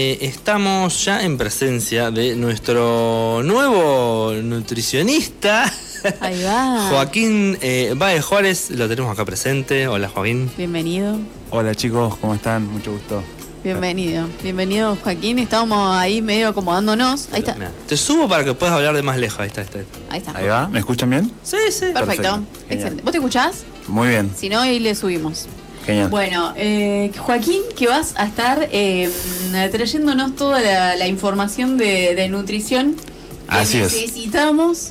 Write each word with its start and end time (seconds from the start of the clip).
Eh, 0.00 0.28
estamos 0.28 1.04
ya 1.04 1.24
en 1.24 1.36
presencia 1.36 2.12
de 2.12 2.36
nuestro 2.36 3.42
nuevo 3.42 4.32
nutricionista. 4.32 5.64
Ahí 6.20 6.40
va. 6.44 6.88
Joaquín 6.90 7.58
eh, 7.60 7.94
Baez 7.96 8.24
Juárez, 8.24 8.70
lo 8.70 8.88
tenemos 8.88 9.10
acá 9.12 9.24
presente. 9.24 9.88
Hola 9.88 10.08
Joaquín. 10.08 10.52
Bienvenido. 10.56 11.18
Hola 11.50 11.74
chicos, 11.74 12.16
¿cómo 12.18 12.32
están? 12.36 12.68
Mucho 12.68 12.92
gusto. 12.92 13.24
Bienvenido. 13.64 14.28
Bienvenido 14.40 14.96
Joaquín. 15.02 15.40
Estábamos 15.40 15.96
ahí 15.96 16.22
medio 16.22 16.50
acomodándonos. 16.50 17.30
Ahí 17.32 17.40
está. 17.40 17.56
Te 17.88 17.96
subo 17.96 18.28
para 18.28 18.44
que 18.44 18.54
puedas 18.54 18.76
hablar 18.76 18.94
de 18.94 19.02
más 19.02 19.18
lejos. 19.18 19.40
Ahí 19.40 19.48
está, 19.48 19.62
ahí 19.62 19.66
está. 19.66 19.80
Ahí 20.10 20.18
está. 20.20 20.38
Ahí 20.38 20.46
va, 20.46 20.68
¿me 20.68 20.78
escuchan 20.78 21.10
bien? 21.10 21.32
Sí, 21.42 21.56
sí. 21.72 21.86
Perfecto. 21.92 22.04
Perfecto. 22.22 22.44
Excelente. 22.70 23.02
¿Vos 23.02 23.10
te 23.10 23.18
escuchás? 23.18 23.64
Muy 23.88 24.10
bien, 24.10 24.30
Si 24.36 24.48
no, 24.48 24.60
ahí 24.60 24.78
le 24.78 24.94
subimos. 24.94 25.48
Genial. 25.88 26.08
Bueno, 26.10 26.52
eh, 26.56 27.10
Joaquín, 27.18 27.62
que 27.74 27.86
vas 27.88 28.12
a 28.16 28.26
estar 28.26 28.68
eh, 28.70 29.10
trayéndonos 29.72 30.36
toda 30.36 30.60
la, 30.60 30.94
la 30.96 31.06
información 31.08 31.76
de, 31.78 32.14
de 32.14 32.28
nutrición 32.28 32.94
que 32.94 33.56
Así 33.56 33.78
es. 33.78 33.92
necesitamos. 33.94 34.90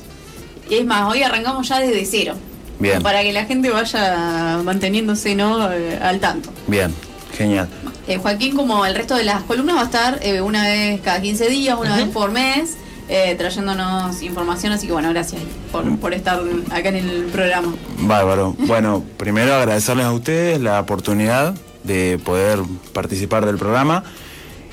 Es 0.68 0.84
más, 0.84 1.10
hoy 1.10 1.22
arrancamos 1.22 1.68
ya 1.68 1.78
desde 1.78 2.04
cero. 2.04 2.34
Bien. 2.80 3.00
Para 3.02 3.22
que 3.22 3.32
la 3.32 3.44
gente 3.44 3.70
vaya 3.70 4.58
manteniéndose 4.64 5.34
¿no? 5.34 5.70
Eh, 5.72 5.98
al 6.02 6.18
tanto. 6.20 6.50
Bien, 6.66 6.92
genial. 7.36 7.68
Eh, 8.08 8.16
Joaquín, 8.18 8.56
como 8.56 8.84
el 8.86 8.94
resto 8.94 9.14
de 9.16 9.24
las 9.24 9.42
columnas, 9.42 9.76
va 9.76 9.82
a 9.82 9.84
estar 9.84 10.18
eh, 10.22 10.40
una 10.40 10.62
vez 10.66 11.00
cada 11.02 11.20
15 11.20 11.48
días, 11.48 11.76
una 11.78 11.96
vez 11.96 12.08
por 12.08 12.30
mes, 12.30 12.76
eh, 13.08 13.34
trayéndonos 13.36 14.22
información. 14.22 14.72
Así 14.72 14.86
que 14.86 14.92
bueno, 14.92 15.10
gracias 15.10 15.42
por, 15.72 16.12
estar 16.12 16.40
acá 16.70 16.88
en 16.90 16.96
el 16.96 17.24
programa. 17.26 17.74
Bárbaro. 18.00 18.54
Bueno, 18.58 19.04
primero 19.16 19.54
agradecerles 19.54 20.06
a 20.06 20.12
ustedes 20.12 20.60
la 20.60 20.80
oportunidad 20.80 21.54
de 21.84 22.20
poder 22.22 22.60
participar 22.92 23.46
del 23.46 23.56
programa 23.56 24.04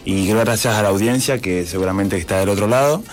y 0.04 0.28
gracias 0.28 0.76
a 0.76 0.84
la 0.84 0.90
audiencia 0.90 1.40
que 1.40 1.66
seguramente 1.66 2.18
está 2.18 2.40
del 2.40 2.50
otro 2.50 2.68
lado. 2.68 3.04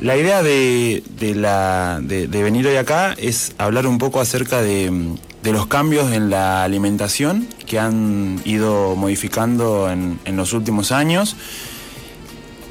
La 0.00 0.16
idea 0.16 0.42
de, 0.42 1.04
de 1.18 1.34
la, 1.34 2.00
de, 2.02 2.26
venir 2.26 2.66
hoy 2.66 2.76
acá 2.76 3.14
es 3.16 3.52
hablar 3.58 3.86
un 3.86 3.98
poco 3.98 4.20
acerca 4.20 4.60
de, 4.60 5.14
los 5.44 5.66
cambios 5.66 6.12
en 6.12 6.30
la 6.30 6.64
alimentación 6.64 7.46
que 7.66 7.78
han 7.78 8.40
ido 8.44 8.96
modificando 8.96 9.90
en 9.90 10.36
los 10.36 10.52
últimos 10.52 10.90
años, 10.90 11.36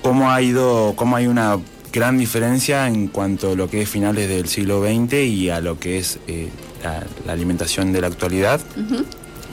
cómo 0.03 0.29
ha 0.29 0.41
ido, 0.41 0.93
cómo 0.95 1.15
hay 1.15 1.25
una 1.25 1.57
gran 1.91 2.17
diferencia 2.17 2.87
en 2.87 3.07
cuanto 3.07 3.53
a 3.53 3.55
lo 3.55 3.69
que 3.69 3.81
es 3.81 3.89
finales 3.89 4.29
del 4.29 4.47
siglo 4.47 4.83
XX 4.83 5.13
y 5.13 5.49
a 5.49 5.61
lo 5.61 5.79
que 5.79 5.97
es 5.97 6.19
eh, 6.27 6.49
la, 6.83 7.03
la 7.25 7.33
alimentación 7.33 7.91
de 7.91 8.01
la 8.01 8.07
actualidad 8.07 8.59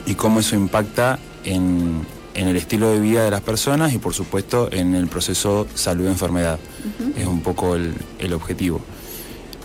y 0.05 0.15
cómo 0.15 0.41
eso 0.41 0.55
impacta 0.55 1.17
en, 1.45 2.01
en 2.33 2.47
el 2.47 2.57
estilo 2.57 2.91
de 2.91 2.99
vida 2.99 3.23
de 3.23 3.31
las 3.31 3.41
personas 3.41 3.93
y 3.93 3.97
por 3.97 4.13
supuesto 4.13 4.69
en 4.71 4.93
el 4.95 5.07
proceso 5.07 5.67
salud-enfermedad. 5.73 6.59
Es 7.15 7.25
un 7.27 7.41
poco 7.41 7.75
el, 7.75 7.93
el 8.19 8.33
objetivo. 8.33 8.81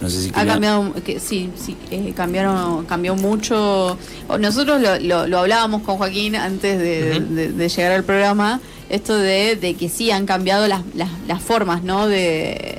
No 0.00 0.11
sé 0.11 0.22
si 0.22 0.28
Ha 0.34 0.44
cambiado, 0.47 0.92
que, 1.05 1.19
sí, 1.20 1.50
sí, 1.56 1.75
eh, 1.91 2.12
cambiaron, 2.14 2.84
cambió 2.84 3.16
mucho. 3.16 3.97
Nosotros 4.39 4.80
lo, 4.80 4.98
lo- 4.98 5.27
lo 5.27 5.39
hablábamos 5.39 5.83
con 5.83 5.97
Joaquín 5.97 6.36
antes 6.36 6.78
de, 6.78 7.20
de- 7.20 7.52
de 7.52 7.69
llegar 7.69 7.92
al 7.92 8.05
programa, 8.05 8.61
esto 8.91 9.17
de, 9.17 9.56
de 9.56 9.74
que 9.74 9.89
sí 9.89 10.11
han 10.11 10.27
cambiado 10.27 10.69
las, 10.69 10.83
las, 10.94 11.08
las 11.27 11.42
formas, 11.42 11.83
¿no? 11.83 12.06
De, 12.08 12.78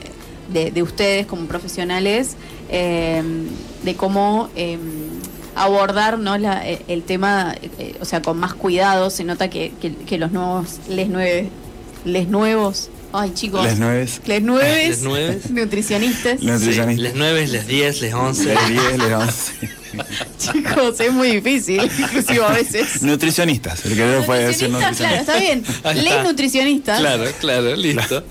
de, 0.54 0.72
de 0.72 0.84
ustedes 0.84 1.26
como 1.26 1.48
profesionales, 1.48 2.36
eh, 2.70 3.24
de 3.84 3.96
cómo 3.96 4.50
eh, 4.56 4.78
abordar, 5.56 6.20
¿no? 6.20 6.38
La- 6.38 6.68
eh, 6.70 6.84
el 6.88 7.04
tema, 7.04 7.56
eh, 7.80 7.96
o 8.00 8.06
sea, 8.06 8.22
con 8.22 8.38
más 8.38 8.54
cuidado. 8.54 9.10
Se 9.10 9.24
nota 9.24 9.50
que, 9.50 9.74
que, 9.82 9.94
que 9.96 10.18
los 10.18 10.32
nuevos, 10.32 10.80
les 10.88 11.10
nueve, 11.10 11.50
les 12.06 12.28
nuevos, 12.28 12.90
ay 13.14 13.34
chicos, 13.34 13.64
Les 13.64 13.78
nueves, 13.80 14.22
les 14.26 14.42
nueves, 14.42 14.88
Les 14.90 15.02
nueves. 15.04 15.50
nutricionistas. 15.52 16.34
Les- 16.34 16.40
Sí, 16.40 16.46
Nutricionista. 16.48 17.04
Les 17.04 17.16
9, 17.16 17.48
les 17.48 17.68
10, 17.68 18.02
les 18.02 18.14
11. 18.14 18.46
les 18.46 18.68
10, 18.70 18.98
les 19.00 19.14
11. 19.14 19.52
Chicos, 20.38 21.00
es 21.00 21.12
muy 21.12 21.32
difícil, 21.32 21.82
inclusive 21.98 22.44
a 22.44 22.50
veces. 22.52 23.02
Nutricionistas, 23.02 23.84
el 23.86 23.96
que 23.96 24.06
no 24.06 24.24
puede 24.26 24.48
decir 24.48 24.70
Nutricionistas, 24.70 24.98
claro, 24.98 25.18
nutricionista. 25.18 25.20
está 25.20 25.38
bien. 25.40 25.64
Les 26.04 26.12
está. 26.14 26.24
nutricionistas, 26.24 27.00
Claro, 27.00 27.24
claro, 27.40 27.76
listo. 27.76 28.24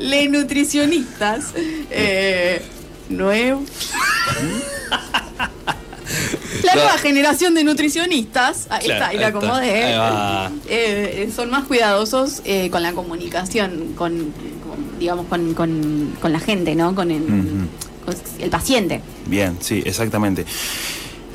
les 0.00 0.30
nutricionistas, 0.30 1.44
eh, 1.90 2.62
nuevo. 3.08 3.64
La 6.74 6.82
nueva 6.82 6.98
generación 6.98 7.54
de 7.54 7.64
nutricionistas, 7.64 8.66
ahí 8.70 8.84
Claro, 8.86 9.04
está, 9.04 9.20
la 9.20 9.26
está. 9.28 9.38
acomodé. 9.38 10.60
Eh, 10.68 11.30
son 11.34 11.50
más 11.50 11.64
cuidadosos 11.64 12.42
eh, 12.44 12.70
con 12.70 12.82
la 12.82 12.92
comunicación, 12.92 13.94
con, 13.96 14.16
con, 14.18 14.98
digamos, 14.98 15.26
con, 15.26 15.54
con, 15.54 16.14
con 16.20 16.32
la 16.32 16.40
gente, 16.40 16.74
¿no? 16.74 16.94
Con 16.94 17.10
el, 17.10 17.22
Ujú. 17.22 17.66
con 18.06 18.14
el 18.40 18.50
paciente. 18.50 19.00
Bien, 19.26 19.56
sí, 19.60 19.82
exactamente. 19.84 20.44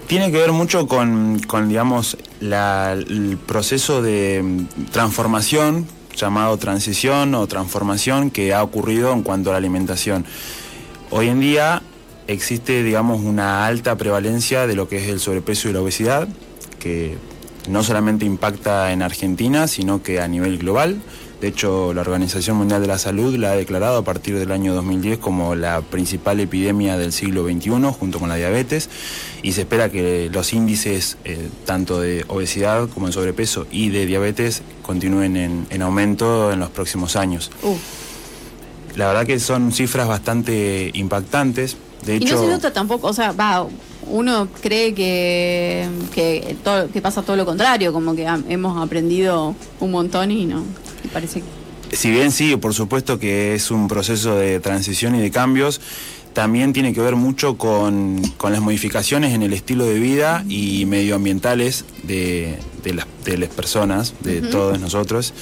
Tiene 0.08 0.32
que 0.32 0.38
ver 0.38 0.52
mucho 0.52 0.88
con, 0.88 1.40
con, 1.48 1.68
digamos, 1.68 2.18
la- 2.40 2.94
el 2.94 3.38
proceso 3.46 4.02
de 4.02 4.44
transformación, 4.92 5.88
llamado 6.16 6.58
transición 6.58 7.34
o 7.36 7.48
transformación, 7.48 8.30
que 8.30 8.54
ha 8.54 8.62
ocurrido 8.64 9.12
en 9.14 9.24
cuanto 9.24 9.50
a 9.50 9.54
la 9.54 9.58
alimentación. 9.58 10.26
Hoy 11.12 11.28
en 11.30 11.40
día 11.40 11.82
existe, 12.28 12.84
digamos, 12.84 13.22
una 13.22 13.66
alta 13.66 13.98
prevalencia 13.98 14.68
de 14.68 14.76
lo 14.76 14.88
que 14.88 14.98
es 14.98 15.10
el 15.10 15.20
sobrepeso 15.20 15.70
y 15.70 15.74
la 15.74 15.82
obesidad, 15.82 16.28
que 16.80 17.18
no 17.70 17.84
solamente 17.84 18.26
impacta 18.26 18.92
en 18.92 19.02
Argentina, 19.02 19.68
sino 19.68 20.04
que 20.04 20.20
a 20.20 20.28
nivel 20.28 20.58
global. 20.58 21.02
De 21.42 21.50
hecho, 21.50 21.94
la 21.94 22.02
Organización 22.02 22.58
Mundial 22.58 22.82
de 22.82 22.88
la 22.88 22.98
Salud 22.98 23.36
la 23.36 23.52
ha 23.52 23.56
declarado 23.56 23.98
a 23.98 24.04
partir 24.04 24.40
del 24.40 24.52
año 24.52 24.74
2010 24.74 25.20
como 25.20 25.54
la 25.54 25.82
principal 25.82 26.40
epidemia 26.40 26.98
del 26.98 27.12
siglo 27.12 27.44
XXI, 27.44 27.70
junto 27.92 28.20
con 28.20 28.30
la 28.30 28.36
diabetes, 28.36 28.90
y 29.44 29.52
se 29.52 29.62
espera 29.62 29.90
que 29.90 30.30
los 30.32 30.54
índices 30.54 31.18
eh, 31.26 31.50
tanto 31.66 32.00
de 32.00 32.24
obesidad 32.30 32.88
como 32.90 33.08
de 33.08 33.14
sobrepeso 33.14 33.68
y 33.70 33.90
de 33.90 34.06
diabetes 34.06 34.62
continúen 34.82 35.36
en, 35.36 35.68
en 35.70 35.82
aumento 35.82 36.52
en 36.52 36.60
los 36.60 36.70
próximos 36.70 37.16
años. 37.16 37.52
Uh. 37.64 37.76
La 38.96 39.08
verdad 39.08 39.26
que 39.26 39.40
son 39.40 39.74
cifras 39.74 40.08
bastante 40.08 40.90
impactantes. 40.94 41.76
De 42.06 42.18
Y 42.18 42.20
no 42.26 42.40
se 42.40 42.48
nota 42.48 42.72
tampoco, 42.74 43.08
o 43.08 43.14
sea, 43.14 43.32
va, 43.32 43.66
uno 44.08 44.48
cree 44.62 44.94
que, 44.94 45.88
que, 46.14 46.56
todo, 46.64 46.90
que 46.92 47.02
pasa 47.02 47.22
todo 47.24 47.36
lo 47.36 47.46
contrario, 47.46 47.92
como 47.94 48.16
que 48.16 48.28
ha- 48.28 48.40
hemos 48.50 48.78
aprendido 48.82 49.56
un 49.80 49.92
montón 49.92 50.32
y 50.32 50.46
no, 50.46 50.64
y 51.04 51.08
parece 51.08 51.42
que... 51.42 51.96
Si 51.96 52.12
bien 52.12 52.32
sí, 52.32 52.56
por 52.58 52.74
supuesto 52.74 53.20
que 53.20 53.56
es 53.56 53.72
un 53.72 53.88
proceso 53.88 54.36
de 54.36 54.60
transición 54.60 55.16
y 55.16 55.22
de 55.22 55.32
cambios, 55.32 55.80
también 56.34 56.74
tiene 56.74 56.94
que 56.94 57.00
ver 57.00 57.16
mucho 57.16 57.58
con, 57.58 58.22
con 58.38 58.52
las 58.52 58.60
modificaciones 58.62 59.34
en 59.34 59.42
el 59.44 59.54
estilo 59.54 59.86
de 59.86 59.98
vida 60.00 60.44
y 60.50 60.86
medioambientales 60.86 61.86
de, 62.04 62.58
de 62.84 62.94
las, 62.94 63.08
de 63.24 63.38
las 63.38 63.50
personas, 63.50 64.14
de 64.22 64.42
todos 64.42 64.80
nosotros, 64.80 65.34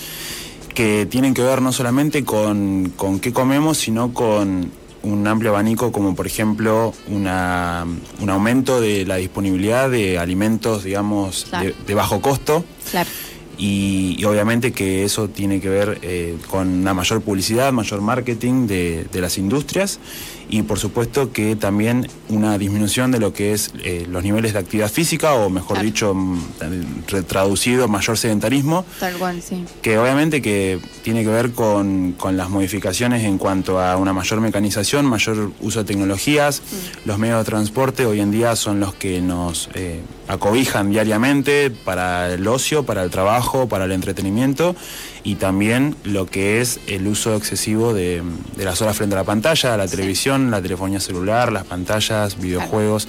que 0.75 1.07
tienen 1.07 1.33
que 1.33 1.41
ver 1.41 1.61
no 1.61 1.71
solamente 1.71 2.23
con, 2.23 2.91
con 2.95 3.19
qué 3.19 3.33
comemos, 3.33 3.77
sino 3.79 4.13
con 4.13 4.71
un 5.03 5.27
amplio 5.27 5.51
abanico 5.51 5.91
como 5.91 6.15
por 6.15 6.25
ejemplo 6.27 6.93
una, 7.09 7.85
un 8.21 8.29
aumento 8.29 8.79
de 8.81 9.05
la 9.05 9.17
disponibilidad 9.17 9.89
de 9.89 10.17
alimentos, 10.17 10.83
digamos, 10.83 11.45
Claro. 11.49 11.65
de- 11.65 11.75
de 11.85 11.93
bajo 11.93 12.21
costo 12.21 12.63
Claro. 12.89 13.09
y, 13.57 14.15
y 14.17 14.23
obviamente 14.25 14.71
que 14.71 15.03
eso 15.03 15.27
tiene 15.29 15.59
que 15.59 15.69
ver 15.69 15.99
eh, 16.01 16.37
con 16.49 16.67
una 16.69 16.93
mayor 16.93 17.21
publicidad, 17.21 17.71
mayor 17.73 18.01
marketing 18.01 18.65
de, 18.67 19.05
de 19.11 19.21
las 19.21 19.37
industrias 19.37 19.99
y 20.49 20.61
por 20.63 20.79
supuesto 20.79 21.31
que 21.31 21.55
también 21.55 22.07
una 22.29 22.57
disminución 22.57 23.11
de 23.11 23.19
lo 23.19 23.33
que 23.33 23.53
es 23.53 23.71
eh, 23.83 24.05
los 24.09 24.23
niveles 24.23 24.53
de 24.53 24.59
actividad 24.59 24.91
física 24.91 25.33
o 25.33 25.49
mejor 25.49 25.73
Claro. 25.77 25.85
dicho, 25.85 26.13
mm, 26.13 26.39
re- 27.07 27.23
traducido, 27.23 27.87
mayor 27.87 28.17
sedentarismo 28.17 28.85
Tal 28.99 29.13
cual, 29.15 29.41
sí. 29.41 29.63
que 29.81 29.97
obviamente 29.97 30.41
que 30.41 30.79
tiene 31.03 31.23
que 31.23 31.29
ver 31.29 31.51
con, 31.51 32.13
con 32.13 32.37
las 32.37 32.49
modificaciones 32.49 33.23
en 33.23 33.37
cuanto 33.37 33.79
a 33.79 33.97
una 33.97 34.13
mayor 34.13 34.41
mecanización, 34.41 35.05
mayor 35.05 35.51
uso 35.61 35.79
de 35.79 35.85
tecnologías. 35.85 36.61
Los 37.05 37.17
medios 37.17 37.39
de 37.39 37.45
transporte 37.45 38.05
hoy 38.05 38.19
en 38.19 38.31
día 38.31 38.55
son 38.55 38.79
los 38.79 38.93
que 38.93 39.21
nos 39.21 39.69
eh, 39.73 40.01
acobijan 40.27 40.91
diariamente 40.91 41.71
para 41.71 42.33
el 42.33 42.47
ocio, 42.47 42.83
para 42.83 43.03
el 43.03 43.09
trabajo, 43.09 43.67
para 43.67 43.85
el 43.85 43.91
entretenimiento 43.91 44.75
y 45.23 45.35
también 45.35 45.95
lo 46.03 46.25
que 46.25 46.59
es 46.61 46.79
el 46.87 47.07
uso 47.07 47.35
excesivo 47.35 47.93
de, 47.93 48.21
de 48.57 48.65
las 48.65 48.81
horas 48.81 48.97
frente 48.97 49.15
a 49.15 49.19
la 49.19 49.23
pantalla, 49.23 49.77
la 49.77 49.87
Sí. 49.87 49.95
televisión, 49.95 50.51
la 50.51 50.61
telefonía 50.61 50.99
celular, 50.99 51.51
las 51.51 51.63
pantallas, 51.65 52.39
videojuegos. 52.39 53.07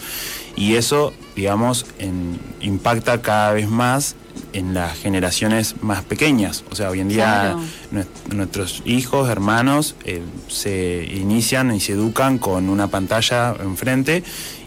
Y 0.56 0.76
eso, 0.76 1.12
digamos, 1.34 1.86
en- 1.98 2.38
impacta 2.60 3.20
cada 3.20 3.52
vez 3.52 3.68
más 3.68 4.14
en 4.52 4.74
las 4.74 4.96
generaciones 4.98 5.74
más 5.82 6.02
pequeñas. 6.04 6.64
O 6.70 6.76
sea, 6.76 6.90
hoy 6.90 7.00
en 7.00 7.08
día 7.08 7.56
Claro. 7.90 8.06
nuestros 8.32 8.82
hijos, 8.84 9.28
hermanos, 9.28 9.96
eh, 10.04 10.22
se 10.48 11.04
inician 11.12 11.74
y 11.74 11.80
se 11.80 11.92
educan 11.92 12.38
con 12.38 12.68
una 12.68 12.86
pantalla 12.88 13.54
enfrente 13.60 14.22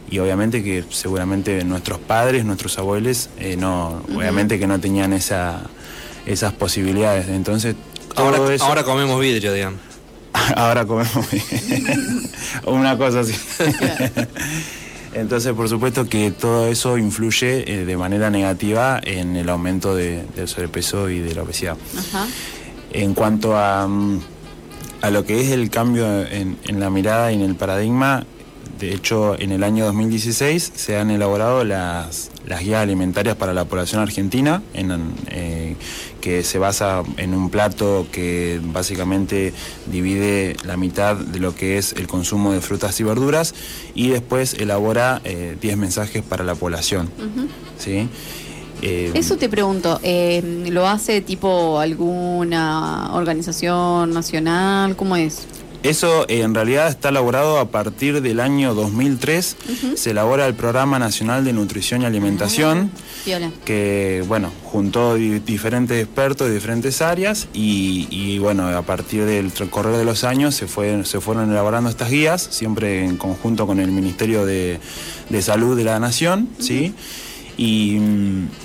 y 0.09 0.19
obviamente 0.19 0.63
que 0.63 0.83
seguramente 0.89 1.63
nuestros 1.63 1.99
padres, 1.99 2.43
nuestros 2.45 2.77
abuelos, 2.77 3.29
eh, 3.39 3.55
no, 3.57 4.03
obviamente 4.15 4.57
que 4.59 4.67
no 4.67 4.79
tenían 4.79 5.11
esa, 5.13 5.63
esas 6.27 6.53
posibilidades. 6.53 7.27
Entonces 7.29 7.75
Ahora, 8.15 8.53
eso. 8.53 8.65
ahora 8.65 8.83
comemos 8.83 9.19
vidrio, 9.19 9.53
digamos. 9.53 9.79
Ahora 10.55 10.85
comemos 10.85 11.11
una 12.65 12.97
cosa 12.97 13.21
así. 13.21 13.33
Entonces, 15.13 15.53
por 15.53 15.67
supuesto 15.69 16.07
que 16.07 16.31
todo 16.31 16.67
eso 16.67 16.97
influye 16.97 17.63
eh, 17.81 17.85
de 17.85 17.97
manera 17.97 18.29
negativa 18.29 18.99
en 19.03 19.35
el 19.35 19.49
aumento 19.49 19.95
de- 19.95 20.23
del 20.35 20.47
sobrepeso 20.47 21.09
y 21.09 21.19
de 21.19 21.33
la 21.33 21.43
obesidad. 21.43 21.75
Ajá. 21.97 22.27
En 22.91 23.13
cuanto 23.13 23.57
a, 23.57 23.87
mm, 23.87 24.19
a 25.01 25.09
lo 25.09 25.25
que 25.25 25.41
es 25.41 25.49
el 25.51 25.69
cambio 25.69 26.05
en, 26.27 26.57
en 26.65 26.79
la 26.79 26.89
mirada 26.89 27.31
y 27.31 27.35
en 27.35 27.41
el 27.41 27.55
paradigma, 27.55 28.25
de 28.79 28.93
hecho, 28.93 29.35
en 29.39 29.51
el 29.51 29.63
año 29.63 29.85
2016 29.85 30.73
se 30.75 30.97
han 30.97 31.09
elaborado 31.09 31.63
las, 31.63 32.29
las 32.45 32.61
guías 32.61 32.83
alimentarias 32.83 33.35
para 33.37 33.53
la 33.53 33.65
población 33.65 34.01
argentina, 34.01 34.61
en, 34.73 35.15
eh, 35.31 35.75
que 36.27 36.43
se 36.43 36.59
basa 36.59 37.03
en 37.15 37.33
un 37.33 37.49
plato 37.49 38.05
que 38.11 38.59
básicamente 38.61 39.53
divide 39.89 40.57
la 40.65 40.75
mitad 40.75 41.15
de 41.15 41.39
lo 41.39 41.55
que 41.55 41.77
es 41.77 41.93
el 41.93 42.05
consumo 42.05 42.51
de 42.51 42.59
frutas 42.59 42.99
y 42.99 43.03
verduras 43.03 43.55
y 43.95 44.09
después 44.09 44.53
elabora 44.55 45.21
eh, 45.23 45.55
10 45.61 45.77
mensajes 45.77 46.23
para 46.23 46.43
la 46.43 46.53
población. 46.53 47.09
¿sí? 47.77 48.09
Eh, 48.81 49.11
Eso 49.13 49.37
te 49.37 49.47
pregunto, 49.47 50.01
eh, 50.03 50.65
¿lo 50.69 50.85
hace 50.85 51.21
tipo 51.21 51.79
alguna 51.79 53.13
organización 53.13 54.11
nacional? 54.11 54.97
¿Cómo 54.97 55.15
es? 55.15 55.47
Eso 55.83 56.25
eh, 56.27 56.41
en 56.41 56.53
realidad 56.55 56.87
está 56.89 57.09
elaborado 57.09 57.59
a 57.59 57.69
partir 57.69 58.21
del 58.21 58.39
año 58.39 58.73
2003. 58.73 59.55
Se 59.95 60.11
elabora 60.11 60.45
el 60.47 60.53
Programa 60.55 60.99
Nacional 60.99 61.45
de 61.45 61.53
Nutrición 61.53 62.01
y 62.01 62.05
Alimentación, 62.05 62.91
Viola. 63.25 63.51
que 63.63 64.23
bueno, 64.27 64.51
juntó 64.63 65.15
di- 65.15 65.39
diferentes 65.39 66.03
expertos 66.03 66.47
de 66.47 66.53
diferentes 66.55 67.01
áreas 67.01 67.47
y, 67.53 68.07
y, 68.09 68.39
bueno, 68.39 68.67
a 68.67 68.81
partir 68.81 69.23
del 69.25 69.51
correr 69.69 69.95
de 69.97 70.03
los 70.05 70.23
años 70.23 70.55
se, 70.55 70.67
fue, 70.67 71.05
se 71.05 71.21
fueron 71.21 71.51
elaborando 71.51 71.89
estas 71.89 72.09
guías, 72.09 72.47
siempre 72.51 73.05
en 73.05 73.17
conjunto 73.17 73.65
con 73.67 73.79
el 73.79 73.91
Ministerio 73.91 74.45
de, 74.45 74.79
de 75.29 75.41
Salud 75.41 75.77
de 75.77 75.83
la 75.83 75.99
Nación, 75.99 76.49
¿sí? 76.59 76.93
Y, 77.55 77.97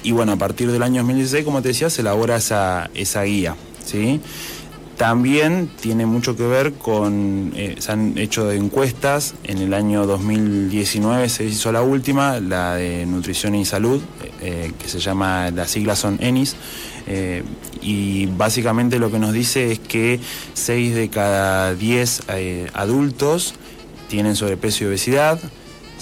y 0.03 0.12
bueno, 0.12 0.32
a 0.32 0.37
partir 0.37 0.70
del 0.70 0.82
año 0.82 1.03
2016, 1.03 1.44
como 1.44 1.62
te 1.62 1.69
decía, 1.69 1.88
se 1.91 2.00
elabora 2.03 2.37
esa, 2.37 2.91
esa 2.94 3.23
guía, 3.23 3.55
¿sí? 3.85 4.20
También 4.97 5.71
tiene 5.81 6.06
mucho 6.06 6.37
que 6.37 6.47
ver 6.47 6.75
con, 6.75 7.53
eh, 7.56 7.77
se 7.79 7.93
han 7.93 8.17
hecho 8.19 8.53
encuestas, 8.53 9.35
en 9.44 9.59
el 9.59 9.75
año 9.75 10.06
2019 10.06 11.29
se 11.29 11.44
hizo 11.44 11.73
la 11.73 11.83
última, 11.83 12.39
la 12.41 12.77
de 12.77 13.06
Nutrición 13.06 13.55
y 13.55 13.65
Salud, 13.65 14.00
eh, 14.41 14.73
que 14.79 14.89
se 14.89 15.00
llama, 15.00 15.50
las 15.50 15.71
siglas 15.71 15.99
son 15.99 16.19
ENIS, 16.21 16.56
eh, 17.06 17.43
y 17.81 18.27
básicamente 18.27 18.99
lo 18.99 19.11
que 19.11 19.19
nos 19.19 19.33
dice 19.33 19.73
es 19.73 19.79
que 19.79 20.21
6 20.55 20.94
de 20.94 21.09
cada 21.09 21.75
10 21.75 22.23
eh, 22.29 22.69
adultos 22.75 23.55
tienen 24.09 24.37
sobrepeso 24.37 24.85
y 24.85 24.87
obesidad, 24.89 25.41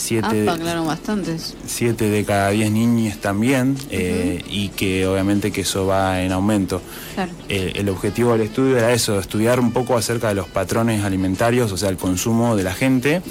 7 0.01 0.49
Ah, 0.49 0.57
claro, 0.59 0.85
bastantes. 0.85 1.55
7 1.67 2.09
de 2.09 2.25
cada 2.25 2.51
10 2.51 2.71
niñas 2.71 3.19
también, 3.19 3.77
eh, 3.91 4.43
y 4.49 4.69
que 4.71 5.07
obviamente 5.07 5.51
que 5.53 5.61
eso 5.63 5.87
va 5.87 6.23
en 6.23 6.33
aumento. 6.33 6.81
Claro. 7.15 7.33
Eh, 7.49 7.73
el 7.77 7.89
objetivo 7.89 8.33
del 8.33 8.43
estudio 8.43 8.79
era 8.79 8.93
eso, 8.93 9.19
estudiar 9.21 9.61
un 9.61 9.73
poco 9.73 9.97
acerca 9.97 10.29
de 10.29 10.35
los 10.35 10.49
patrones 10.49 11.05
alimentarios, 11.05 11.71
o 11.73 11.77
sea, 11.77 11.91
el 11.91 11.97
consumo 11.97 12.57
de 12.57 12.63
la 12.63 12.75
gente 12.75 13.23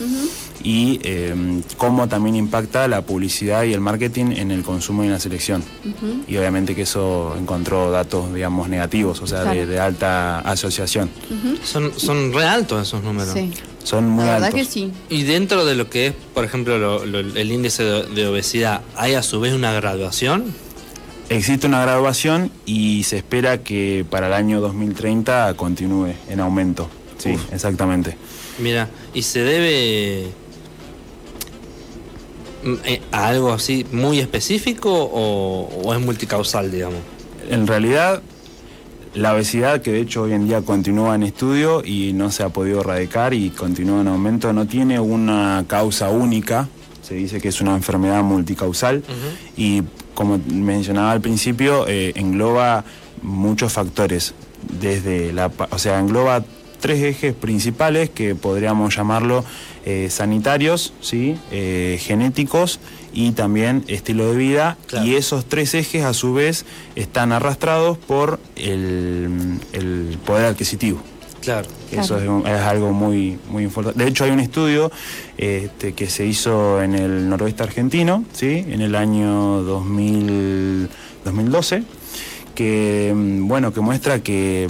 y 0.63 0.99
eh, 1.03 1.33
cómo 1.77 2.07
también 2.07 2.35
impacta 2.35 2.87
la 2.87 3.01
publicidad 3.01 3.63
y 3.63 3.73
el 3.73 3.79
marketing 3.79 4.31
en 4.35 4.51
el 4.51 4.63
consumo 4.63 5.03
y 5.03 5.07
en 5.07 5.13
la 5.13 5.19
selección. 5.19 5.63
Y 6.27 6.35
obviamente 6.37 6.75
que 6.75 6.81
eso 6.83 7.35
encontró 7.39 7.91
datos, 7.91 8.33
digamos, 8.33 8.67
negativos, 8.69 9.21
o 9.21 9.27
sea, 9.27 9.39
de, 9.39 9.51
Claro. 9.51 9.67
de 9.67 9.79
alta 9.79 10.39
asociación. 10.39 11.09
Son, 11.63 11.91
son 11.97 12.33
re 12.33 12.45
altos 12.45 12.87
esos 12.87 13.03
números. 13.03 13.33
Sí, 13.33 13.51
Son 13.83 14.07
muy 14.09 14.25
la 14.25 14.33
verdad 14.33 14.47
altos. 14.47 14.59
que 14.67 14.71
sí. 14.71 14.91
Y 15.09 15.23
dentro 15.23 15.65
de 15.65 15.75
lo 15.75 15.89
que 15.89 16.07
es, 16.07 16.13
por 16.33 16.43
ejemplo, 16.43 16.77
lo- 16.77 17.05
lo- 17.05 17.19
el 17.19 17.51
índice 17.51 17.83
de, 17.83 18.03
de 18.07 18.27
obesidad, 18.27 18.81
¿hay 18.97 19.13
a 19.13 19.23
su 19.23 19.39
vez 19.39 19.53
una 19.53 19.71
graduación? 19.71 20.53
Existe 21.29 21.67
una 21.67 21.81
graduación 21.81 22.51
y 22.65 23.03
se 23.03 23.17
espera 23.17 23.59
que 23.59 24.03
para 24.09 24.27
el 24.27 24.33
año 24.33 24.59
2030 24.61 25.53
continúe 25.55 26.13
en 26.27 26.39
aumento. 26.39 26.89
Sí, 27.19 27.31
Uf. 27.33 27.53
exactamente. 27.53 28.17
Mira, 28.59 28.89
¿y 29.13 29.21
se 29.21 29.41
debe 29.43 30.31
a 33.11 33.27
algo 33.27 33.51
así 33.51 33.85
muy 33.91 34.19
específico 34.19 34.91
o, 34.91 35.69
o 35.83 35.93
es 35.93 35.99
multicausal, 35.99 36.71
digamos? 36.71 36.99
En 37.49 37.67
realidad, 37.67 38.21
la 39.13 39.33
obesidad, 39.33 39.81
que 39.81 39.91
de 39.91 40.01
hecho 40.01 40.23
hoy 40.23 40.33
en 40.33 40.47
día 40.47 40.61
continúa 40.61 41.15
en 41.15 41.23
estudio 41.23 41.83
y 41.83 42.13
no 42.13 42.31
se 42.31 42.43
ha 42.43 42.49
podido 42.49 42.81
erradicar 42.81 43.33
y 43.33 43.49
continúa 43.49 44.01
en 44.01 44.07
aumento, 44.07 44.53
no 44.53 44.67
tiene 44.67 44.99
una 44.99 45.65
causa 45.67 46.09
única. 46.09 46.67
Se 47.01 47.15
dice 47.15 47.41
que 47.41 47.47
es 47.47 47.59
una 47.59 47.73
enfermedad 47.73 48.21
multicausal 48.21 49.03
y 49.57 49.81
como 50.13 50.37
mencionaba 50.37 51.11
al 51.11 51.21
principio, 51.21 51.87
eh, 51.87 52.11
engloba 52.15 52.83
muchos 53.23 53.73
factores. 53.73 54.33
Desde 54.79 55.31
la, 55.31 55.49
o 55.71 55.79
sea, 55.79 55.99
engloba 55.99 56.43
tres 56.79 57.03
ejes 57.03 57.33
principales 57.33 58.09
que 58.09 58.35
podríamos 58.35 58.95
llamarlo 58.95 59.43
eh, 59.85 60.07
sanitarios, 60.09 60.93
¿sí? 61.01 61.37
Eh, 61.51 61.99
genéticos 62.01 62.79
y 63.13 63.31
también 63.31 63.83
estilo 63.87 64.31
de 64.31 64.37
vida. 64.37 64.77
Claro. 64.87 65.05
Y 65.05 65.15
esos 65.15 65.45
tres 65.45 65.73
ejes 65.73 66.03
a 66.03 66.13
su 66.13 66.33
vez 66.33 66.65
están 66.95 67.31
arrastrados 67.31 67.97
por 67.97 68.39
el, 68.55 69.59
el 69.73 70.17
poder 70.25 70.45
adquisitivo. 70.45 71.01
Claro. 71.41 71.67
Eso 71.91 72.17
Claro. 72.17 72.45
es, 72.45 72.61
algo 72.61 72.91
muy, 72.91 73.39
muy 73.49 73.63
importante. 73.63 74.03
De 74.03 74.09
hecho, 74.09 74.25
hay 74.25 74.31
un 74.31 74.41
estudio 74.41 74.91
este, 75.37 75.93
que 75.93 76.09
se 76.09 76.25
hizo 76.25 76.83
en 76.83 76.95
el 76.95 77.29
noroeste 77.29 77.63
argentino, 77.63 78.25
¿sí? 78.33 78.65
en 78.67 78.81
el 78.81 78.95
año 78.95 79.63
2000 79.63 80.89
2012, 81.23 81.83
que, 82.55 83.13
mm, 83.15 83.47
bueno, 83.47 83.73
que 83.73 83.81
muestra 83.81 84.19
que 84.21 84.69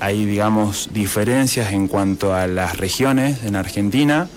hay, 0.00 0.24
digamos, 0.24 0.90
diferencias 0.92 1.72
en 1.72 1.88
cuanto 1.88 2.34
a 2.34 2.46
las 2.46 2.76
regiones 2.76 3.42
en 3.44 3.56
Argentina, 3.56 4.28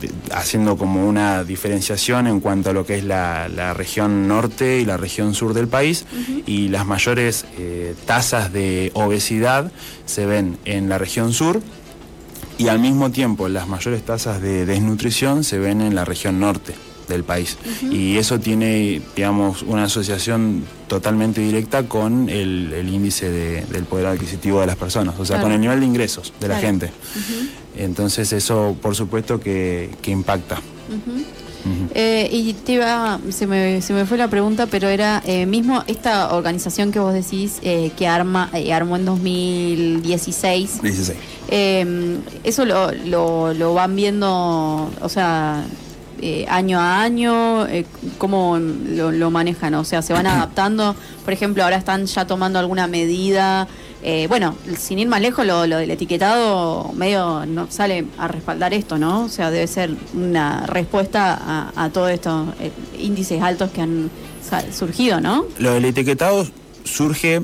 de- 0.00 0.10
haciendo 0.34 0.76
como 0.76 1.08
una 1.08 1.44
diferenciación 1.44 2.26
en 2.26 2.40
cuanto 2.40 2.70
a 2.70 2.72
lo 2.72 2.84
que 2.84 2.96
es 2.98 3.04
la, 3.04 3.48
la 3.48 3.74
región 3.74 4.26
norte 4.28 4.80
y 4.80 4.84
la 4.84 4.96
región 4.96 5.34
sur 5.34 5.54
del 5.54 5.68
país 5.68 6.04
y 6.46 6.68
las 6.68 6.84
mayores 6.86 7.44
eh, 7.58 7.94
tasas 8.06 8.52
de 8.52 8.90
obesidad 8.94 9.70
se 10.06 10.26
ven 10.26 10.58
en 10.64 10.88
la 10.88 10.98
región 10.98 11.32
sur 11.32 11.62
y 12.58 12.68
al 12.68 12.78
mismo 12.78 13.10
tiempo 13.10 13.48
las 13.48 13.66
mayores 13.68 14.04
tasas 14.04 14.40
de 14.42 14.66
desnutrición 14.66 15.44
se 15.44 15.58
ven 15.58 15.80
en 15.80 15.94
la 15.94 16.04
región 16.04 16.40
norte 16.40 16.74
del 17.08 17.24
país. 17.24 17.56
Y 17.90 18.16
eso 18.16 18.38
tiene 18.40 19.00
digamos 19.16 19.62
una 19.62 19.84
asociación 19.84 20.64
totalmente 20.88 21.40
directa 21.40 21.84
con 21.84 22.28
el, 22.28 22.72
el 22.72 22.88
índice 22.88 23.30
de- 23.30 23.64
del 23.66 23.84
poder 23.84 24.06
adquisitivo 24.06 24.60
de 24.60 24.66
las 24.66 24.76
personas 24.76 25.14
o 25.18 25.24
sea 25.24 25.36
Claro. 25.36 25.44
con 25.44 25.52
el 25.52 25.60
nivel 25.60 25.80
de 25.80 25.86
ingresos 25.86 26.32
de 26.40 26.48
la 26.48 26.58
gente. 26.58 26.90
Entonces 27.76 28.32
eso 28.32 28.76
por 28.80 28.94
supuesto 28.94 29.40
que, 29.40 29.90
que 30.02 30.10
impacta. 30.10 30.60
Eh, 31.94 32.28
y 32.30 32.52
te 32.52 32.72
iba, 32.74 33.18
se 33.30 33.46
me, 33.46 33.80
se 33.80 33.94
me 33.94 34.04
fue 34.04 34.18
la 34.18 34.28
pregunta, 34.28 34.66
pero 34.66 34.88
era 34.88 35.22
eh, 35.24 35.46
mismo 35.46 35.82
esta 35.86 36.34
organización 36.34 36.92
que 36.92 36.98
vos 36.98 37.14
decís 37.14 37.58
eh, 37.62 37.90
que 37.96 38.06
arma, 38.06 38.50
armó 38.70 38.96
en 38.96 39.06
2016. 39.06 40.82
16 40.82 41.18
Eh, 41.48 42.18
eso 42.44 42.64
lo, 42.66 42.92
lo, 42.92 43.54
lo 43.54 43.72
van 43.74 43.96
viendo, 43.96 44.90
o 45.00 45.08
sea, 45.08 45.64
eh, 46.26 46.46
año 46.48 46.80
a 46.80 47.02
año, 47.02 47.66
eh, 47.66 47.84
cómo 48.16 48.58
lo, 48.58 49.30
manejan, 49.30 49.74
o 49.74 49.84
sea, 49.84 50.00
se 50.00 50.14
van 50.14 50.26
adaptando. 50.26 50.96
Por 51.22 51.34
ejemplo, 51.34 51.62
ahora 51.62 51.76
están 51.76 52.06
ya 52.06 52.26
tomando 52.26 52.58
alguna 52.58 52.86
medida. 52.86 53.68
Eh, 54.02 54.24
bueno, 54.26 54.56
sin 54.78 54.98
ir 54.98 55.06
más 55.06 55.20
lejos, 55.20 55.44
lo, 55.44 55.66
lo 55.66 55.76
del 55.76 55.90
etiquetado 55.90 56.92
medio 56.94 57.44
no 57.44 57.70
sale 57.70 58.06
a 58.16 58.26
respaldar 58.26 58.72
esto, 58.72 58.96
¿no? 58.96 59.24
O 59.24 59.28
sea, 59.28 59.50
debe 59.50 59.66
ser 59.66 59.90
una 60.14 60.64
respuesta 60.64 61.38
a, 61.38 61.84
a 61.84 61.90
todos 61.90 62.10
estos 62.10 62.48
índices 62.98 63.42
altos 63.42 63.70
que 63.70 63.82
han 63.82 64.10
surgido, 64.72 65.20
¿no? 65.20 65.44
Lo 65.58 65.74
del 65.74 65.84
etiquetado 65.84 66.46
surge, 66.84 67.42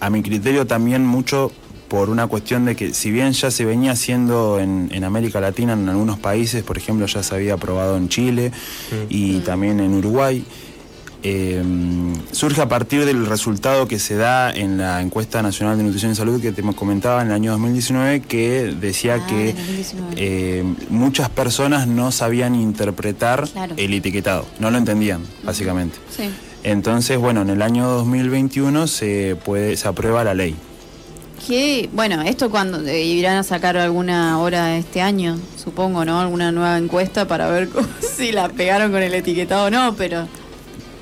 a 0.00 0.08
mi 0.08 0.22
criterio, 0.22 0.66
también 0.66 1.04
mucho 1.04 1.52
por 1.88 2.10
una 2.10 2.26
cuestión 2.26 2.64
de 2.66 2.76
que 2.76 2.92
si 2.94 3.10
bien 3.10 3.32
ya 3.32 3.50
se 3.50 3.64
venía 3.64 3.92
haciendo 3.92 4.60
en, 4.60 4.88
en 4.92 5.04
América 5.04 5.40
Latina, 5.40 5.72
en 5.72 5.88
algunos 5.88 6.18
países, 6.18 6.62
por 6.62 6.76
ejemplo, 6.76 7.06
ya 7.06 7.22
se 7.22 7.34
había 7.34 7.54
aprobado 7.54 7.96
en 7.96 8.08
Chile 8.08 8.52
y 9.08 9.38
también 9.40 9.80
en 9.80 9.94
Uruguay, 9.94 10.44
eh, 11.22 11.62
surge 12.30 12.60
a 12.60 12.68
partir 12.68 13.04
del 13.04 13.26
resultado 13.26 13.88
que 13.88 13.98
se 13.98 14.14
da 14.14 14.50
en 14.52 14.78
la 14.78 15.02
encuesta 15.02 15.42
nacional 15.42 15.76
de 15.76 15.82
nutrición 15.82 16.12
y 16.12 16.14
salud 16.14 16.40
que 16.40 16.52
te 16.52 16.62
comentaba 16.62 17.22
en 17.22 17.28
el 17.28 17.34
año 17.34 17.50
2019, 17.52 18.20
que 18.20 18.74
decía 18.80 19.14
Ah, 19.20 19.26
que 19.26 19.50
en 19.50 19.56
2019. 19.56 20.14
eh, 20.16 20.64
muchas 20.90 21.28
personas 21.30 21.88
no 21.88 22.12
sabían 22.12 22.54
interpretar 22.54 23.48
Claro. 23.48 23.74
el 23.76 23.94
etiquetado, 23.94 24.46
no 24.60 24.70
lo 24.70 24.78
entendían, 24.78 25.22
básicamente. 25.42 25.98
Sí. 26.16 26.24
Entonces, 26.62 27.18
bueno, 27.18 27.42
en 27.42 27.50
el 27.50 27.62
año 27.62 27.88
2021 27.88 28.86
se 28.86 29.36
puede 29.44 29.76
se 29.76 29.88
aprueba 29.88 30.22
la 30.22 30.34
ley. 30.34 30.54
Que, 31.48 31.88
bueno, 31.94 32.20
esto 32.20 32.50
cuando 32.50 32.86
eh, 32.86 33.02
irán 33.02 33.38
a 33.38 33.42
sacar 33.42 33.78
alguna 33.78 34.38
hora 34.38 34.76
este 34.76 35.00
año, 35.00 35.38
supongo, 35.56 36.04
¿no? 36.04 36.20
Alguna 36.20 36.52
nueva 36.52 36.76
encuesta 36.76 37.26
para 37.26 37.48
ver 37.48 37.70
si 38.16 38.32
la 38.32 38.50
pegaron 38.50 38.92
con 38.92 39.02
el 39.02 39.14
etiquetado 39.14 39.68
o 39.68 39.70
no, 39.70 39.94
pero 39.96 40.28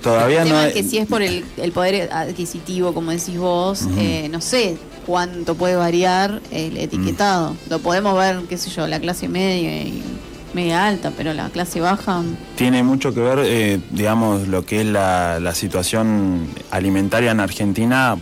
Todavía 0.05 0.43
el 0.43 0.49
no. 0.49 0.55
tema 0.55 0.69
es 0.69 0.75
que 0.75 0.85
si 0.85 0.99
es 0.99 1.09
por 1.09 1.23
el, 1.23 1.45
el 1.57 1.73
poder 1.73 2.11
adquisitivo, 2.12 2.95
como 2.95 3.11
decís 3.11 3.37
vos, 3.37 3.88
eh, 3.99 4.29
no 4.31 4.41
sé 4.41 4.76
cuánto 5.05 5.57
puede 5.57 5.75
variar 5.75 6.41
el 6.53 6.76
etiquetado. 6.76 7.55
Mm. 7.55 7.57
Lo 7.71 7.79
podemos 7.81 8.17
ver, 8.17 8.38
qué 8.49 8.57
sé 8.57 8.71
yo, 8.71 8.87
la 8.87 9.00
clase 9.00 9.26
media 9.26 9.83
y 9.83 10.00
media 10.55 10.87
alta, 10.87 11.11
pero 11.17 11.35
la 11.35 11.49
clase 11.50 11.81
baja... 11.81 12.23
Tiene 12.55 12.85
mucho 12.85 13.12
que 13.12 13.21
ver, 13.21 13.41
eh, 13.43 13.81
digamos, 13.91 14.47
lo 14.47 14.65
que 14.65 14.83
es 14.83 14.87
la, 14.87 15.41
la 15.41 15.57
situación 15.57 16.47
alimentaria 16.71 17.33
en 17.33 17.41
Argentina 17.41 18.17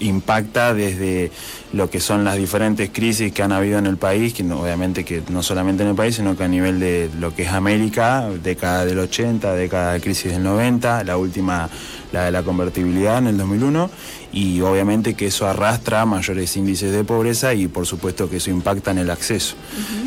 impacta 0.00 0.74
desde 0.74 1.30
lo 1.72 1.90
que 1.90 2.00
son 2.00 2.24
las 2.24 2.36
diferentes 2.36 2.90
crisis 2.90 3.32
que 3.32 3.42
han 3.42 3.52
habido 3.52 3.78
en 3.78 3.86
el 3.86 3.96
país, 3.96 4.32
que 4.32 4.42
no- 4.42 4.60
obviamente 4.60 5.04
que 5.04 5.22
no 5.30 5.42
solamente 5.42 5.82
en 5.82 5.90
el 5.90 5.94
país, 5.94 6.14
sino 6.16 6.36
que 6.36 6.44
a 6.44 6.48
nivel 6.48 6.80
de 6.80 7.10
lo 7.18 7.34
que 7.34 7.42
es 7.42 7.48
América, 7.48 8.28
década 8.42 8.84
del 8.84 8.98
80, 8.98 9.54
década 9.54 9.92
de 9.94 10.00
crisis 10.00 10.32
del 10.32 10.42
90, 10.42 11.04
la 11.04 11.16
última, 11.16 11.68
la 12.12 12.24
de 12.24 12.30
la 12.30 12.42
convertibilidad 12.42 13.18
en 13.18 13.26
el 13.28 13.36
2001, 13.38 13.90
y 14.32 14.60
obviamente 14.60 15.14
que 15.14 15.26
eso 15.26 15.46
arrastra 15.46 16.04
mayores 16.06 16.56
índices 16.56 16.92
de 16.92 17.02
pobreza 17.04 17.54
y 17.54 17.66
por 17.66 17.86
supuesto 17.86 18.28
que 18.30 18.36
eso 18.38 18.50
impacta 18.50 18.90
en 18.90 18.98
el 18.98 19.10
acceso. 19.10 19.54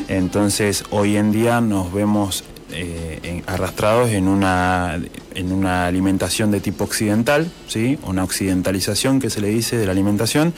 Entonces, 0.07 0.83
hoy 0.89 1.17
en 1.17 1.31
día 1.31 1.62
nos 1.62 1.91
vemos 1.93 2.43
eh, 2.74 3.20
en- 3.24 3.44
arrastrados 3.48 4.10
en 4.12 4.28
una, 4.28 5.00
en 5.36 5.51
una 5.51 5.86
alimentación 5.88 6.51
de 6.51 6.60
tipo 6.60 6.84
occidental, 6.84 7.50
¿sí? 7.68 7.98
una 8.04 8.24
occidentalización 8.24 9.20
que 9.20 9.30
se 9.30 9.42
le 9.42 9.50
dice 9.50 9.78
de 9.78 9.86
la 9.86 9.92
alimentación, 9.92 10.54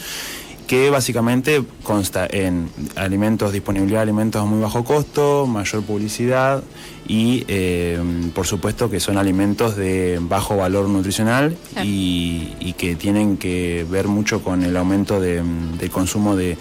que 0.67 0.89
básicamente 0.89 1.62
consta 1.84 2.25
en 2.25 2.70
alimentos, 2.96 3.51
disponibilidad 3.51 4.00
de 4.00 4.03
alimentos 4.03 4.41
a 4.41 4.46
muy 4.46 4.62
bajo 4.62 4.86
costo, 4.86 5.46
mayor 5.46 5.84
publicidad 5.84 6.63
y 7.05 7.43
eh, 7.50 8.00
por 8.34 8.48
supuesto 8.48 8.89
que 8.89 9.01
son 9.01 9.17
alimentos 9.17 9.75
de 9.75 10.20
bajo 10.22 10.55
valor 10.55 10.88
nutricional 10.88 11.58
Claro. 11.74 11.86
y, 11.88 12.53
y 12.62 12.74
que 12.74 12.96
tienen 12.96 13.36
que 13.36 13.86
ver 13.89 14.08
mucho 14.08 14.41
con 14.41 14.63
el 14.63 14.77
aumento 14.77 15.20
de- 15.20 15.43
del 15.77 15.89
consumo 15.91 16.38
de, 16.38 16.58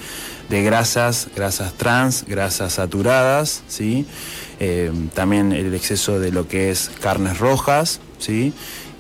de 0.50 0.62
grasas, 0.64 1.28
grasas 1.37 1.73
trans, 1.75 2.25
grasas 2.26 2.73
saturadas, 2.73 3.62
¿sí? 3.68 4.04
Eh, 4.64 4.92
también 5.12 5.52
el 5.52 5.75
exceso 5.75 6.21
de 6.21 6.31
lo 6.31 6.47
que 6.47 6.71
es 6.71 6.88
carnes 7.00 7.38
rojas, 7.40 7.99
¿sí? 8.19 8.52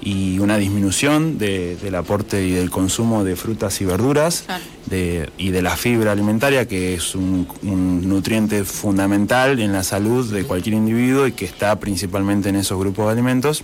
y 0.04 0.40
una 0.40 0.56
disminución 0.58 1.38
de- 1.38 1.76
del 1.76 1.94
aporte 1.94 2.44
y 2.44 2.50
del 2.50 2.68
consumo 2.70 3.22
de 3.22 3.36
frutas 3.36 3.80
y 3.80 3.84
verduras 3.84 4.42
Claro. 4.44 4.64
de- 4.86 5.30
y 5.38 5.50
de 5.50 5.62
la 5.62 5.76
fibra 5.76 6.10
alimentaria, 6.10 6.66
que 6.66 6.94
es 6.94 7.14
un, 7.14 7.46
un 7.62 8.08
nutriente 8.08 8.64
fundamental 8.64 9.60
en 9.60 9.72
la 9.72 9.84
salud 9.84 10.28
de 10.32 10.42
cualquier 10.42 10.74
individuo 10.74 11.28
y 11.28 11.32
que 11.32 11.44
está 11.44 11.78
principalmente 11.78 12.48
en 12.48 12.56
esos 12.56 12.76
grupos 12.80 13.06
de 13.06 13.12
alimentos. 13.12 13.62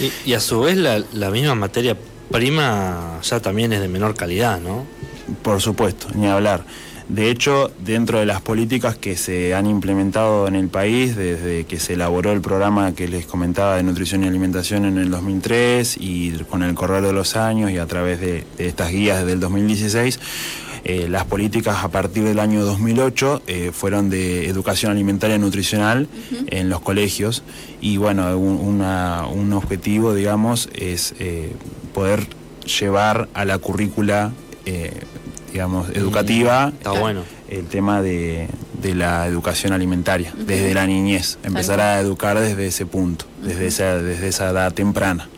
Y, 0.00 0.30
y 0.30 0.34
a 0.34 0.40
su 0.40 0.60
vez 0.60 0.76
la, 0.76 1.02
la 1.14 1.30
misma 1.30 1.54
materia 1.54 1.96
prima 2.30 3.18
ya 3.22 3.40
también 3.40 3.72
es 3.72 3.80
de 3.80 3.88
menor 3.88 4.14
calidad, 4.14 4.60
¿no? 4.60 4.84
Por 5.42 5.62
supuesto, 5.62 6.08
ni 6.14 6.26
hablar. 6.26 6.64
De 7.08 7.30
hecho, 7.30 7.70
dentro 7.84 8.18
de 8.18 8.26
las 8.26 8.42
políticas 8.42 8.96
que 8.98 9.16
se 9.16 9.54
han 9.54 9.64
implementado 9.66 10.46
en 10.46 10.54
el 10.54 10.68
país, 10.68 11.16
desde 11.16 11.64
que 11.64 11.80
se 11.80 11.94
elaboró 11.94 12.32
el 12.32 12.42
programa 12.42 12.92
que 12.94 13.08
les 13.08 13.24
comentaba 13.24 13.76
de 13.76 13.82
nutrición 13.82 14.24
y 14.24 14.28
alimentación 14.28 14.84
en 14.84 14.98
el 14.98 15.10
2003 15.10 15.96
y 15.98 16.32
con 16.50 16.62
el 16.62 16.74
correr 16.74 17.02
de 17.02 17.14
los 17.14 17.34
años 17.36 17.70
y 17.70 17.78
a 17.78 17.86
través 17.86 18.20
de, 18.20 18.44
de 18.58 18.66
estas 18.68 18.90
guías 18.92 19.24
del 19.24 19.40
2016, 19.40 20.20
eh, 20.84 21.08
las 21.08 21.24
políticas 21.24 21.82
a 21.82 21.88
partir 21.88 22.24
del 22.24 22.38
año 22.38 22.62
2008 22.64 23.42
eh, 23.46 23.70
fueron 23.72 24.10
de 24.10 24.46
educación 24.46 24.92
alimentaria 24.92 25.36
y 25.36 25.38
nutricional 25.38 26.08
en 26.48 26.68
los 26.68 26.80
colegios. 26.82 27.42
Y 27.80 27.96
bueno, 27.96 28.36
un, 28.38 28.58
una- 28.80 29.26
un 29.26 29.52
objetivo, 29.54 30.12
digamos, 30.14 30.68
es 30.74 31.14
eh, 31.20 31.52
poder 31.94 32.26
llevar 32.78 33.28
a 33.32 33.46
la 33.46 33.56
currícula, 33.56 34.32
digamos, 35.58 35.88
educativa 35.90 36.68
Está 36.72 36.92
bueno. 36.92 37.22
el 37.48 37.66
tema 37.66 38.00
de, 38.00 38.46
de 38.80 38.94
la 38.94 39.26
educación 39.26 39.72
alimentaria, 39.72 40.32
desde 40.38 40.72
la 40.72 40.86
niñez, 40.86 41.36
empezar 41.42 41.80
a 41.80 41.98
educar 41.98 42.38
desde 42.38 42.68
ese 42.68 42.86
punto, 42.86 43.24
desde, 43.42 43.66
esa, 43.66 43.96
desde 44.00 44.28
esa 44.28 44.50
edad 44.50 44.72
temprana. 44.72 45.28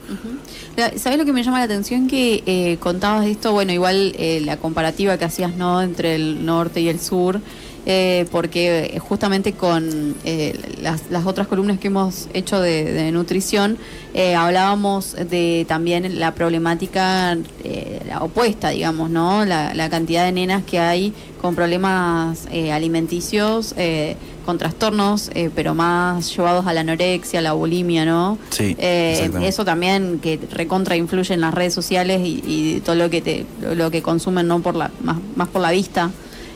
La- 0.77 0.93
¿Sabes 0.99 1.19
lo 1.19 1.25
que 1.25 1.33
me 1.33 1.43
llama 1.43 1.59
la 1.61 1.65
atención? 1.65 2.07
Que 2.07 2.43
eh, 2.45 2.77
contabas 2.81 3.25
de 3.25 3.31
esto, 3.31 3.53
bueno, 3.53 3.73
igual 3.73 4.12
eh, 4.19 4.43
la 4.45 4.59
comparativa 4.59 5.17
que 5.17 5.25
hacías, 5.25 5.57
¿no? 5.57 5.81
Entre 5.81 6.17
el 6.17 6.45
norte 6.45 6.83
y 6.83 6.89
el 6.91 7.00
sur, 7.00 7.41
eh, 7.87 8.26
porque 8.30 8.99
justamente 9.00 9.52
con 9.54 10.14
eh, 10.25 10.58
las, 10.82 11.02
las 11.10 11.26
otras 11.26 11.46
columnas 11.49 11.78
que 11.78 11.88
hemos 11.88 12.28
hecho 12.34 12.60
de, 12.60 12.84
de 12.92 13.10
nutrición, 13.12 13.78
eh, 14.14 14.34
hablábamos 14.34 15.14
de 15.14 15.64
también 15.68 16.18
la 16.18 16.34
problemática 16.34 17.37
eh, 17.64 18.00
la 18.06 18.22
opuesta, 18.22 18.70
digamos, 18.70 19.10
¿no? 19.10 19.44
La, 19.44 19.72
la 19.75 19.88
cantidad 19.88 20.25
de 20.25 20.32
nenas 20.32 20.62
que 20.64 20.78
hay 20.78 21.12
con 21.40 21.54
problemas 21.54 22.46
eh, 22.50 22.70
alimenticios, 22.70 23.75
eh, 23.78 24.14
con 24.44 24.58
trastornos, 24.58 25.30
eh, 25.34 25.49
pero 25.54 25.75
más 25.75 26.34
llevados 26.37 26.66
a 26.66 26.72
la 26.75 26.80
anorexia, 26.80 27.40
la 27.40 27.52
bulimia, 27.52 28.04
¿no? 28.04 28.37
Sí, 28.50 28.76
Eh, 28.78 29.30
eso 29.42 29.64
también 29.64 30.18
que 30.20 30.38
recontra 30.52 30.96
influye 30.96 31.32
en 31.32 31.40
las 31.40 31.54
redes 31.54 31.72
sociales 31.72 32.20
y, 32.25 32.42
y 32.46 32.80
todo 32.80 32.96
lo 32.96 33.08
que 33.08 33.20
te 33.22 33.46
lo, 33.62 33.75
lo 33.75 33.90
que 33.90 34.02
consumen 34.02 34.46
no 34.49 34.60
por 34.60 34.76
la 34.76 34.90
más, 35.02 35.16
más 35.37 35.49
por 35.49 35.62
la 35.62 35.70
vista 35.70 36.10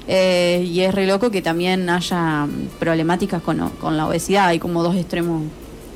Eh, 0.06 0.68
y 0.70 0.80
es 0.80 0.94
re 0.94 1.06
loco 1.06 1.30
que 1.30 1.40
también 1.40 1.88
haya 1.88 2.46
problemáticas 2.78 3.42
con, 3.42 3.70
con 3.80 3.96
la 3.96 4.06
obesidad. 4.06 4.48
Hay 4.48 4.58
como 4.58 4.82
dos 4.82 4.96
extremos 4.96 5.42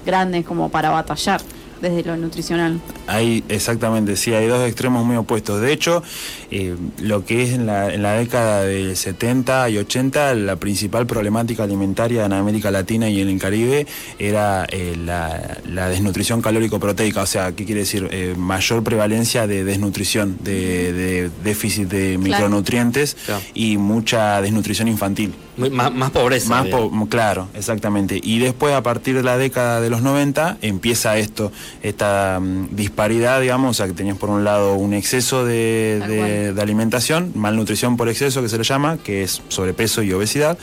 grandes 0.07 0.45
como 0.45 0.71
para 0.71 0.91
batallar 0.91 1.41
desde 1.81 2.03
lo 2.05 2.17
nutricional 2.17 2.81
Hay, 3.07 3.45
exactamente, 3.49 4.17
sí, 4.17 4.33
hay 4.35 4.47
dos 4.47 4.67
extremos 4.67 5.05
muy 5.05 5.17
opuestos. 5.17 5.61
De 5.61 5.73
hecho, 5.73 6.03
eh, 6.51 6.77
lo 7.01 7.25
que 7.25 7.43
es 7.43 7.51
en 7.51 7.67
la, 7.67 7.93
en 7.93 8.03
la 8.03 8.15
década 8.15 8.63
del 8.63 8.97
70 8.97 9.71
y 9.71 9.79
80, 9.79 10.35
la 10.35 10.57
principal 10.57 11.07
problemática 11.07 11.63
alimentaria 11.65 12.25
en 12.27 12.33
América 12.33 12.71
Latina 12.71 13.09
y 13.09 13.21
en 13.21 13.29
el 13.29 13.39
Caribe 13.39 13.87
era 14.19 14.67
eh, 14.71 14.97
la, 15.05 15.59
la 15.67 15.89
desnutrición 15.89 16.43
calórico-proteica. 16.43 17.23
O 17.23 17.27
sea, 17.27 17.53
¿qué 17.53 17.65
quiere 17.65 17.81
decir? 17.83 18.09
Eh, 18.11 18.35
mayor 18.37 18.83
prevalencia 18.83 19.47
de 19.47 19.65
desnutrición, 19.65 20.37
de, 20.43 20.93
de 20.93 21.31
déficit 21.45 21.89
de 21.89 22.19
micronutrientes 22.19 23.17
Claro. 23.27 23.43
y 23.55 23.77
mucha 23.79 24.41
desnutrición 24.43 24.89
infantil. 24.89 25.33
Muy- 25.59 25.71
más, 25.71 25.93
más 25.93 26.11
pobreza. 26.11 26.49
Más 26.49 26.65
digamos. 26.65 26.91
po- 26.91 27.07
claro, 27.09 27.49
exactamente. 27.55 28.21
Y 28.23 28.39
después, 28.39 28.75
a 28.75 28.83
partir 28.83 29.15
de 29.17 29.23
la 29.23 29.37
década 29.37 29.81
de 29.81 29.91
los 29.91 30.03
90, 30.03 30.59
empieza 30.63 31.19
esto, 31.19 31.53
esta 31.83 32.39
mm, 32.41 32.69
disparidad, 32.77 33.41
digamos, 33.41 33.71
o 33.71 33.75
sea, 33.75 33.87
que 33.87 33.93
tenías 33.93 34.17
por 34.17 34.31
un 34.31 34.45
lado 34.45 34.75
un 34.75 34.95
exceso 34.95 35.45
de, 35.45 36.55
alimentación, 36.61 37.33
malnutrición 37.35 37.97
por 37.97 38.09
exceso, 38.09 38.43
que 38.43 38.49
se 38.49 38.59
le 38.59 38.65
llama, 38.65 38.99
que 38.99 39.23
es 39.23 39.43
sobrepeso 39.49 40.03
y 40.03 40.13
obesidad, 40.13 40.59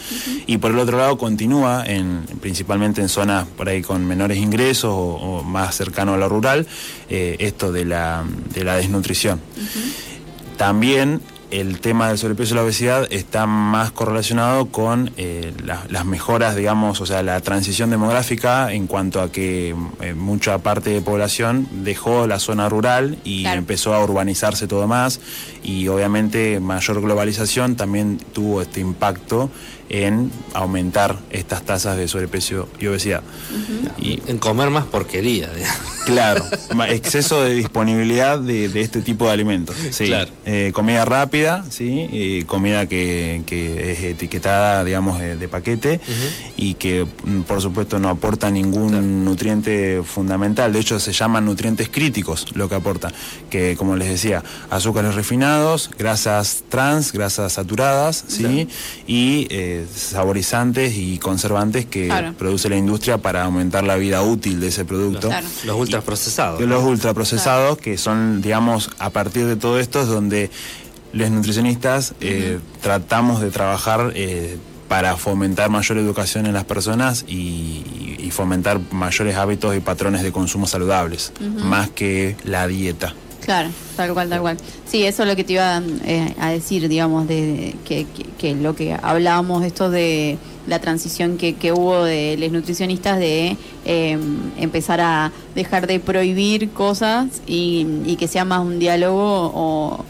y 0.48 0.58
por 0.58 0.72
el 0.72 0.80
otro 0.80 0.98
lado 0.98 1.18
continúa, 1.18 1.84
en, 1.86 2.22
principalmente 2.42 3.02
en 3.02 3.10
zonas 3.10 3.46
por 3.58 3.70
ahí 3.70 3.82
con 3.82 4.06
menores 4.06 4.38
ingresos 4.38 4.92
o, 4.92 4.98
o 5.40 5.44
más 5.44 5.76
cercano 5.76 6.14
a 6.14 6.18
lo 6.18 6.30
rural, 6.30 6.68
eh, 7.10 7.36
esto 7.40 7.72
de 7.72 7.86
la, 7.86 8.24
de 8.54 8.64
la 8.64 8.76
desnutrición. 8.76 9.40
También 10.58 11.22
el 11.52 11.80
tema 11.80 12.08
del 12.10 12.18
sobrepeso 12.18 12.54
y 12.54 12.58
la 12.58 12.64
obesidad 12.64 13.08
está 13.12 13.46
más 13.46 13.92
correlacionado 13.92 14.66
con 14.68 15.12
eh, 15.18 15.54
la- 15.64 15.86
las 15.90 16.04
mejoras, 16.06 16.56
digamos, 16.56 17.02
o 17.02 17.06
sea, 17.06 17.22
la 17.24 17.40
transición 17.42 17.90
demográfica 17.92 18.74
en 18.74 18.88
cuanto 18.88 19.22
a 19.22 19.32
que 19.32 19.76
eh, 20.02 20.14
mucha 20.16 20.58
parte 20.58 20.90
de 20.90 21.02
población 21.02 21.68
dejó 21.84 22.28
la 22.28 22.40
zona 22.40 22.68
rural 22.68 23.18
y 23.24 23.44
Claro. 23.44 23.60
empezó 23.60 23.94
a 23.94 24.04
urbanizarse 24.04 24.68
todo 24.68 24.88
más 24.88 25.20
y 25.64 25.88
obviamente 25.88 26.60
mayor 26.60 27.00
globalización 27.02 27.76
también 27.76 28.18
tuvo 28.34 28.62
este 28.62 28.80
impacto 28.80 29.50
en 29.90 30.32
aumentar 30.54 31.20
estas 31.30 31.64
tasas 31.64 31.98
de 31.98 32.08
sobrepeso 32.08 32.68
y 32.80 32.88
obesidad. 32.88 33.22
Y 34.00 34.22
En 34.28 34.38
comer 34.38 34.70
más 34.70 34.86
porquería. 34.86 35.50
digamos. 35.54 35.78
Claro, 36.06 36.46
exceso 36.90 37.42
de 37.44 37.56
disponibilidad 37.56 38.40
de, 38.40 38.70
de 38.70 38.82
este 38.82 39.02
tipo 39.02 39.26
de 39.26 39.32
alimentos. 39.32 39.76
Sí. 39.92 40.06
Claro. 40.06 40.32
Eh, 40.46 40.72
comida 40.74 41.04
rápida, 41.06 41.66
sí, 41.70 42.08
eh, 42.12 42.44
comida 42.46 42.88
que, 42.88 43.42
que 43.46 43.92
es 43.92 44.00
etiquetada, 44.04 44.84
digamos, 44.84 45.20
de, 45.20 45.36
de 45.36 45.48
paquete 45.48 46.00
y 46.58 46.76
que, 46.76 47.06
mm, 47.24 47.42
por 47.42 47.62
supuesto, 47.62 48.00
no 48.00 48.10
aporta 48.10 48.52
ningún 48.52 49.26
nutriente 49.26 50.02
fundamental. 50.04 50.72
De 50.74 50.80
hecho, 50.80 51.00
se 51.00 51.12
llaman 51.12 51.46
nutrientes 51.46 51.90
críticos 51.90 52.46
lo 52.56 52.70
que 52.70 52.76
aporta, 52.76 53.12
que, 53.50 53.76
como 53.76 53.96
les 53.96 54.10
decía, 54.10 54.44
azúcares 54.70 55.16
refinados, 55.16 55.90
grasas 55.98 56.64
trans, 56.70 57.12
grasas 57.12 57.54
saturadas, 57.54 58.24
sí, 58.28 58.68
y 59.08 59.48
eh, 59.50 59.75
saborizantes 59.94 60.94
y 60.96 61.18
conservantes 61.20 61.86
que 61.86 62.08
Claro. 62.08 62.34
produce 62.34 62.70
la 62.70 62.78
industria 62.78 63.18
para 63.18 63.44
aumentar 63.44 63.84
la 63.84 63.96
vida 63.96 64.22
útil 64.22 64.60
de 64.60 64.68
ese 64.68 64.86
producto. 64.86 65.28
Claro. 65.28 65.48
Los 65.66 65.76
ultraprocesados. 65.78 66.62
Los 66.62 66.84
ultraprocesados, 66.84 67.78
que 67.78 67.98
son, 67.98 68.42
digamos, 68.42 68.90
a 69.00 69.10
partir 69.10 69.46
de 69.46 69.56
todo 69.56 69.80
esto 69.80 70.02
es 70.02 70.08
donde 70.08 70.50
los 71.14 71.30
nutricionistas 71.32 72.14
eh, 72.22 72.60
tratamos 72.82 73.42
de 73.42 73.50
trabajar 73.52 74.12
eh, 74.16 74.58
para 74.88 75.18
fomentar 75.18 75.70
mayor 75.70 75.98
educación 75.98 76.46
en 76.46 76.54
las 76.54 76.64
personas 76.66 77.26
y, 77.28 78.16
y 78.20 78.32
fomentar 78.32 78.80
mayores 78.92 79.36
hábitos 79.36 79.76
y 79.76 79.80
patrones 79.80 80.22
de 80.24 80.32
consumo 80.32 80.68
saludables, 80.68 81.32
más 81.64 81.90
que 81.90 82.36
la 82.44 82.68
dieta. 82.68 83.14
Claro, 83.46 83.70
tal 83.96 84.14
cual, 84.14 84.28
tal 84.30 84.42
cual. 84.42 84.58
Sí, 84.88 85.04
eso 85.06 85.22
es 85.24 85.30
lo 85.30 85.36
que 85.36 85.44
te 85.44 85.54
iba 85.54 85.80
eh, 86.04 86.34
a 86.40 86.50
decir, 86.50 86.88
digamos, 86.90 87.28
de, 87.28 87.76
que, 87.86 88.06
que- 88.06 88.24
que 88.40 88.56
lo 88.56 88.76
que 88.76 88.98
hablábamos, 89.00 89.64
esto 89.64 89.90
de 89.92 90.38
la 90.68 90.80
transición 90.80 91.38
que, 91.38 91.54
que 91.54 91.72
hubo 91.72 92.04
de 92.04 92.38
los 92.40 92.52
nutricionistas 92.52 93.20
de 93.20 93.56
eh, 93.86 94.18
empezar 94.58 95.00
a 95.00 95.32
dejar 95.54 95.86
de 95.86 96.00
prohibir 96.00 96.72
cosas 96.72 97.28
y, 97.46 97.86
y 98.08 98.16
que 98.16 98.28
sea 98.28 98.46
más 98.46 98.62
un 98.62 98.80
diálogo 98.80 99.52
o 99.54 100.04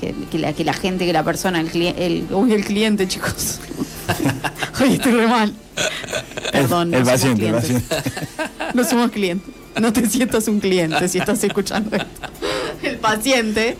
que, 0.00 0.14
que 0.30 0.38
la, 0.38 0.54
que 0.54 0.64
la 0.64 0.72
gente, 0.72 1.04
que 1.04 1.12
la 1.12 1.24
persona, 1.24 1.60
el 1.60 1.68
cliente, 1.68 2.06
el, 2.06 2.24
uy, 2.30 2.52
el 2.54 2.64
cliente, 2.64 3.06
chicos. 3.06 3.60
Hoy 4.80 4.94
estoy 4.94 5.12
re 5.12 5.26
mal. 5.26 5.52
Perdón, 6.52 6.94
el 6.94 7.00
no 7.04 7.06
somos 7.06 7.20
paciente, 7.20 7.46
el 7.48 7.54
paciente. 7.54 7.84
No 8.74 8.84
somos 8.84 9.10
clientes. 9.10 9.54
No 9.80 9.92
te 9.92 10.08
sientas 10.08 10.48
un 10.48 10.58
cliente 10.58 11.06
si 11.08 11.18
estás 11.18 11.42
escuchando 11.44 11.94
esto. 11.94 12.06
El 12.88 12.96
paciente, 12.96 13.76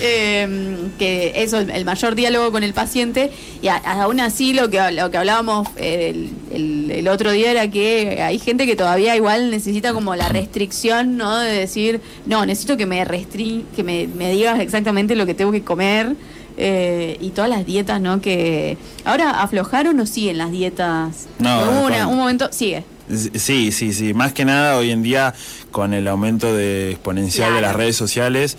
eh, 0.00 0.76
que 0.98 1.32
eso, 1.36 1.58
el, 1.58 1.84
mayor 1.84 2.14
diálogo 2.14 2.52
con 2.52 2.62
el 2.62 2.72
paciente. 2.74 3.30
Y 3.62 3.68
a- 3.68 3.76
aún 3.76 4.20
así, 4.20 4.52
lo 4.52 4.70
que, 4.70 4.80
lo 4.92 5.10
que 5.10 5.16
hablábamos 5.18 5.68
el, 5.76 6.30
el- 6.52 6.90
el 6.90 7.08
otro 7.08 7.30
día 7.32 7.50
era 7.50 7.68
que 7.70 8.22
hay 8.22 8.38
gente 8.38 8.66
que 8.66 8.76
todavía 8.76 9.16
igual 9.16 9.50
necesita 9.50 9.92
como 9.92 10.14
la 10.16 10.28
restricción, 10.28 11.16
¿no? 11.16 11.38
De 11.38 11.52
decir, 11.52 12.00
no, 12.26 12.44
necesito 12.46 12.76
que 12.76 12.86
me 12.86 13.04
restri 13.04 13.64
que 13.76 13.82
me, 13.82 14.06
me 14.06 14.30
digas 14.32 14.60
exactamente 14.60 15.14
lo 15.16 15.26
que 15.26 15.34
tengo 15.34 15.52
que 15.52 15.62
comer. 15.62 16.14
eh, 16.62 17.16
y 17.22 17.30
todas 17.30 17.48
las 17.48 17.64
dietas, 17.64 18.00
¿no? 18.02 18.20
Que 18.20 18.76
ahora 19.04 19.40
aflojaron 19.40 19.98
o 19.98 20.04
siguen 20.04 20.36
las 20.36 20.50
dietas. 20.50 21.26
No, 21.38 21.84
una- 21.86 22.06
un 22.06 22.18
momento, 22.18 22.48
sigue. 22.52 22.84
Sí, 23.34 23.72
sí, 23.72 23.92
sí. 23.94 24.12
Más 24.14 24.32
que 24.34 24.44
nada 24.44 24.76
hoy 24.76 24.90
en 24.90 25.02
día 25.02 25.32
con 25.70 25.94
el 25.94 26.08
aumento 26.08 26.54
de 26.54 26.90
exponencial 26.90 27.54
de 27.54 27.60
las 27.60 27.76
redes 27.76 27.96
sociales, 27.96 28.56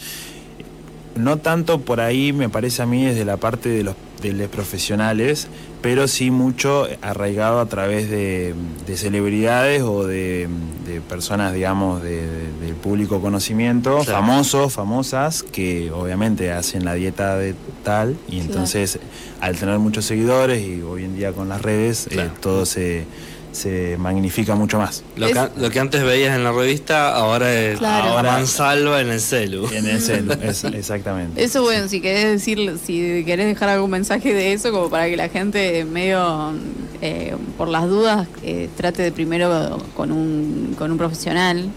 no 1.16 1.38
tanto 1.38 1.82
por 1.82 2.00
ahí 2.00 2.32
me 2.34 2.50
parece 2.50 2.82
a 2.82 2.86
mí 2.86 3.04
desde 3.04 3.26
la 3.26 3.38
parte 3.38 3.68
de 3.70 3.84
los, 3.84 3.96
de 4.22 4.32
los 4.34 4.48
profesionales, 4.48 5.48
pero 5.82 6.08
sí 6.08 6.32
mucho 6.32 6.88
arraigado 7.02 7.60
a 7.60 7.66
través 7.66 8.10
de, 8.10 8.54
de 8.88 8.96
celebridades 8.98 9.82
o 9.82 10.06
de, 10.08 10.48
de 10.86 11.02
personas, 11.02 11.54
digamos, 11.54 12.02
de, 12.02 12.22
de- 12.28 12.52
del 12.66 12.76
público 12.76 13.20
conocimiento, 13.20 13.98
Claro. 14.06 14.20
famosos, 14.22 14.72
famosas, 14.74 15.44
que 15.44 15.92
obviamente 15.92 16.52
hacen 16.52 16.86
la 16.86 16.94
dieta 16.94 17.36
de 17.38 17.56
tal 17.84 18.12
y 18.30 18.38
Claro. 18.38 18.46
entonces 18.52 19.00
al 19.42 19.58
tener 19.58 19.80
muchos 19.80 20.06
seguidores 20.06 20.62
y 20.66 20.82
hoy 20.82 21.04
en 21.04 21.16
día 21.18 21.34
con 21.34 21.50
las 21.50 21.62
redes, 21.62 22.08
eh, 22.12 22.30
todo 22.40 22.66
se, 22.66 23.06
se 23.52 23.98
magnifica 23.98 24.56
mucho 24.56 24.78
más. 24.80 25.04
Lo, 25.16 25.26
que, 25.28 25.34
Es- 25.34 25.50
lo 25.58 25.70
que 25.70 25.80
antes 25.80 26.04
veías 26.04 26.36
en 26.36 26.44
la 26.44 26.52
revista, 26.52 27.14
ahora 27.16 27.54
es 27.54 27.80
Claro. 27.80 28.10
Ahora- 28.12 28.32
mansalva 28.34 29.02
en 29.02 29.10
el 29.10 29.20
celu. 29.20 29.68
En 29.74 29.86
el 29.86 30.02
celu, 30.02 30.32
es- 30.42 30.64
exactamente. 30.64 31.44
Eso 31.44 31.62
bueno, 31.62 31.88
si 31.88 32.00
querés 32.02 32.26
decir, 32.32 32.78
si 32.86 33.24
querés 33.26 33.48
dejar 33.48 33.70
algún 33.70 33.92
mensaje 33.92 34.34
de 34.34 34.54
eso, 34.54 34.72
como 34.72 34.90
para 34.90 35.08
que 35.10 35.18
la 35.18 35.30
gente 35.30 35.84
medio 35.86 36.54
eh, 37.02 37.36
por 37.58 37.68
las 37.68 37.88
dudas 37.88 38.28
eh, 38.44 38.70
trate 38.78 39.02
de 39.04 39.12
primero 39.12 39.78
con 39.96 40.12
un, 40.12 40.76
con 40.78 40.92
un 40.92 40.98
profesional. 40.98 41.70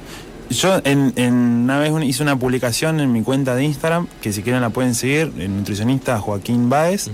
Yo 0.51 0.81
en, 0.85 1.13
en 1.17 1.33
una 1.35 1.79
vez 1.79 1.91
hice 2.05 2.23
una 2.23 2.39
publicación 2.39 3.01
en 3.01 3.11
mi 3.13 3.23
cuenta 3.23 3.55
de 3.57 3.65
Instagram, 3.65 4.07
que 4.21 4.33
si 4.33 4.43
quieren 4.43 4.61
la 4.61 4.71
pueden 4.71 4.95
seguir, 4.95 5.33
el 5.39 5.57
nutricionista 5.57 6.21
Joaquín 6.21 6.69
Báez, 6.69 7.09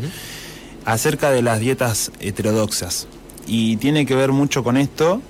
acerca 0.85 1.31
de 1.31 1.41
las 1.41 1.61
dietas 1.61 2.11
heterodoxas. 2.21 3.07
Y 3.53 3.79
tiene 3.79 4.07
que 4.07 4.15
ver 4.15 4.31
mucho 4.31 4.63
con 4.63 4.77
esto, 4.77 5.21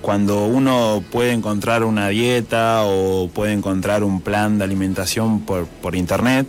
cuando 0.00 0.46
uno 0.46 1.00
puede 1.12 1.30
encontrar 1.30 1.84
una 1.84 2.08
dieta 2.08 2.82
o 2.82 3.28
puede 3.28 3.52
encontrar 3.52 4.02
un 4.02 4.20
plan 4.20 4.58
de 4.58 4.64
alimentación 4.64 5.42
por, 5.42 5.68
por 5.68 5.94
internet, 5.94 6.48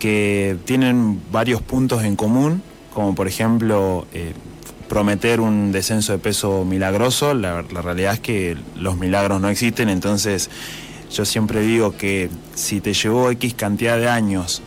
que 0.00 0.56
tienen 0.64 1.22
varios 1.30 1.62
puntos 1.62 2.02
en 2.02 2.16
común, 2.16 2.64
como 2.92 3.14
por 3.14 3.28
ejemplo 3.28 4.08
eh, 4.12 4.32
prometer 4.88 5.38
un 5.38 5.70
descenso 5.70 6.10
de 6.10 6.18
peso 6.18 6.64
milagroso, 6.64 7.32
la, 7.32 7.64
la 7.72 7.80
realidad 7.80 8.14
es 8.14 8.20
que 8.20 8.56
los 8.74 8.96
milagros 8.98 9.40
no 9.40 9.48
existen, 9.48 9.88
entonces 9.88 10.50
yo 11.12 11.24
siempre 11.24 11.60
digo 11.60 11.96
que 11.96 12.28
si 12.56 12.80
te 12.80 12.92
llevó 12.92 13.30
X 13.30 13.54
cantidad 13.54 13.98
de 13.98 14.08
años 14.08 14.62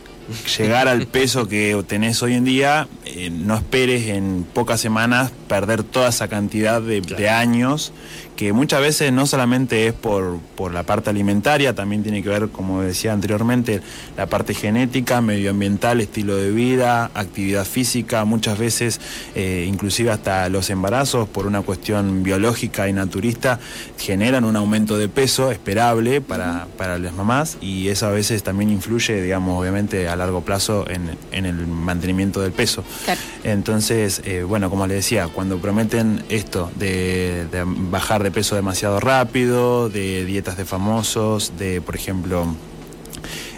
llegar 0.58 0.88
al 0.88 1.06
peso 1.06 1.48
que 1.48 1.82
tenés 1.86 2.22
hoy 2.22 2.34
en 2.34 2.44
día, 2.44 2.88
eh, 3.08 3.30
no 3.30 3.56
esperes 3.56 4.08
en 4.08 4.46
pocas 4.52 4.80
semanas 4.80 5.32
perder 5.48 5.82
toda 5.82 6.08
esa 6.10 6.28
cantidad 6.28 6.80
de, 6.82 7.00
Claro. 7.00 7.22
de 7.22 7.28
años, 7.30 7.92
que 8.36 8.52
muchas 8.52 8.80
veces 8.80 9.12
no 9.12 9.26
solamente 9.26 9.86
es 9.88 9.92
por, 9.94 10.38
por 10.56 10.72
la 10.72 10.84
parte 10.84 11.10
alimentaria, 11.10 11.74
también 11.74 12.02
tiene 12.02 12.22
que 12.22 12.28
ver, 12.28 12.48
como 12.50 12.82
decía 12.82 13.12
anteriormente, 13.12 13.80
la 14.16 14.26
parte 14.26 14.54
genética, 14.54 15.20
medioambiental, 15.20 16.00
estilo 16.00 16.36
de 16.36 16.50
vida, 16.50 17.10
actividad 17.14 17.64
física, 17.64 18.24
muchas 18.24 18.58
veces 18.58 19.00
eh, 19.34 19.66
inclusive 19.68 20.10
hasta 20.10 20.48
los 20.48 20.70
embarazos 20.70 21.28
por 21.28 21.46
una 21.46 21.62
cuestión 21.62 22.22
biológica 22.22 22.88
y 22.88 22.92
naturista 22.92 23.58
generan 23.98 24.44
un 24.44 24.54
aumento 24.56 24.98
de 24.98 25.08
peso 25.08 25.50
esperable 25.50 26.20
para, 26.20 26.66
para 26.76 26.98
las 26.98 27.14
mamás 27.14 27.58
y 27.60 27.88
eso 27.88 28.06
a 28.06 28.10
veces 28.10 28.42
también 28.42 28.70
influye, 28.70 29.20
digamos, 29.20 29.58
obviamente 29.60 30.08
a 30.08 30.14
largo 30.16 30.42
plazo 30.42 30.86
en, 30.88 31.10
en 31.32 31.46
el 31.46 31.66
mantenimiento 31.66 32.40
del 32.40 32.52
peso. 32.52 32.84
Claro. 33.04 33.20
Entonces, 33.44 34.20
eh, 34.24 34.42
bueno, 34.42 34.70
como 34.70 34.86
les 34.86 34.96
decía, 34.98 35.28
cuando 35.28 35.58
prometen 35.58 36.24
esto 36.28 36.70
de, 36.76 37.46
de 37.50 37.64
bajar 37.64 38.22
de 38.22 38.30
peso 38.30 38.54
demasiado 38.54 39.00
rápido, 39.00 39.88
de 39.88 40.24
dietas 40.24 40.56
de 40.56 40.64
famosos, 40.64 41.52
de, 41.58 41.80
por 41.80 41.96
ejemplo, 41.96 42.46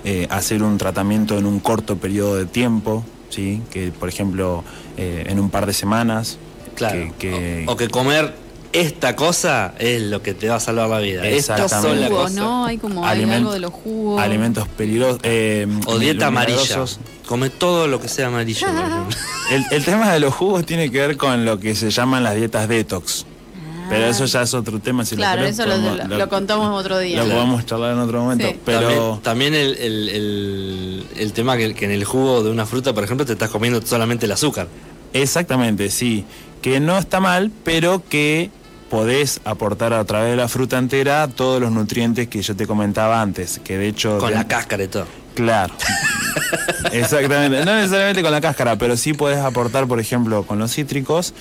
eh, 0.05 0.27
hacer 0.31 0.63
un 0.63 0.79
tratamiento 0.79 1.39
en 1.39 1.47
un 1.47 1.61
corto 1.61 1.97
periodo 1.97 2.37
de 2.37 2.47
tiempo, 2.47 3.05
¿sí? 3.29 3.63
que, 3.71 3.91
por 3.93 4.09
ejemplo, 4.09 4.65
eh, 4.97 5.25
en 5.27 5.39
un 5.41 5.51
par 5.51 5.67
de 5.67 5.73
semanas, 5.73 6.39
Claro. 6.75 7.13
que- 7.19 7.29
que- 7.31 7.65
O, 7.69 7.73
o 7.73 7.77
que 7.77 7.89
comer 7.89 8.35
esta 8.73 9.17
cosa 9.17 9.75
es 9.79 10.03
lo 10.03 10.23
que 10.23 10.33
te 10.35 10.49
va 10.49 10.57
a 10.57 10.61
salvar 10.61 10.89
la 10.89 10.99
vida. 11.01 11.27
Esta 11.27 11.55
Exactamente. 11.57 11.97
sola 11.97 12.07
Jugos, 12.09 12.23
cosa. 12.31 12.41
¿no? 12.41 12.65
Hay 12.67 12.79
como 12.79 13.05
Aliment- 13.05 13.33
algo 13.37 13.53
de 13.53 13.61
los 13.61 13.73
jugos. 13.73 14.21
alimentos 14.23 14.69
peligrosos. 14.69 15.21
eh, 15.25 15.67
O 15.87 15.99
dieta 15.99 16.29
amarilla. 16.29 16.85
Come 17.27 17.51
todo 17.51 17.87
lo 17.87 18.01
que 18.01 18.09
sea 18.09 18.27
amarillo. 18.29 18.67
El, 19.51 19.65
el 19.73 19.85
tema 19.85 20.13
de 20.13 20.21
los 20.21 20.33
jugos 20.35 20.65
tiene 20.65 20.91
que 20.93 20.99
ver 21.01 21.17
con 21.17 21.45
lo 21.45 21.59
que 21.59 21.75
se 21.75 21.91
llaman 21.91 22.23
las 22.23 22.37
dietas 22.37 22.69
detox. 22.69 23.27
Pero 23.89 24.07
eso 24.07 24.25
ya 24.27 24.43
es 24.43 24.55
otro 24.55 24.79
tema. 24.79 25.05
Si 25.05 25.17
lo 25.17 25.23
Claro, 25.23 25.41
querés, 25.41 25.55
eso 25.59 25.67
lo, 25.67 25.75
podemos- 25.75 26.09
lo- 26.09 26.19
lo 26.19 26.29
contamos 26.29 26.81
otro 26.81 26.99
día. 27.01 27.25
Lo 27.25 27.29
podemos 27.35 27.67
charlar 27.67 27.95
en 27.95 27.99
otro 27.99 28.23
momento. 28.23 28.47
Sí. 28.47 28.57
Pero 28.65 29.19
También, 29.21 29.21
también 29.23 29.55
el, 29.55 29.77
el- 29.79 30.09
el- 30.09 31.07
el 31.17 31.33
tema 31.33 31.57
que, 31.57 31.75
que 31.75 31.87
en 31.87 31.91
el 31.91 32.05
jugo 32.05 32.45
de 32.45 32.51
una 32.53 32.67
fruta, 32.67 32.93
por 32.95 33.03
ejemplo, 33.03 33.27
te 33.27 33.33
estás 33.33 33.51
comiendo 33.51 33.83
solamente 33.85 34.27
el 34.27 34.33
azúcar. 34.33 34.69
exactamente, 35.13 35.91
sí. 35.91 36.25
Que 36.63 36.79
no 36.79 36.97
está 36.99 37.19
mal, 37.21 37.51
pero 37.65 38.03
que 38.09 38.51
podés 38.91 39.41
aportar 39.45 39.95
a 39.95 40.05
través 40.05 40.31
de 40.33 40.37
la 40.37 40.49
fruta 40.49 40.77
entera 40.77 41.27
todos 41.29 41.61
los 41.61 41.71
nutrientes 41.73 42.29
que 42.29 42.43
yo 42.43 42.55
te 42.55 42.67
comentaba 42.67 43.23
antes. 43.23 43.61
Que 43.65 43.79
de 43.79 43.89
hecho. 43.89 44.19
Con 44.19 44.31
de- 44.31 44.35
la 44.35 44.47
cáscara 44.47 44.83
y 44.85 44.89
todo. 44.89 45.07
Claro. 45.35 45.73
Exactamente. 46.93 47.65
No 47.65 47.75
necesariamente 47.77 48.23
con 48.23 48.33
la 48.33 48.41
cáscara, 48.41 48.77
pero 48.77 48.97
sí 48.97 49.13
podés 49.15 49.39
aportar, 49.39 49.87
por 49.87 50.01
ejemplo, 50.01 50.43
con 50.45 50.59
los 50.59 50.75
cítricos, 50.75 51.35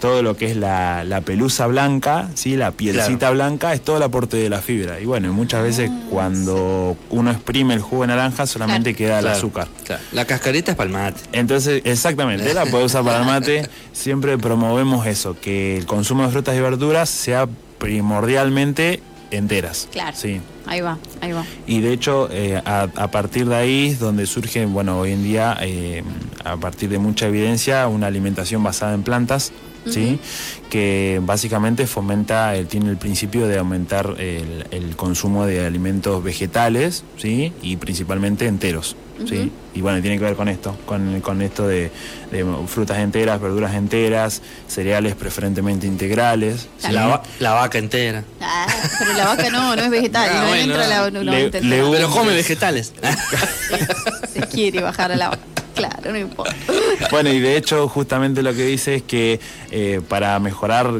todo 0.00 0.22
lo 0.22 0.36
que 0.36 0.50
es 0.50 0.56
la, 0.56 1.04
la 1.04 1.20
pelusa 1.22 1.66
blanca, 1.66 2.28
¿sí? 2.34 2.56
la 2.56 2.70
pielcita 2.72 3.18
Claro. 3.18 3.34
blanca, 3.34 3.72
es 3.72 3.80
todo 3.82 3.96
el 3.96 4.02
aporte 4.02 4.36
de 4.36 4.48
la 4.50 4.60
fibra. 4.60 5.00
Y 5.00 5.04
bueno, 5.06 5.32
muchas 5.32 5.62
veces 5.62 5.90
cuando 6.10 6.96
uno 7.10 7.30
exprime 7.30 7.74
el 7.74 7.80
jugo 7.80 8.02
de 8.02 8.08
naranja 8.08 8.46
solamente 8.46 8.94
Claro. 8.94 8.98
queda 8.98 9.18
el 9.18 9.24
Claro, 9.24 9.36
azúcar. 9.38 9.68
claro. 9.84 10.02
La 10.12 10.24
cascarita 10.26 10.72
es 10.72 10.76
palmate. 10.76 11.20
Entonces, 11.32 11.82
exactamente, 11.84 12.52
la 12.54 12.66
podés 12.66 12.86
usar 12.86 13.04
para 13.04 13.20
el 13.20 13.24
mate. 13.26 13.68
Siempre 13.92 14.36
promovemos 14.38 15.06
eso, 15.06 15.36
que 15.40 15.76
el 15.78 15.86
consumo 15.86 16.24
de 16.24 16.30
frutas 16.30 16.56
y 16.56 16.60
verduras 16.60 17.08
sea 17.08 17.48
primordialmente 17.78 19.02
enteras. 19.30 19.88
Claro. 19.92 20.16
Sí. 20.16 20.40
Ahí 20.66 20.80
va, 20.80 20.98
ahí 21.20 21.32
va. 21.32 21.44
Y 21.66 21.80
de 21.80 21.92
hecho, 21.92 22.28
eh, 22.32 22.60
a, 22.64 22.82
a 22.96 23.10
partir 23.10 23.46
de 23.48 23.54
ahí 23.56 23.88
es 23.90 23.98
donde 23.98 24.26
surge, 24.26 24.66
bueno, 24.66 24.98
hoy 24.98 25.12
en 25.12 25.22
día, 25.22 25.56
eh, 25.60 26.02
a 26.44 26.56
partir 26.56 26.88
de 26.90 26.98
mucha 26.98 27.26
evidencia, 27.26 27.86
una 27.88 28.06
alimentación 28.08 28.62
basada 28.62 28.94
en 28.94 29.02
plantas, 29.02 29.52
¿sí? 29.90 30.18
Que 30.70 31.20
básicamente 31.22 31.86
fomenta, 31.86 32.54
el, 32.56 32.66
tiene 32.66 32.90
el 32.90 32.96
principio 32.96 33.46
de 33.46 33.58
aumentar 33.58 34.14
el, 34.18 34.66
el 34.70 34.96
consumo 34.96 35.46
de 35.46 35.64
alimentos 35.66 36.22
vegetales, 36.22 37.04
¿sí? 37.16 37.52
Y 37.62 37.76
principalmente 37.76 38.46
enteros, 38.46 38.96
¿sí? 39.28 39.50
Y 39.74 39.80
bueno, 39.82 40.00
tiene 40.00 40.18
que 40.18 40.24
ver 40.24 40.34
con 40.36 40.48
esto, 40.48 40.76
con, 40.86 41.20
con 41.20 41.42
esto 41.42 41.68
de, 41.68 41.90
de 42.32 42.46
frutas 42.66 42.98
enteras, 42.98 43.40
verduras 43.40 43.74
enteras, 43.74 44.40
cereales 44.68 45.14
preferentemente 45.14 45.86
integrales. 45.86 46.68
¿sí? 46.78 46.92
La, 46.92 47.06
va- 47.06 47.22
la 47.40 47.52
vaca 47.52 47.76
entera. 47.78 48.24
Ah, 48.40 48.66
pero 48.98 49.12
la 49.12 49.26
vaca 49.26 49.50
no, 49.50 49.76
no 49.76 49.82
es 49.82 49.90
vegetal, 49.90 50.30
Ah, 50.32 50.40
no 50.40 50.48
bueno. 50.48 50.62
entra 50.74 50.86
la 50.88 51.10
no, 51.10 51.22
no 51.22 51.30
Le- 51.30 51.44
entra. 51.44 51.60
le- 51.60 51.82
Pero 51.90 52.10
come 52.10 52.32
vegetales. 52.34 52.92
Se 54.32 54.40
quiere 54.48 54.80
bajar 54.82 55.12
a 55.12 55.16
la 55.16 55.28
vaca. 55.30 55.42
Claro, 55.76 56.10
no 56.10 56.18
importa. 56.18 56.54
Bueno, 57.10 57.30
y 57.30 57.40
de 57.40 57.58
hecho 57.58 57.88
justamente 57.88 58.42
lo 58.42 58.54
que 58.54 58.64
dice 58.64 58.96
es 58.96 59.02
que 59.02 59.38
eh, 59.70 60.00
para 60.08 60.38
mejorar 60.40 60.90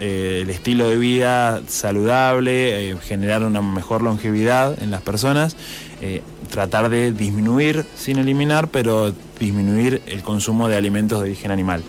eh, 0.00 0.40
el 0.42 0.50
estilo 0.50 0.88
de 0.88 0.96
vida 0.96 1.62
saludable, 1.68 2.90
eh, 2.90 2.96
generar 3.00 3.44
una 3.44 3.62
mejor 3.62 4.02
longevidad 4.02 4.82
en 4.82 4.90
las 4.90 5.00
personas, 5.02 5.56
eh, 6.00 6.22
tratar 6.50 6.88
de 6.90 7.12
disminuir, 7.12 7.84
sin 7.96 8.18
eliminar, 8.18 8.68
pero 8.68 9.14
disminuir 9.38 10.02
el 10.06 10.22
consumo 10.22 10.68
de 10.68 10.76
alimentos 10.76 11.18
de 11.18 11.30
origen 11.30 11.50
animal. 11.50 11.82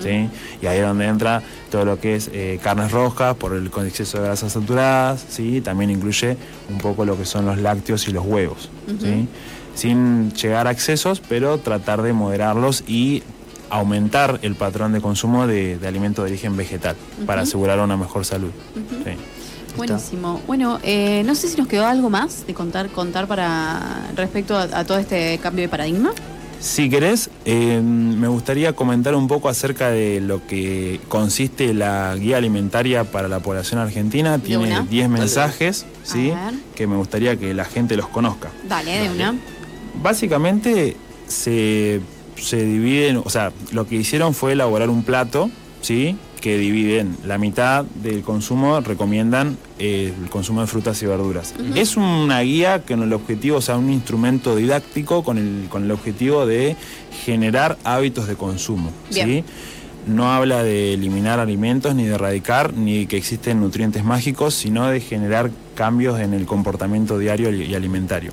¿sí? 0.00 0.28
Y 0.62 0.66
ahí 0.66 0.78
es 0.78 0.86
donde 0.86 1.06
entra 1.06 1.42
todo 1.70 1.84
lo 1.84 2.00
que 2.00 2.16
es 2.16 2.30
eh, 2.32 2.60
carnes 2.62 2.92
rojas 2.92 3.34
por 3.36 3.52
el 3.52 3.70
con 3.70 3.86
exceso 3.86 4.18
de 4.18 4.24
grasas 4.24 4.52
saturadas, 4.52 5.24
¿sí? 5.28 5.60
también 5.60 5.90
incluye 5.90 6.36
un 6.70 6.78
poco 6.78 7.04
lo 7.04 7.16
que 7.16 7.24
son 7.24 7.46
los 7.46 7.58
lácteos 7.58 8.08
y 8.08 8.12
los 8.12 8.24
huevos. 8.24 8.70
¿sí? 9.00 9.28
sin 9.74 10.32
llegar 10.34 10.66
a 10.66 10.70
excesos, 10.70 11.20
pero 11.20 11.58
tratar 11.58 12.02
de 12.02 12.12
moderarlos 12.12 12.84
y 12.86 13.22
aumentar 13.70 14.38
el 14.42 14.54
patrón 14.54 14.92
de 14.92 15.00
consumo 15.00 15.46
de, 15.46 15.78
de 15.78 15.88
alimentos 15.88 16.24
de 16.24 16.30
origen 16.30 16.56
vegetal 16.56 16.96
para 17.26 17.42
asegurar 17.42 17.80
una 17.80 17.96
mejor 17.96 18.24
salud. 18.24 18.50
Sí. 19.04 19.12
Buenísimo. 19.76 20.40
Bueno, 20.46 20.78
eh, 20.84 21.24
no 21.26 21.34
sé 21.34 21.48
si 21.48 21.56
nos 21.56 21.66
quedó 21.66 21.86
algo 21.86 22.08
más 22.08 22.46
de 22.46 22.54
contar 22.54 22.88
contar 22.90 23.26
para 23.26 24.08
respecto 24.14 24.56
a, 24.56 24.62
a 24.72 24.84
todo 24.84 24.98
este 24.98 25.38
cambio 25.38 25.62
de 25.62 25.68
paradigma. 25.68 26.12
Si 26.64 26.88
querés, 26.88 27.28
eh, 27.44 27.78
me 27.82 28.26
gustaría 28.26 28.72
comentar 28.72 29.14
un 29.14 29.28
poco 29.28 29.50
acerca 29.50 29.90
de 29.90 30.22
lo 30.22 30.46
que 30.46 30.98
consiste 31.08 31.74
la 31.74 32.16
guía 32.16 32.38
alimentaria 32.38 33.04
para 33.04 33.28
la 33.28 33.40
población 33.40 33.80
argentina. 33.80 34.38
Tiene 34.38 34.64
una. 34.64 34.80
10 34.80 35.10
mensajes, 35.10 35.84
¿sí? 36.04 36.32
Que 36.74 36.86
me 36.86 36.96
gustaría 36.96 37.36
que 37.36 37.52
la 37.52 37.66
gente 37.66 37.98
los 37.98 38.08
conozca. 38.08 38.48
Dale, 38.66 38.98
de 38.98 39.10
una. 39.10 39.34
Básicamente 40.02 40.96
se, 41.26 42.00
se 42.36 42.64
dividen, 42.64 43.18
o 43.22 43.28
sea, 43.28 43.52
lo 43.72 43.86
que 43.86 43.96
hicieron 43.96 44.32
fue 44.32 44.52
elaborar 44.52 44.88
un 44.88 45.02
plato, 45.02 45.50
¿sí? 45.82 46.16
Que 46.44 46.58
dividen 46.58 47.16
la 47.24 47.38
mitad 47.38 47.86
del 47.86 48.20
consumo, 48.20 48.78
recomiendan 48.80 49.56
eh, 49.78 50.12
el 50.22 50.28
consumo 50.28 50.60
de 50.60 50.66
frutas 50.66 51.02
y 51.02 51.06
verduras. 51.06 51.54
Es 51.74 51.96
una 51.96 52.42
guía 52.42 52.82
con 52.82 53.02
el 53.02 53.14
objetivo, 53.14 53.56
o 53.56 53.60
sea, 53.62 53.78
un 53.78 53.90
instrumento 53.90 54.54
didáctico 54.54 55.24
con 55.24 55.38
el, 55.38 55.68
con 55.70 55.84
el 55.84 55.90
objetivo 55.90 56.44
de 56.44 56.76
generar 57.24 57.78
hábitos 57.82 58.28
de 58.28 58.36
consumo, 58.36 58.92
¿sí? 59.08 59.42
No 60.06 60.30
habla 60.32 60.62
de 60.62 60.92
eliminar 60.94 61.40
alimentos, 61.40 61.94
ni 61.94 62.04
de 62.04 62.14
erradicar, 62.14 62.74
ni 62.74 63.06
que 63.06 63.16
existen 63.16 63.60
nutrientes 63.60 64.04
mágicos, 64.04 64.54
sino 64.54 64.86
de 64.88 65.00
generar 65.00 65.50
cambios 65.74 66.20
en 66.20 66.34
el 66.34 66.44
comportamiento 66.46 67.18
diario 67.18 67.50
y 67.50 67.74
alimentario. 67.74 68.30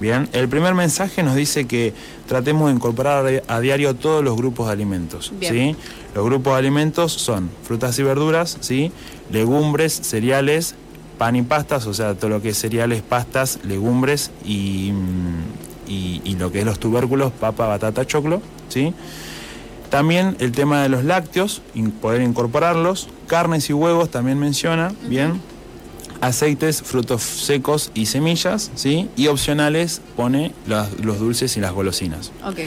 Bien, 0.00 0.28
el 0.32 0.48
primer 0.48 0.74
mensaje 0.74 1.22
nos 1.22 1.36
dice 1.36 1.66
que 1.66 1.94
tratemos 2.26 2.68
de 2.68 2.74
incorporar 2.74 3.42
a 3.46 3.60
diario 3.60 3.94
todos 3.94 4.22
los 4.24 4.36
grupos 4.36 4.66
de 4.66 4.72
alimentos. 4.72 5.32
¿sí? 5.48 5.76
Los 6.14 6.24
grupos 6.24 6.54
de 6.54 6.58
alimentos 6.58 7.12
son 7.12 7.50
frutas 7.62 7.98
y 7.98 8.02
verduras, 8.02 8.58
¿sí? 8.60 8.90
legumbres, 9.30 9.92
cereales, 9.94 10.74
pan 11.18 11.36
y 11.36 11.42
pastas, 11.42 11.86
o 11.86 11.94
sea, 11.94 12.14
todo 12.14 12.28
lo 12.30 12.42
que 12.42 12.50
es 12.50 12.58
cereales, 12.58 13.00
pastas, 13.02 13.60
legumbres 13.62 14.32
y, 14.44 14.90
mm, 14.92 15.88
y- 15.90 16.20
y 16.24 16.34
lo 16.34 16.52
que 16.52 16.58
es 16.58 16.64
los 16.66 16.78
tubérculos, 16.78 17.32
papa, 17.32 17.66
batata, 17.66 18.04
choclo. 18.06 18.42
¿sí? 18.68 18.92
También 20.00 20.36
el 20.40 20.52
tema 20.52 20.82
de 20.82 20.90
los 20.90 21.04
lácteos, 21.04 21.62
poder 22.02 22.20
incorporarlos. 22.20 23.08
Carnes 23.28 23.70
y 23.70 23.72
huevos 23.72 24.10
también 24.10 24.38
menciona, 24.38 24.92
bien. 25.08 25.40
Aceites, 26.20 26.82
frutos 26.82 27.22
secos 27.22 27.90
y 27.94 28.04
semillas, 28.04 28.70
¿sí? 28.74 29.08
Y 29.16 29.28
opcionales 29.28 30.02
pone 30.14 30.52
las- 30.66 31.00
los 31.00 31.18
dulces 31.18 31.56
y 31.56 31.60
las 31.60 31.72
golosinas. 31.72 32.30
Ok. 32.46 32.58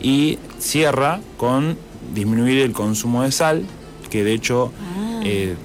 Y 0.00 0.38
cierra 0.60 1.18
con 1.36 1.76
disminuir 2.14 2.58
el 2.60 2.70
consumo 2.70 3.24
de 3.24 3.32
sal, 3.32 3.64
que 4.08 4.22
de 4.22 4.34
hecho 4.34 4.70
Ah, 4.80 5.20
eh, 5.24 5.56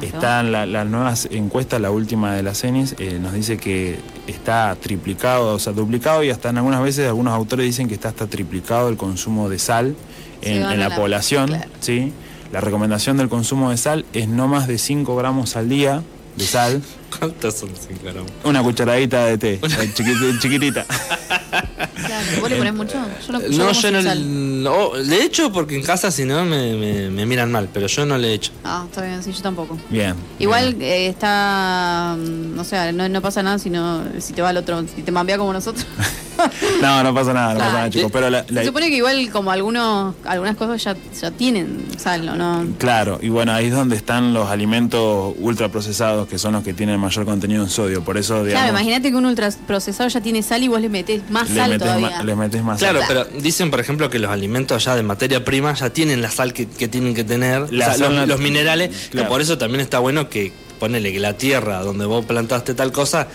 están 0.00 0.50
la- 0.50 0.64
las 0.64 0.86
nuevas 0.86 1.28
encuestas, 1.30 1.78
la 1.78 1.90
última 1.90 2.34
de 2.34 2.42
la 2.42 2.54
CENIS, 2.54 2.94
eh, 2.98 3.18
nos 3.20 3.34
dice 3.34 3.58
que 3.58 3.98
está 4.26 4.74
triplicado, 4.80 5.54
o 5.54 5.58
sea, 5.58 5.74
duplicado 5.74 6.24
y 6.24 6.30
hasta 6.30 6.48
en 6.48 6.56
algunas 6.56 6.82
veces 6.82 7.06
algunos 7.06 7.34
autores 7.34 7.66
dicen 7.66 7.86
que 7.86 7.92
está 7.94 8.08
hasta 8.08 8.26
triplicado 8.28 8.88
el 8.88 8.96
consumo 8.96 9.50
de 9.50 9.58
sal 9.58 9.94
en, 10.42 10.62
la, 10.80 10.88
la- 10.88 10.96
población. 10.96 11.48
claro. 11.48 11.70
¿sí? 11.80 12.12
La 12.52 12.60
recomendación 12.60 13.16
del 13.16 13.28
consumo 13.28 13.70
de 13.70 13.76
sal 13.76 14.04
es 14.12 14.26
no 14.28 14.48
más 14.48 14.66
de 14.66 14.78
5 14.78 15.14
gramos 15.16 15.54
al 15.56 15.68
día 15.68 16.02
de 16.36 16.44
sal, 16.46 16.82
¿Cuántas 17.18 17.54
son 17.58 17.70
5 17.76 18.00
gramos? 18.04 18.30
una 18.44 18.62
cucharadita 18.62 19.26
de 19.26 19.38
té, 19.38 19.52
eh, 19.54 19.60
chiquit- 19.94 20.40
chiquitita. 20.40 20.84
Claro. 20.84 22.26
¿Vos 22.40 22.50
le 22.50 22.56
ponés 22.56 22.74
mucho? 22.74 22.94
Yo 23.26 23.32
no, 23.32 23.40
yo 23.40 23.48
No, 23.50 23.56
como 23.58 23.72
yo 23.72 23.74
sin 23.74 23.92
no 23.92 24.02
sal. 24.02 24.62
no, 24.62 24.96
le 24.96 25.24
echo 25.24 25.52
porque 25.52 25.76
en 25.76 25.82
casa 25.82 26.10
si 26.10 26.24
no 26.24 26.44
me, 26.44 26.74
me- 26.76 27.10
me 27.10 27.26
miran 27.26 27.50
mal, 27.52 27.68
pero 27.72 27.86
yo 27.88 28.06
no 28.06 28.16
le 28.18 28.32
echo. 28.34 28.52
Ah, 28.64 28.84
está 28.88 29.02
bien, 29.02 29.22
sí, 29.22 29.32
yo 29.32 29.42
tampoco. 29.42 29.76
Bien. 29.90 30.14
Igual 30.38 30.74
bien. 30.74 30.90
eh, 30.90 31.06
está, 31.08 32.16
mm, 32.18 32.58
o 32.58 32.64
sea, 32.64 32.90
no, 32.92 33.08
no 33.08 33.20
pasa 33.22 33.42
nada 33.42 33.58
si, 33.58 33.70
no, 33.70 34.02
si 34.18 34.32
te 34.32 34.40
va 34.42 34.48
al 34.50 34.56
otro, 34.56 34.82
si 34.94 35.02
te 35.02 35.12
mambea 35.12 35.36
como 35.38 35.52
nosotros. 35.52 35.84
No, 36.82 37.02
no 37.02 37.14
pasa 37.14 37.32
nada, 37.32 37.48
no 37.52 37.56
Claro. 37.56 37.70
pasa 37.70 37.78
nada, 37.78 37.90
chicos. 37.90 38.10
Pero 38.12 38.30
la- 38.30 38.44
la- 38.48 38.60
Se 38.62 38.66
supone 38.68 38.88
que 38.90 38.96
igual 38.96 39.30
como 39.30 39.50
algunos, 39.50 40.14
algunas 40.24 40.56
cosas 40.56 40.82
ya, 40.82 40.96
ya 41.20 41.30
tienen 41.30 41.84
sal, 41.98 42.26
¿no? 42.26 42.34
no 42.36 42.66
Claro, 42.78 43.18
y 43.22 43.28
bueno, 43.28 43.52
ahí 43.52 43.66
es 43.66 43.72
donde 43.74 43.96
están 43.96 44.32
los 44.34 44.48
alimentos 44.48 45.34
ultraprocesados, 45.38 46.28
que 46.28 46.38
son 46.38 46.52
los 46.54 46.62
que 46.64 46.72
tienen 46.74 46.98
mayor 47.00 47.24
contenido 47.24 47.62
en 47.62 47.68
sodio. 47.70 48.02
Por 48.04 48.16
eso, 48.16 48.44
digamos, 48.44 48.62
Claro, 48.64 48.70
imagínate 48.78 49.10
que 49.10 49.16
un 49.16 49.26
ultraprocesado 49.26 50.08
ya 50.08 50.20
tiene 50.20 50.42
sal 50.42 50.62
y 50.62 50.68
vos 50.68 50.80
le 50.80 50.88
metés 50.88 51.28
más 51.30 51.50
le 51.50 51.56
sal 51.60 51.78
todavía. 51.78 52.10
ma- 52.18 52.22
le 52.22 52.36
metes 52.36 52.62
más 52.62 52.78
Claro, 52.78 53.00
sal. 53.00 53.08
pero 53.08 53.24
dicen, 53.42 53.70
por 53.70 53.80
ejemplo, 53.80 54.08
que 54.10 54.18
los 54.18 54.30
alimentos 54.30 54.84
ya 54.84 54.96
de 54.96 55.02
materia 55.02 55.44
prima 55.44 55.74
ya 55.74 55.90
tienen 55.90 56.22
la 56.22 56.30
sal 56.30 56.52
que, 56.52 56.66
que 56.68 56.88
tienen 56.88 57.14
que 57.14 57.24
tener, 57.24 57.72
La 57.72 57.86
o 57.86 57.88
sea, 57.94 57.98
sal 58.06 58.28
los, 58.28 58.40
minerales, 58.40 59.08
Claro. 59.10 59.26
que 59.26 59.30
por 59.30 59.40
eso 59.40 59.58
también 59.58 59.80
está 59.80 59.98
bueno 59.98 60.28
que 60.28 60.52
ponele 60.78 61.12
que 61.12 61.20
la 61.20 61.34
tierra 61.34 61.80
donde 61.82 62.06
vos 62.06 62.24
plantaste 62.24 62.72
tal 62.74 62.90
cosa 62.90 63.28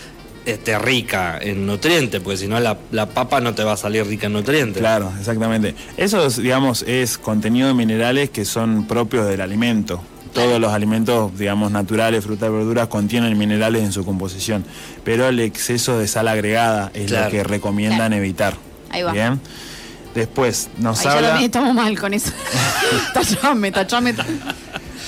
esté 0.46 0.78
rica 0.78 1.38
en 1.40 1.66
nutrientes, 1.66 2.20
porque 2.22 2.36
si 2.38 2.48
no 2.48 2.58
la, 2.60 2.78
la 2.92 3.06
papa 3.06 3.40
no 3.40 3.54
te 3.54 3.64
va 3.64 3.72
a 3.72 3.76
salir 3.76 4.06
rica 4.06 4.26
en 4.26 4.32
nutrientes. 4.32 4.80
Claro, 4.80 5.12
exactamente. 5.18 5.74
Eso, 5.96 6.24
es, 6.26 6.36
digamos, 6.36 6.82
es 6.82 7.18
contenido 7.18 7.68
de 7.68 7.74
minerales 7.74 8.30
que 8.30 8.44
son 8.44 8.86
propios 8.86 9.26
del 9.26 9.40
alimento. 9.40 10.02
Todos 10.32 10.60
los 10.60 10.72
alimentos, 10.72 11.36
digamos, 11.38 11.70
naturales, 11.72 12.22
frutas 12.24 12.48
y 12.48 12.52
verduras 12.52 12.88
contienen 12.88 13.36
minerales 13.38 13.82
en 13.82 13.92
su 13.92 14.04
composición, 14.04 14.64
pero 15.02 15.26
el 15.28 15.40
exceso 15.40 15.98
de 15.98 16.06
sal 16.08 16.28
agregada 16.28 16.90
es 16.94 17.06
Claro. 17.06 17.24
lo 17.26 17.30
que 17.30 17.42
recomiendan 17.44 17.98
Claro. 17.98 18.14
evitar. 18.16 18.54
Ahí 18.90 19.02
va. 19.02 19.12
Bien. 19.12 19.40
Después 20.14 20.68
nos 20.78 21.02
ya 21.02 21.12
también 21.20 21.44
estamos 21.46 21.74
mal 21.74 21.98
con 21.98 22.14
eso. 22.14 22.30
tachame, 23.14 23.70
tachame. 23.72 24.14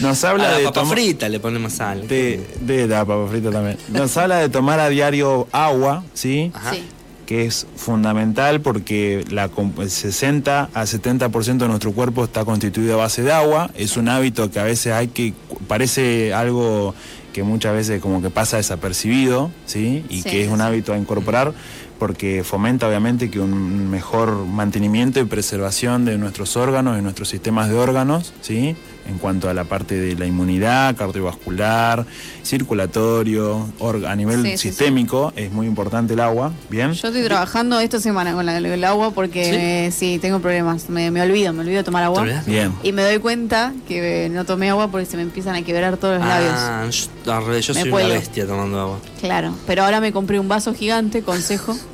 Nos 0.00 0.24
A 0.24 0.30
habla 0.30 0.50
la 0.50 0.58
de 0.58 0.64
papa 0.64 0.80
toma- 0.80 0.92
frita 0.94 1.28
le 1.28 1.40
ponemos 1.40 1.72
sal. 1.72 2.06
de, 2.08 2.40
de 2.60 2.86
la 2.86 3.04
papa 3.04 3.26
frita 3.28 3.50
también. 3.50 3.76
Nos 3.88 4.16
habla 4.16 4.38
de 4.38 4.48
tomar 4.48 4.80
a 4.80 4.88
diario 4.88 5.48
agua, 5.52 6.04
¿sí? 6.14 6.50
Ajá. 6.54 6.72
Sí. 6.74 6.82
que 7.26 7.44
es 7.44 7.66
fundamental 7.76 8.62
porque 8.62 9.22
la, 9.30 9.50
el 9.78 9.90
60 9.90 10.70
a 10.72 10.82
70% 10.84 11.58
de 11.58 11.68
nuestro 11.68 11.92
cuerpo 11.92 12.24
está 12.24 12.44
constituido 12.46 12.94
a 12.94 12.96
base 12.96 13.22
de 13.22 13.32
agua. 13.32 13.70
Es 13.74 13.96
un 13.98 14.08
hábito 14.08 14.50
que 14.50 14.60
a 14.60 14.64
veces 14.64 14.94
hay 14.94 15.08
que, 15.08 15.34
parece 15.66 16.32
algo 16.32 16.94
que 17.34 17.42
muchas 17.42 17.74
veces 17.74 18.00
como 18.00 18.22
que 18.22 18.30
pasa 18.30 18.56
desapercibido, 18.56 19.50
¿sí? 19.66 20.04
Y 20.08 20.22
Sí, 20.22 20.30
que 20.30 20.44
es 20.44 20.48
un 20.50 20.56
sí. 20.56 20.62
hábito 20.62 20.94
a 20.94 20.96
incorporar 20.98 21.52
porque 21.98 22.44
fomenta 22.44 22.88
obviamente 22.88 23.28
que 23.30 23.40
un 23.40 23.90
mejor 23.90 24.46
mantenimiento 24.46 25.20
y 25.20 25.24
preservación 25.24 26.04
de 26.06 26.16
nuestros 26.16 26.56
órganos 26.56 26.98
y 26.98 27.02
nuestros 27.02 27.28
sistemas 27.28 27.68
de 27.68 27.74
órganos, 27.74 28.32
¿sí? 28.40 28.74
En 29.08 29.16
cuanto 29.18 29.48
a 29.48 29.54
la 29.54 29.64
parte 29.64 29.94
de 29.98 30.14
la 30.16 30.26
inmunidad, 30.26 30.94
cardiovascular, 30.94 32.04
circulatorio, 32.44 33.66
a 34.06 34.14
nivel 34.16 34.42
Sí, 34.42 34.50
sí, 34.50 34.56
sí. 34.58 34.68
sistémico, 34.68 35.32
es 35.34 35.50
muy 35.50 35.66
importante 35.66 36.12
el 36.14 36.20
agua, 36.20 36.52
¿bien? 36.68 36.92
Yo 36.92 37.08
estoy 37.08 37.22
trabajando 37.24 37.80
esta 37.80 38.00
semana 38.00 38.34
con 38.34 38.44
la- 38.44 38.58
el 38.58 38.84
agua 38.84 39.10
porque 39.12 39.86
eh, 39.86 39.90
sí, 39.92 40.18
tengo 40.20 40.40
problemas. 40.40 40.90
Me, 40.90 41.10
me 41.10 41.22
olvido, 41.22 41.52
me 41.52 41.60
olvido 41.60 41.78
de 41.78 41.84
tomar 41.84 42.02
¿Te 42.02 42.06
agua. 42.06 42.42
Bien. 42.46 42.72
Y 42.82 42.92
me 42.92 43.02
doy 43.02 43.18
cuenta 43.18 43.72
que 43.86 44.28
no 44.30 44.44
tomé 44.44 44.68
agua 44.70 44.88
porque 44.90 45.06
se 45.06 45.16
me 45.16 45.22
empiezan 45.22 45.54
a 45.56 45.62
quebrar 45.62 45.96
todos 45.96 46.18
los 46.18 46.26
labios. 46.26 46.52
Ah, 46.54 46.86
yo, 46.90 47.32
al 47.32 47.46
revés, 47.46 47.66
yo 47.66 47.74
Me 47.74 47.80
soy 47.80 47.90
una 47.90 48.06
bestia 48.08 48.46
tomando 48.46 48.78
agua. 48.80 48.98
Claro, 49.20 49.54
pero 49.66 49.84
ahora 49.84 50.00
me 50.00 50.12
compré 50.12 50.38
un 50.38 50.48
vaso 50.48 50.74
gigante, 50.74 51.22
consejo. 51.22 51.76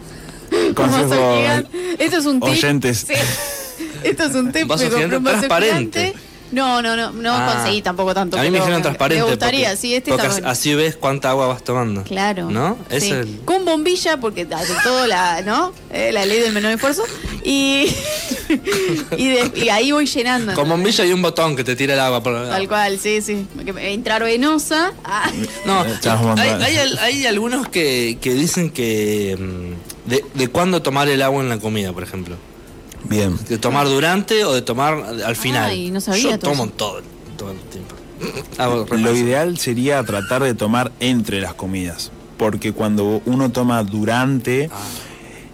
Un 0.69 0.75
Consejo, 0.75 1.09
vaso 1.09 1.37
gigante. 1.37 1.97
Esto 2.05 2.17
es 2.19 2.27
un 2.27 2.41
tip. 2.41 2.51
oyentes. 2.51 3.05
Sí. 3.09 3.15
Esto 4.05 4.25
es 4.25 4.35
un 4.35 4.53
tip. 4.53 4.67
Vaso 4.69 4.89
gigante 4.91 5.17
un 5.17 5.25
vaso 5.25 5.37
transparente. 5.39 6.01
gigante. 6.01 6.24
No, 6.55 6.81
no, 6.81 6.97
no, 6.97 7.11
no 7.13 7.33
Ah. 7.35 7.53
conseguí 7.55 7.83
tampoco 7.83 8.15
tanto. 8.15 8.39
A 8.39 8.43
mí 8.43 8.51
me 8.51 8.59
dijeron 8.59 8.81
transparente. 8.81 9.23
Me 9.25 9.31
gustaría, 9.31 9.69
porque- 9.71 9.81
sí, 9.81 9.95
este 9.95 10.11
porque 10.11 10.23
está 10.27 10.33
así- 10.35 10.41
bueno. 10.43 10.53
así 10.53 10.75
ves 10.75 10.97
cuánta 10.97 11.31
agua 11.31 11.47
vas 11.49 11.65
tomando. 11.65 12.03
Claro. 12.05 12.51
¿No? 12.51 12.79
sí. 12.91 12.97
Es 12.97 13.03
el- 13.11 13.41
Con 13.45 13.65
bombilla, 13.65 14.19
porque 14.19 14.47
hace 14.55 14.73
todo 14.83 15.07
la, 15.07 15.43
¿no? 15.43 15.73
Eh, 15.93 16.11
la 16.13 16.25
ley 16.27 16.41
del 16.41 16.53
menor 16.53 16.73
esfuerzo. 16.73 17.03
Y, 17.43 17.87
y, 19.17 19.29
de- 19.29 19.53
y 19.57 19.69
ahí 19.69 19.93
voy 19.93 20.07
llenando. 20.07 20.55
Con 20.55 20.69
bombilla 20.69 21.05
y 21.05 21.13
un 21.13 21.23
botón 21.23 21.57
que 21.57 21.65
te 21.65 21.77
tira 21.77 21.95
el 21.95 22.01
agua 22.01 22.23
por 22.23 22.49
Tal 22.49 22.69
cual, 22.69 22.99
sí, 22.99 23.21
sí. 23.21 23.47
Que 23.65 23.73
me- 23.73 23.93
Intravenosa. 23.93 24.93
Ah, 25.05 25.31
No, 25.65 25.81
hay, 25.83 25.89
montón. 25.89 26.39
hay 26.41 26.77
hay 27.01 27.27
algunos 27.27 27.69
que, 27.69 28.19
que 28.21 28.35
dicen 28.35 28.71
que 28.71 29.37
mm, 29.39 30.09
de, 30.11 30.25
de 30.35 30.49
cuándo 30.49 30.83
tomar 30.83 31.09
el 31.09 31.21
agua 31.23 31.43
en 31.43 31.49
la 31.49 31.59
comida, 31.59 31.93
por 31.93 32.03
ejemplo. 32.03 32.37
Bien. 33.05 33.37
De 33.49 33.59
tomar 33.59 33.87
durante 33.89 34.45
o 34.45 34.53
de 34.53 34.63
tomar 34.63 34.95
al 35.25 35.37
final. 35.37 35.71
Ay, 35.71 35.91
no 35.91 36.01
sabía 36.01 36.31
Yo 36.33 36.39
todo 36.39 36.51
tomo 36.53 36.65
eso. 36.65 36.73
todo, 36.75 37.03
todo 37.37 37.51
el 37.53 37.59
tiempo. 37.59 37.95
Hago 38.59 38.87
Lo 38.97 39.15
ideal 39.15 39.59
sería 39.59 40.03
tratar 40.05 40.43
de 40.43 40.55
tomar 40.55 40.93
entre 41.01 41.41
las 41.41 41.55
comidas, 41.55 42.11
porque 42.39 42.73
cuando 42.73 43.21
uno 43.27 43.51
toma 43.51 43.83
durante 43.83 44.71
Ah. 44.73 44.79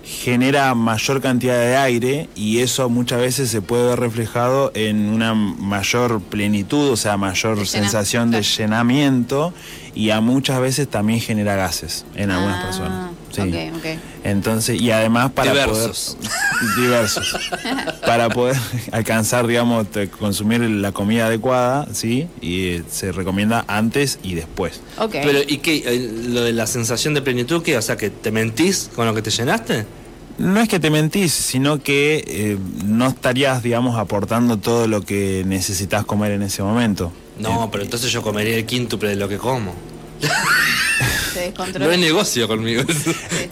genera 0.04 0.74
mayor 0.74 1.20
cantidad 1.20 1.54
de 1.58 1.76
aire 1.76 2.28
y 2.34 2.58
eso 2.58 2.88
muchas 2.88 3.20
veces 3.20 3.48
se 3.50 3.62
puede 3.62 3.86
ver 3.88 4.00
reflejado 4.00 4.70
en 4.74 5.08
una 5.08 5.34
mayor 5.34 6.20
plenitud, 6.20 6.90
o 6.90 6.96
sea, 6.96 7.16
mayor 7.16 7.56
De 7.56 7.64
llena- 7.64 7.84
sensación 7.84 8.30
de 8.30 8.42
llenamiento 8.42 9.52
y 9.94 10.10
a 10.10 10.20
muchas 10.20 10.60
veces 10.60 10.88
también 10.88 11.20
genera 11.20 11.54
gases 11.56 12.04
en 12.14 12.30
algunas 12.30 12.58
ah, 12.60 12.66
personas. 12.66 13.10
Sí. 13.44 13.70
Ok, 13.70 13.76
ok. 13.76 13.84
Entonces, 14.24 14.80
y 14.80 14.90
además 14.90 15.30
para 15.32 15.50
Diversos. 15.52 16.16
poder 16.20 16.76
diversos. 16.76 17.36
para 18.06 18.28
poder 18.28 18.56
alcanzar, 18.92 19.46
digamos, 19.46 19.90
te- 19.90 20.08
consumir 20.08 20.60
la 20.60 20.92
comida 20.92 21.26
adecuada, 21.26 21.88
¿sí? 21.92 22.28
Y 22.40 22.66
eh, 22.68 22.82
se 22.90 23.12
recomienda 23.12 23.64
antes 23.68 24.18
y 24.22 24.34
después. 24.34 24.80
Ok. 24.98 25.12
Pero, 25.22 25.40
¿y 25.46 25.58
qué? 25.58 25.82
Eh, 25.86 26.10
Lo 26.28 26.42
de 26.42 26.52
la 26.52 26.66
sensación 26.66 27.14
de 27.14 27.22
plenitud, 27.22 27.62
¿qué? 27.62 27.76
O 27.76 27.82
sea, 27.82 27.96
que 27.96 28.10
te 28.10 28.30
mentís 28.30 28.90
con 28.94 29.06
lo 29.06 29.14
que 29.14 29.22
te 29.22 29.30
llenaste. 29.30 29.86
No 30.38 30.58
es 30.60 30.68
que 30.68 30.80
te 30.80 30.88
mentís, 30.88 31.32
sino 31.32 31.82
que 31.82 32.24
eh, 32.26 32.58
no 32.86 33.08
estarías, 33.08 33.62
digamos, 33.62 33.98
aportando 33.98 34.56
todo 34.56 34.86
lo 34.86 35.02
que 35.02 35.42
necesitas 35.46 36.04
comer 36.06 36.32
en 36.32 36.42
ese 36.42 36.62
momento. 36.62 37.12
No, 37.38 37.70
pero 37.70 37.84
entonces 37.84 38.10
yo 38.10 38.22
comería 38.22 38.56
el 38.56 38.64
quíntuple 38.66 39.10
de 39.10 39.16
lo 39.16 39.28
que 39.28 39.36
como. 39.36 39.74
Se. 41.34 41.52
No 41.78 41.90
es 41.90 41.98
negocio 41.98 42.48
conmigo. 42.48 42.82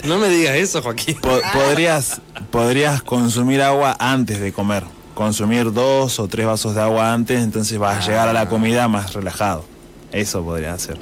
no 0.05 0.19
me 0.19 0.29
digas 0.29 0.57
eso, 0.57 0.83
Joaquín. 0.83 1.17
po- 1.21 1.41
podrías, 1.53 2.21
podrías 2.51 3.03
consumir 3.03 3.63
agua 3.63 3.97
antes 3.99 4.41
de 4.41 4.53
comer. 4.53 4.85
Consumir 5.15 5.73
dos 5.73 6.19
o 6.21 6.29
tres 6.29 6.47
vasos 6.47 6.75
de 6.75 6.81
agua 6.83 7.13
antes, 7.13 7.41
entonces 7.43 7.79
vas 7.79 8.05
a 8.05 8.07
llegar 8.09 8.29
a 8.29 8.33
la 8.33 8.49
comida 8.49 8.89
más 8.89 9.13
relajado. 9.15 9.65
Eso 10.13 10.43
podría 10.45 10.73
hacer. 10.75 10.97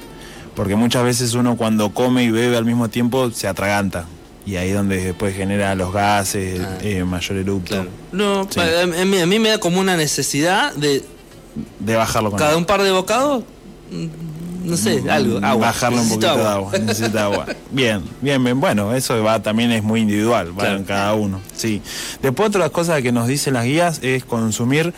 Porque 0.55 0.75
muchas 0.75 1.03
veces 1.03 1.33
uno 1.33 1.55
cuando 1.57 1.93
come 1.93 2.23
y 2.23 2.31
bebe 2.31 2.57
al 2.57 2.65
mismo 2.65 2.89
tiempo 2.89 3.29
se 3.31 3.47
atraganta. 3.47 4.05
Y 4.45 4.55
ahí 4.55 4.71
donde 4.71 5.03
después 5.03 5.35
genera 5.35 5.75
los 5.75 5.91
gases, 5.93 6.61
Ah. 6.61 6.77
eh, 6.81 7.03
mayor 7.03 7.37
eructo. 7.37 7.75
Claro. 7.75 7.89
No, 8.11 8.47
Sí. 8.49 8.59
a, 8.61 8.85
mí, 9.05 9.19
a 9.19 9.25
mí 9.25 9.39
me 9.39 9.49
da 9.49 9.59
como 9.59 9.79
una 9.79 9.97
necesidad 9.97 10.73
de 10.73 11.03
De 11.79 11.95
bajarlo 11.95 12.29
con 12.31 12.39
cada 12.39 12.55
un 12.57 12.65
par 12.65 12.81
de 12.81 12.91
bocados, 12.91 13.43
no 14.67 14.77
sé, 14.77 15.03
algo, 15.09 15.37
agua. 15.43 15.67
Bajarle 15.67 15.99
un 16.01 16.09
poquito 16.09 16.37
de 16.37 16.43
agua. 16.43 16.71
Necesita 16.79 17.23
agua. 17.25 17.45
Bien, 17.71 18.01
bien, 18.21 18.43
bien. 18.43 18.59
Bueno, 18.59 18.93
eso 18.93 19.21
va 19.23 19.41
también 19.41 19.71
es 19.71 19.83
muy 19.83 20.01
individual, 20.01 20.51
va 20.51 20.63
Claro. 20.63 20.77
en 20.77 20.83
cada 20.83 21.13
uno. 21.13 21.41
Sí. 21.55 21.81
Después 22.21 22.49
otra 22.49 22.69
cosa 22.69 23.01
que 23.01 23.11
nos 23.11 23.27
dicen 23.27 23.53
las 23.53 23.65
guías 23.65 23.99
es 24.03 24.23
consumir 24.25 24.93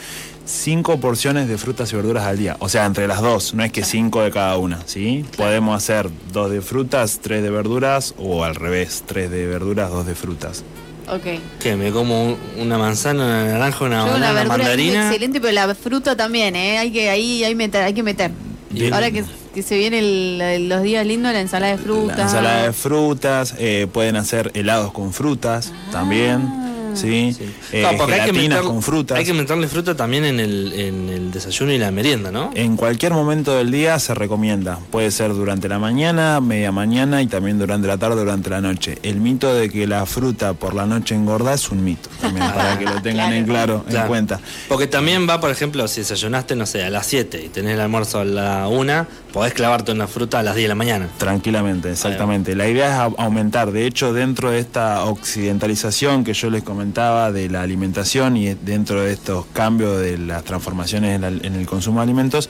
cinco 0.45 0.99
porciones 0.99 1.47
de 1.47 1.57
frutas 1.57 1.91
y 1.93 1.95
verduras 1.95 2.25
al 2.25 2.37
día. 2.37 2.57
O 2.59 2.69
sea, 2.69 2.85
entre 2.85 3.07
las 3.07 3.21
dos, 3.21 3.53
no 3.53 3.63
es 3.63 3.71
que 3.71 3.83
cinco 3.83 4.21
de 4.23 4.31
cada 4.31 4.57
una, 4.57 4.79
¿sí? 4.85 5.23
Podemos 5.37 5.75
hacer 5.77 6.09
dos 6.33 6.49
de 6.51 6.61
frutas, 6.61 7.19
tres 7.21 7.43
de 7.43 7.49
verduras 7.51 8.15
o 8.17 8.43
al 8.43 8.55
revés, 8.55 9.03
tres 9.05 9.29
de 9.29 9.45
verduras, 9.45 9.91
dos 9.91 10.05
de 10.07 10.15
frutas. 10.15 10.63
Ok. 11.07 11.39
Que 11.59 11.75
me 11.75 11.91
como 11.91 12.23
un- 12.23 12.37
una 12.59 12.77
manzana, 12.77 13.25
una 13.25 13.45
naranja, 13.45 13.85
una 13.85 14.05
Yo 14.05 14.11
banana, 14.13 14.19
la 14.19 14.31
una 14.31 14.33
verdura 14.33 14.55
es 14.55 14.59
mandarina. 14.59 15.07
excelente, 15.07 15.41
pero 15.41 15.53
la 15.53 15.75
fruta 15.75 16.15
también, 16.15 16.55
¿eh? 16.55 16.77
Hay 16.79 16.91
que, 16.91 17.09
ahí 17.09 17.43
hay, 17.43 17.53
meter, 17.55 17.83
hay 17.83 17.93
que 17.93 18.03
meter. 18.03 18.31
Bien. 18.69 18.93
Ahora 18.93 19.11
que, 19.11 19.23
que 19.53 19.63
se 19.63 19.77
vienen 19.77 20.69
los 20.69 20.83
días 20.83 21.05
lindos, 21.05 21.33
la 21.33 21.41
ensalada 21.41 21.75
de 21.75 21.79
fruta. 21.79 22.17
La 22.17 22.23
ensalada 22.23 22.63
de 22.63 22.73
frutas, 22.73 23.55
eh, 23.57 23.87
pueden 23.91 24.15
hacer 24.15 24.51
helados 24.53 24.91
con 24.91 25.13
frutas 25.13 25.73
también, 25.91 26.47
¿sí? 26.95 27.33
Sí. 27.37 27.49
Eh, 27.73 27.85
porque 27.97 28.13
hay 28.15 28.31
que 28.31 28.33
meter- 28.33 28.61
con 28.63 28.81
frutas. 28.81 29.17
Hay 29.17 29.25
que 29.25 29.33
meterle 29.33 29.67
fruta 29.67 29.95
también 29.95 30.25
en 30.25 30.39
el, 30.39 30.73
en 30.73 31.09
el 31.09 31.31
desayuno 31.31 31.71
y 31.71 31.77
la 31.77 31.91
merienda, 31.91 32.31
¿no? 32.31 32.51
En 32.55 32.75
cualquier 32.77 33.13
momento 33.13 33.55
del 33.55 33.71
día 33.71 33.97
se 33.99 34.13
recomienda. 34.13 34.79
Puede 34.91 35.11
ser 35.11 35.33
durante 35.33 35.67
la 35.69 35.79
mañana, 35.79 36.39
media 36.41 36.71
mañana 36.71 37.21
y 37.21 37.27
también 37.27 37.59
durante 37.59 37.87
la 37.87 37.97
tarde, 37.97 38.17
durante 38.17 38.49
la 38.49 38.61
noche. 38.61 38.97
El 39.03 39.19
mito 39.21 39.53
de 39.53 39.69
que 39.69 39.87
la 39.87 40.05
fruta 40.05 40.53
por 40.53 40.73
la 40.73 40.85
noche 40.85 41.15
engorda 41.15 41.53
es 41.53 41.69
un 41.69 41.83
mito, 41.83 42.09
también 42.21 42.45
para 42.53 42.77
que 42.77 42.85
lo 42.85 43.01
tengan 43.01 43.33
en 43.33 43.45
claro, 43.45 43.83
en 43.87 43.91
Claro. 43.91 44.07
cuenta. 44.07 44.39
Porque 44.67 44.87
también 44.87 45.27
va, 45.29 45.39
por 45.39 45.51
ejemplo, 45.51 45.87
si 45.87 46.01
desayunaste, 46.01 46.55
no 46.55 46.65
sé, 46.65 46.83
a 46.83 46.89
las 46.89 47.05
7 47.07 47.41
y 47.45 47.49
tenés 47.49 47.73
el 47.73 47.81
almuerzo 47.81 48.19
a 48.19 48.25
la 48.25 48.67
1, 48.67 49.07
podés 49.33 49.53
clavarte 49.53 49.91
una 49.91 50.07
fruta 50.07 50.39
a 50.39 50.43
las 50.43 50.55
10 50.55 50.65
de 50.65 50.69
la 50.69 50.75
mañana. 50.75 51.07
Tranquilamente, 51.17 51.91
exactamente. 51.91 52.55
La 52.55 52.67
idea 52.67 52.87
es 52.89 52.99
au- 52.99 53.15
aumentar. 53.17 53.71
De 53.71 53.85
hecho, 53.85 54.13
dentro 54.13 54.51
de 54.51 54.59
esta 54.59 55.03
occidentalización 55.05 56.23
que 56.23 56.33
yo 56.33 56.49
les 56.49 56.63
comentaba 56.63 57.31
de 57.31 57.49
la 57.49 57.61
alimentación 57.61 58.37
y 58.37 58.53
dentro 58.55 59.01
de 59.01 59.13
estos 59.13 59.45
cambios 59.53 59.99
de 59.99 60.17
las 60.17 60.43
transformaciones 60.43 61.15
en, 61.15 61.21
la- 61.21 61.27
en 61.27 61.55
el 61.55 61.65
consumo 61.67 61.99
de 61.99 62.03
alimentos, 62.03 62.49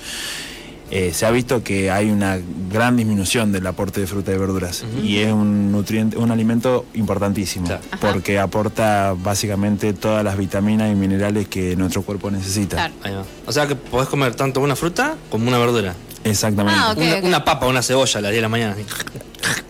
eh, 0.92 1.12
se 1.14 1.28
ha 1.28 1.30
visto 1.32 1.64
que 1.64 1.92
hay 1.92 2.10
una 2.10 2.40
gran 2.72 2.98
disminución 2.98 3.52
del 3.52 3.68
aporte 3.68 4.02
de 4.02 4.08
fruta 4.08 4.32
y 4.34 4.38
verduras 4.40 4.84
y 5.04 5.18
es 5.20 5.32
un 5.32 5.72
nutriente, 5.72 6.18
un 6.18 6.32
alimento 6.32 6.86
importantísimo 6.96 7.68
Claro. 7.68 7.84
Ajá. 7.92 8.12
porque 8.12 8.40
aporta 8.40 9.14
básicamente 9.16 9.94
todas 9.94 10.24
las 10.24 10.36
vitaminas 10.36 10.92
y 10.92 10.96
minerales 10.96 11.48
que 11.48 11.76
nuestro 11.76 12.02
cuerpo 12.02 12.32
necesita. 12.32 12.90
Claro. 13.04 13.24
O 13.46 13.52
sea 13.52 13.68
que 13.68 13.76
podés 13.76 14.10
comer 14.10 14.34
tanto 14.34 14.62
una 14.62 14.76
fruta 14.76 15.16
como 15.30 15.48
una 15.48 15.60
verdura. 15.60 15.94
Exactamente. 16.24 16.80
Ah, 16.80 16.94
una, 16.96 17.28
una 17.28 17.46
papa, 17.46 17.68
una 17.68 17.82
cebolla 17.82 18.20
a 18.20 18.22
las 18.22 18.32
10 18.32 18.38
de 18.38 18.42
la 18.42 18.50
mañana. 18.50 18.76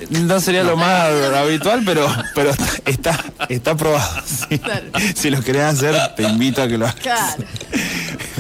No 0.10 0.40
sería 0.40 0.64
lo 0.64 0.76
más 0.78 1.10
habitual, 1.36 1.84
pero, 1.86 2.08
pero 2.34 2.52
está, 2.86 3.24
está 3.50 3.76
probado. 3.76 4.24
Claro. 4.64 4.86
Si 5.16 5.30
lo 5.30 5.42
querés 5.42 5.64
hacer, 5.64 5.96
te 6.16 6.24
invito 6.24 6.62
a 6.62 6.68
que 6.68 6.78
lo 6.78 6.86
hagas. 6.88 7.00
Claro. 7.02 7.44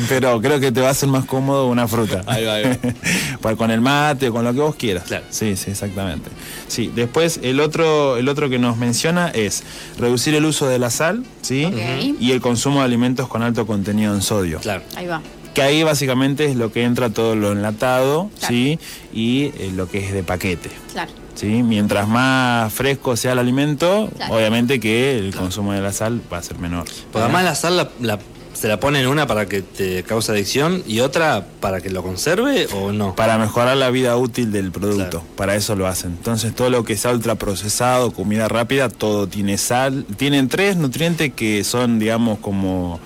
Pero 0.08 0.42
creo 0.42 0.60
que 0.60 0.72
te 0.72 0.82
va 0.82 0.90
a 0.90 0.94
ser 0.94 1.10
más 1.10 1.26
cómodo 1.26 1.68
una 1.68 1.88
fruta. 1.88 2.24
Ahí 2.26 2.46
va, 2.46 2.56
ahí 2.56 2.64
va. 2.64 2.78
Para 3.42 3.56
con 3.56 3.70
el 3.70 3.82
mate 3.82 4.30
o 4.30 4.34
con 4.34 4.44
lo 4.44 4.54
que 4.54 4.60
vos 4.60 4.76
quieras. 4.76 5.04
Claro. 5.04 5.26
Sí, 5.30 5.56
sí, 5.56 5.72
exactamente. 5.72 6.30
Sí, 6.68 6.92
después 6.96 7.40
el 7.44 7.60
otro, 7.60 8.18
el 8.18 8.28
otro 8.28 8.50
que 8.50 8.58
nos 8.58 8.78
menciona 8.78 9.30
es 9.30 9.64
reducir 9.98 10.34
el 10.36 10.46
uso 10.46 10.68
de 10.68 10.80
la 10.80 10.90
sal, 10.90 11.24
¿sí? 11.42 11.72
Y 12.20 12.32
el 12.32 12.42
consumo 12.42 12.80
de 12.80 12.86
alimentos 12.86 13.28
con 13.28 13.44
alto 13.44 13.68
contenido 13.68 14.14
en 14.16 14.22
sodio. 14.22 14.60
Claro. 14.60 14.82
Ahí 14.96 15.06
va. 15.06 15.22
Que 15.54 15.62
ahí 15.62 15.84
básicamente 15.84 16.46
es 16.46 16.56
lo 16.56 16.72
que 16.72 16.84
entra 16.84 17.10
todo 17.10 17.36
lo 17.36 17.52
enlatado, 17.52 18.30
Claro. 18.40 18.54
¿sí? 18.54 18.80
Y 19.14 19.46
eh, 19.58 19.72
lo 19.76 19.90
que 19.90 20.06
es 20.06 20.14
de 20.14 20.24
paquete. 20.24 20.70
Claro. 20.94 21.12
¿sí? 21.36 21.64
Mientras 21.64 22.08
más 22.08 22.72
fresco 22.74 23.16
sea 23.18 23.32
el 23.34 23.40
alimento, 23.40 24.10
Claro. 24.16 24.36
obviamente 24.36 24.80
que 24.80 25.18
el 25.18 25.34
consumo 25.36 25.74
de 25.74 25.82
la 25.82 25.92
sal 25.94 26.22
va 26.32 26.38
a 26.38 26.44
ser 26.44 26.60
menor. 26.60 26.86
Porque 27.12 27.24
además 27.24 27.44
la 27.46 27.56
sal 27.56 27.78
la, 27.78 27.90
la- 28.02 28.20
se 28.54 28.68
la 28.68 28.78
ponen 28.78 29.08
una 29.08 29.26
para 29.26 29.46
que 29.46 29.62
te 29.62 30.04
cause 30.04 30.34
adicción 30.34 30.84
y 30.86 31.00
otra 31.00 31.46
para 31.62 31.80
que 31.80 31.90
lo 31.90 32.04
conserve 32.04 32.68
o 32.74 32.92
no. 32.92 33.16
Para 33.16 33.38
mejorar 33.38 33.78
la 33.78 33.90
vida 33.90 34.18
útil 34.18 34.52
del 34.52 34.72
producto, 34.74 35.22
Claro. 35.22 35.26
para 35.38 35.56
eso 35.56 35.78
lo 35.78 35.88
hacen. 35.88 36.12
Entonces 36.12 36.54
todo 36.54 36.70
lo 36.70 36.84
que 36.84 36.98
sea 36.98 37.12
ultraprocesado, 37.12 38.12
comida 38.12 38.50
rápida, 38.50 38.90
todo 38.90 39.28
tiene 39.28 39.58
sal. 39.58 40.06
Tienen 40.18 40.50
tres 40.50 40.76
nutrientes 40.76 41.32
que 41.34 41.64
son, 41.64 42.00
digamos, 42.00 42.40
como 42.40 43.00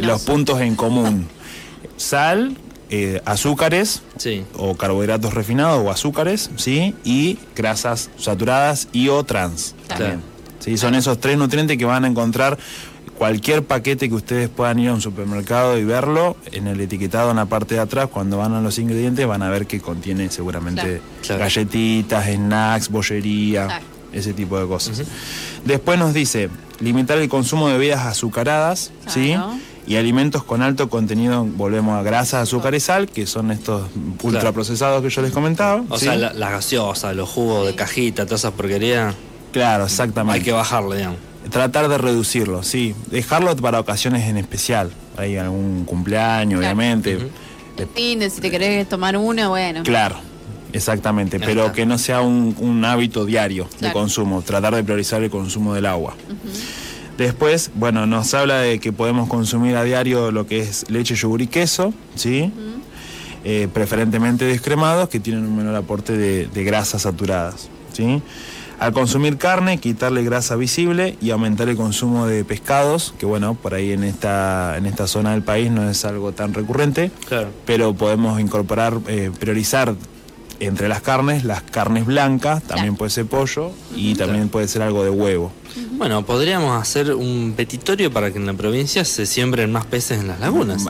los 0.00 0.22
puntos 0.22 0.60
en 0.60 0.76
común. 0.76 1.26
Sal, 2.00 2.56
eh, 2.88 3.20
azúcares, 3.26 4.00
Sí. 4.16 4.42
o 4.56 4.74
carbohidratos 4.74 5.34
refinados 5.34 5.84
o 5.84 5.90
azúcares, 5.90 6.50
¿sí? 6.56 6.94
Y 7.04 7.38
grasas 7.54 8.08
saturadas 8.18 8.88
y 8.92 9.08
o 9.08 9.22
trans. 9.22 9.74
Claro. 9.86 10.02
También. 10.04 10.22
¿sí? 10.60 10.76
Son 10.78 10.94
esos 10.94 11.20
tres 11.20 11.36
nutrientes 11.36 11.76
que 11.76 11.84
van 11.84 12.04
a 12.04 12.08
encontrar 12.08 12.58
cualquier 13.18 13.62
paquete 13.64 14.08
que 14.08 14.14
ustedes 14.14 14.48
puedan 14.48 14.78
ir 14.78 14.88
a 14.88 14.94
un 14.94 15.02
supermercado 15.02 15.76
y 15.78 15.84
verlo 15.84 16.36
en 16.52 16.66
el 16.66 16.80
etiquetado 16.80 17.30
en 17.30 17.36
la 17.36 17.44
parte 17.46 17.74
de 17.74 17.80
atrás, 17.82 18.08
cuando 18.10 18.38
van 18.38 18.54
a 18.54 18.62
los 18.62 18.78
ingredientes 18.78 19.26
van 19.26 19.42
a 19.42 19.50
ver 19.50 19.66
que 19.66 19.78
contiene 19.80 20.30
seguramente 20.30 21.02
Claro. 21.22 21.40
Galletitas, 21.40 22.26
snacks, 22.26 22.88
bollería, 22.88 23.66
Claro. 23.66 23.84
ese 24.14 24.32
tipo 24.32 24.58
de 24.58 24.66
cosas. 24.66 25.02
Después 25.66 25.98
nos 25.98 26.14
dice 26.14 26.48
limitar 26.80 27.18
el 27.18 27.28
consumo 27.28 27.68
de 27.68 27.74
bebidas 27.74 28.06
azucaradas, 28.06 28.90
¿sí? 29.06 29.36
Y 29.90 29.96
alimentos 29.96 30.44
con 30.44 30.62
alto 30.62 30.88
contenido, 30.88 31.44
volvemos 31.44 31.98
a 31.98 32.02
grasa, 32.04 32.40
azúcar 32.40 32.76
y 32.76 32.78
sal, 32.80 33.08
que 33.08 33.26
son 33.26 33.50
estos 33.50 33.88
ultraprocesados 34.22 35.02
que 35.02 35.10
yo 35.10 35.20
les 35.20 35.32
comentaba. 35.32 35.82
O 35.88 35.98
¿sí? 35.98 36.04
sea, 36.04 36.14
la- 36.14 36.32
las 36.32 36.52
gaseosas, 36.52 37.16
los 37.16 37.28
jugos 37.28 37.66
de 37.66 37.74
cajita, 37.74 38.24
todas 38.24 38.42
esas 38.42 38.52
porquerías, 38.52 39.16
Claro, 39.52 39.86
exactamente. 39.86 40.38
hay 40.38 40.44
que 40.44 40.52
bajarle, 40.52 40.98
digamos. 40.98 41.18
Tratar 41.50 41.88
de 41.88 41.98
reducirlo, 41.98 42.62
sí. 42.62 42.94
Dejarlo 43.10 43.56
para 43.56 43.80
ocasiones 43.80 44.28
en 44.28 44.36
especial. 44.36 44.92
Hay 45.16 45.36
algún 45.36 45.84
cumpleaños, 45.86 46.60
Claro. 46.60 46.72
obviamente. 46.76 47.18
El 47.96 48.18
de 48.20 48.30
si 48.30 48.40
te 48.40 48.48
querés 48.48 48.88
tomar 48.88 49.16
una, 49.16 49.48
bueno. 49.48 49.82
Claro, 49.82 50.14
exactamente. 50.72 51.38
Ahí 51.38 51.42
Pero 51.44 51.62
está. 51.62 51.72
que 51.72 51.84
no 51.84 51.98
sea 51.98 52.20
un, 52.20 52.54
un 52.60 52.84
hábito 52.84 53.24
diario 53.24 53.66
de 53.80 53.90
consumo. 53.90 54.42
Tratar 54.42 54.72
de 54.76 54.84
priorizar 54.84 55.20
el 55.24 55.30
consumo 55.30 55.74
del 55.74 55.86
agua. 55.86 56.14
Después, 57.30 57.70
bueno, 57.74 58.06
nos 58.06 58.32
habla 58.32 58.60
de 58.60 58.78
que 58.78 58.94
podemos 58.94 59.28
consumir 59.28 59.76
a 59.76 59.84
diario 59.84 60.30
lo 60.30 60.46
que 60.46 60.60
es 60.60 60.88
leche, 60.88 61.14
yogur 61.14 61.42
y 61.42 61.48
queso, 61.48 61.92
¿sí? 62.14 62.50
Eh, 63.44 63.68
preferentemente 63.74 64.46
descremados, 64.46 65.10
que 65.10 65.20
tienen 65.20 65.44
un 65.44 65.54
menor 65.54 65.76
aporte 65.76 66.16
de, 66.16 66.46
de 66.46 66.64
grasas 66.64 67.02
saturadas, 67.02 67.68
¿sí? 67.92 68.22
Al 68.78 68.94
consumir 68.94 69.36
carne, 69.36 69.76
quitarle 69.76 70.24
grasa 70.24 70.56
visible 70.56 71.18
y 71.20 71.28
aumentar 71.28 71.68
el 71.68 71.76
consumo 71.76 72.26
de 72.26 72.42
pescados, 72.42 73.12
que 73.18 73.26
bueno, 73.26 73.52
por 73.52 73.74
ahí 73.74 73.92
en 73.92 74.02
esta, 74.02 74.78
en 74.78 74.86
esta 74.86 75.06
zona 75.06 75.32
del 75.32 75.42
país 75.42 75.70
no 75.70 75.90
es 75.90 76.06
algo 76.06 76.32
tan 76.32 76.54
recurrente, 76.54 77.10
Claro. 77.28 77.48
pero 77.66 77.92
podemos 77.92 78.40
incorporar, 78.40 78.94
eh, 79.08 79.30
priorizar 79.38 79.94
entre 80.60 80.88
las 80.88 81.00
carnes, 81.00 81.44
las 81.44 81.62
carnes 81.62 82.06
blancas, 82.06 82.62
también 82.62 82.88
Claro. 82.88 82.98
puede 82.98 83.10
ser 83.10 83.26
pollo 83.26 83.72
y 83.96 84.14
también 84.14 84.48
puede 84.48 84.68
ser 84.68 84.82
algo 84.82 85.02
de 85.02 85.10
huevo. 85.10 85.52
Bueno, 85.92 86.24
podríamos 86.24 86.80
hacer 86.80 87.14
un 87.14 87.54
petitorio 87.56 88.12
para 88.12 88.30
que 88.30 88.38
en 88.38 88.46
la 88.46 88.52
provincia 88.54 89.04
se 89.04 89.26
siembren 89.26 89.72
más 89.72 89.86
peces 89.86 90.20
en 90.20 90.28
las 90.28 90.38
lagunas. 90.40 90.86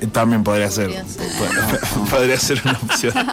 Eh, 0.00 0.06
También 0.06 0.44
podría 0.44 0.70
ser. 0.70 0.88
Podría 0.90 1.04
ser. 1.06 1.80
Po- 1.80 2.04
Podría 2.10 2.38
ser 2.38 2.60
una 2.64 2.78
opción. 2.82 3.14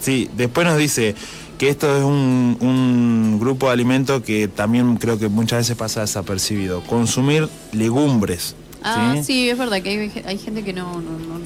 Sí, 0.00 0.28
después 0.36 0.66
nos 0.66 0.78
dice 0.78 1.14
que 1.58 1.68
esto 1.68 1.96
es 1.96 2.04
un, 2.04 2.56
un 2.60 3.38
grupo 3.40 3.66
de 3.66 3.72
alimentos 3.72 4.22
que 4.22 4.46
también 4.46 4.96
creo 4.98 5.18
que 5.18 5.28
muchas 5.28 5.60
veces 5.60 5.76
pasa 5.76 6.02
desapercibido. 6.02 6.82
Consumir 6.82 7.48
legumbres. 7.72 8.54
Ah, 8.82 9.14
¿sí? 9.16 9.24
sí, 9.24 9.48
es 9.50 9.58
verdad 9.58 9.80
que 9.82 9.88
hay, 9.90 10.22
hay 10.26 10.38
gente 10.38 10.62
que 10.62 10.72
no, 10.72 10.92
no, 11.00 11.10
no- 11.18 11.40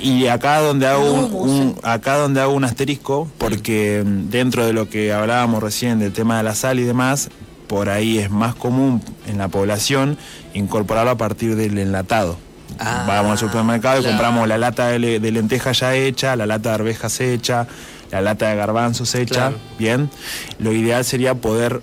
Y 0.00 0.26
acá 0.26 0.60
donde 0.60 0.86
hago 0.86 1.10
un, 1.12 1.76
acá 1.82 2.16
donde 2.16 2.40
hago 2.40 2.52
un 2.52 2.64
asterisco, 2.64 3.28
porque 3.38 4.02
mm, 4.04 4.28
dentro 4.30 4.66
de 4.66 4.72
lo 4.72 4.88
que 4.88 5.12
hablábamos 5.12 5.62
recién 5.62 5.98
del 5.98 6.12
tema 6.12 6.36
de 6.38 6.42
la 6.42 6.54
sal 6.54 6.78
y 6.78 6.84
demás, 6.84 7.28
por 7.66 7.88
ahí 7.88 8.18
es 8.18 8.30
más 8.30 8.54
común 8.54 9.02
en 9.26 9.38
la 9.38 9.48
población 9.48 10.16
incorporarlo 10.54 11.10
a 11.12 11.16
partir 11.16 11.56
del 11.56 11.78
enlatado. 11.78 12.36
Ah, 12.78 13.04
Vamos 13.08 13.32
al 13.32 13.38
supermercado 13.48 13.98
y 13.98 14.02
claro. 14.02 14.16
compramos 14.16 14.48
la 14.48 14.58
lata 14.58 14.88
de, 14.88 15.18
de 15.20 15.30
lenteja 15.32 15.72
ya 15.72 15.94
hecha, 15.94 16.36
la 16.36 16.46
lata 16.46 16.68
de 16.70 16.74
arvejas 16.76 17.20
hecha, 17.20 17.66
la 18.12 18.20
lata 18.20 18.48
de 18.48 18.56
garbanzos 18.56 19.14
hecha, 19.14 19.34
Claro. 19.34 19.56
bien. 19.78 20.10
Lo 20.58 20.72
ideal 20.72 21.04
sería 21.04 21.34
poder 21.34 21.80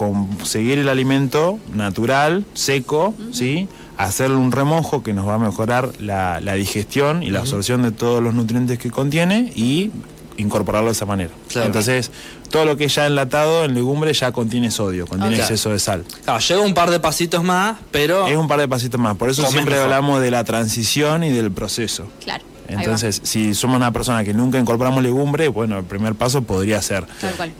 conseguir 0.00 0.78
el 0.78 0.88
alimento 0.88 1.58
natural, 1.74 2.46
seco, 2.54 3.12
¿sí? 3.32 3.68
Hacerle 3.98 4.36
un 4.36 4.50
remojo 4.50 5.02
que 5.02 5.12
nos 5.12 5.28
va 5.28 5.34
a 5.34 5.38
mejorar 5.38 5.90
la, 5.98 6.40
la 6.40 6.54
digestión 6.54 7.22
y 7.22 7.28
la 7.28 7.40
absorción 7.40 7.82
de 7.82 7.92
todos 7.92 8.22
los 8.22 8.32
nutrientes 8.32 8.78
que 8.78 8.90
contiene 8.90 9.52
y 9.54 9.90
incorporarlo 10.38 10.86
de 10.88 10.92
esa 10.92 11.04
manera. 11.04 11.32
Claro. 11.48 11.66
Entonces, 11.66 12.10
todo 12.48 12.64
lo 12.64 12.78
que 12.78 12.84
es 12.86 12.94
ya 12.94 13.06
enlatado 13.06 13.66
en 13.66 13.74
legumbre 13.74 14.14
ya 14.14 14.32
contiene 14.32 14.70
sodio, 14.70 15.06
contiene 15.06 15.36
exceso 15.36 15.68
de 15.68 15.78
sal. 15.78 16.06
Claro, 16.24 16.40
llega 16.40 16.60
un 16.62 16.72
par 16.72 16.90
de 16.90 16.98
pasitos 16.98 17.44
más, 17.44 17.76
pero 17.90 18.26
Es 18.26 18.38
un 18.38 18.48
par 18.48 18.58
de 18.58 18.68
pasitos 18.68 18.98
más. 18.98 19.18
Por 19.18 19.28
eso 19.28 19.42
siempre 19.48 19.74
mejor. 19.74 19.84
hablamos 19.84 20.22
de 20.22 20.30
la 20.30 20.44
transición 20.44 21.24
y 21.24 21.28
del 21.28 21.52
proceso. 21.52 22.06
Claro. 22.24 22.44
Entonces, 22.70 23.20
si 23.24 23.54
somos 23.54 23.76
una 23.76 23.92
persona 23.92 24.24
que 24.24 24.32
nunca 24.34 24.58
incorporamos 24.58 25.02
legumbre, 25.02 25.48
bueno, 25.48 25.78
el 25.78 25.84
primer 25.84 26.14
paso 26.14 26.42
podría 26.42 26.80
ser 26.82 27.06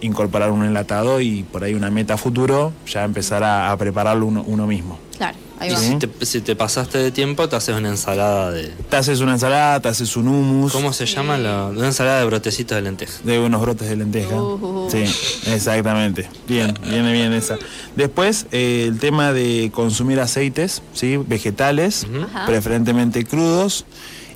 incorporar 0.00 0.50
un 0.50 0.64
enlatado 0.64 1.20
y 1.20 1.42
por 1.42 1.64
ahí 1.64 1.74
una 1.74 1.90
meta 1.90 2.16
futuro, 2.16 2.72
ya 2.86 3.04
empezar 3.04 3.42
a, 3.44 3.70
a 3.70 3.76
prepararlo 3.76 4.26
uno, 4.26 4.44
uno 4.46 4.66
mismo. 4.66 4.98
Claro, 5.18 5.36
ahí 5.58 5.70
y 5.70 5.76
si, 5.76 5.96
te, 5.96 6.24
si 6.24 6.40
te 6.40 6.56
pasaste 6.56 6.96
de 6.96 7.10
tiempo, 7.10 7.46
te 7.46 7.54
haces 7.54 7.76
una 7.76 7.90
ensalada 7.90 8.50
de. 8.52 8.68
Te 8.88 8.96
haces 8.96 9.20
una 9.20 9.32
ensalada, 9.32 9.78
te 9.80 9.88
haces 9.88 10.16
un 10.16 10.28
hummus 10.28 10.72
¿Cómo 10.72 10.94
se 10.94 11.04
llama? 11.04 11.36
La, 11.36 11.66
una 11.66 11.88
ensalada 11.88 12.20
de 12.20 12.24
brotecitos 12.24 12.76
de 12.76 12.82
lenteja. 12.82 13.12
de 13.22 13.38
unos 13.38 13.60
brotes 13.60 13.88
de 13.88 13.96
lenteja. 13.96 14.34
Uh. 14.34 14.88
Sí, 14.90 15.04
exactamente. 15.52 16.26
Bien, 16.48 16.72
viene 16.88 17.12
bien 17.12 17.34
esa. 17.34 17.58
Después, 17.96 18.46
eh, 18.50 18.86
el 18.88 18.98
tema 18.98 19.34
de 19.34 19.70
consumir 19.74 20.20
aceites, 20.20 20.80
¿sí? 20.94 21.18
Vegetales, 21.18 22.06
preferentemente 22.46 23.26
crudos. 23.26 23.84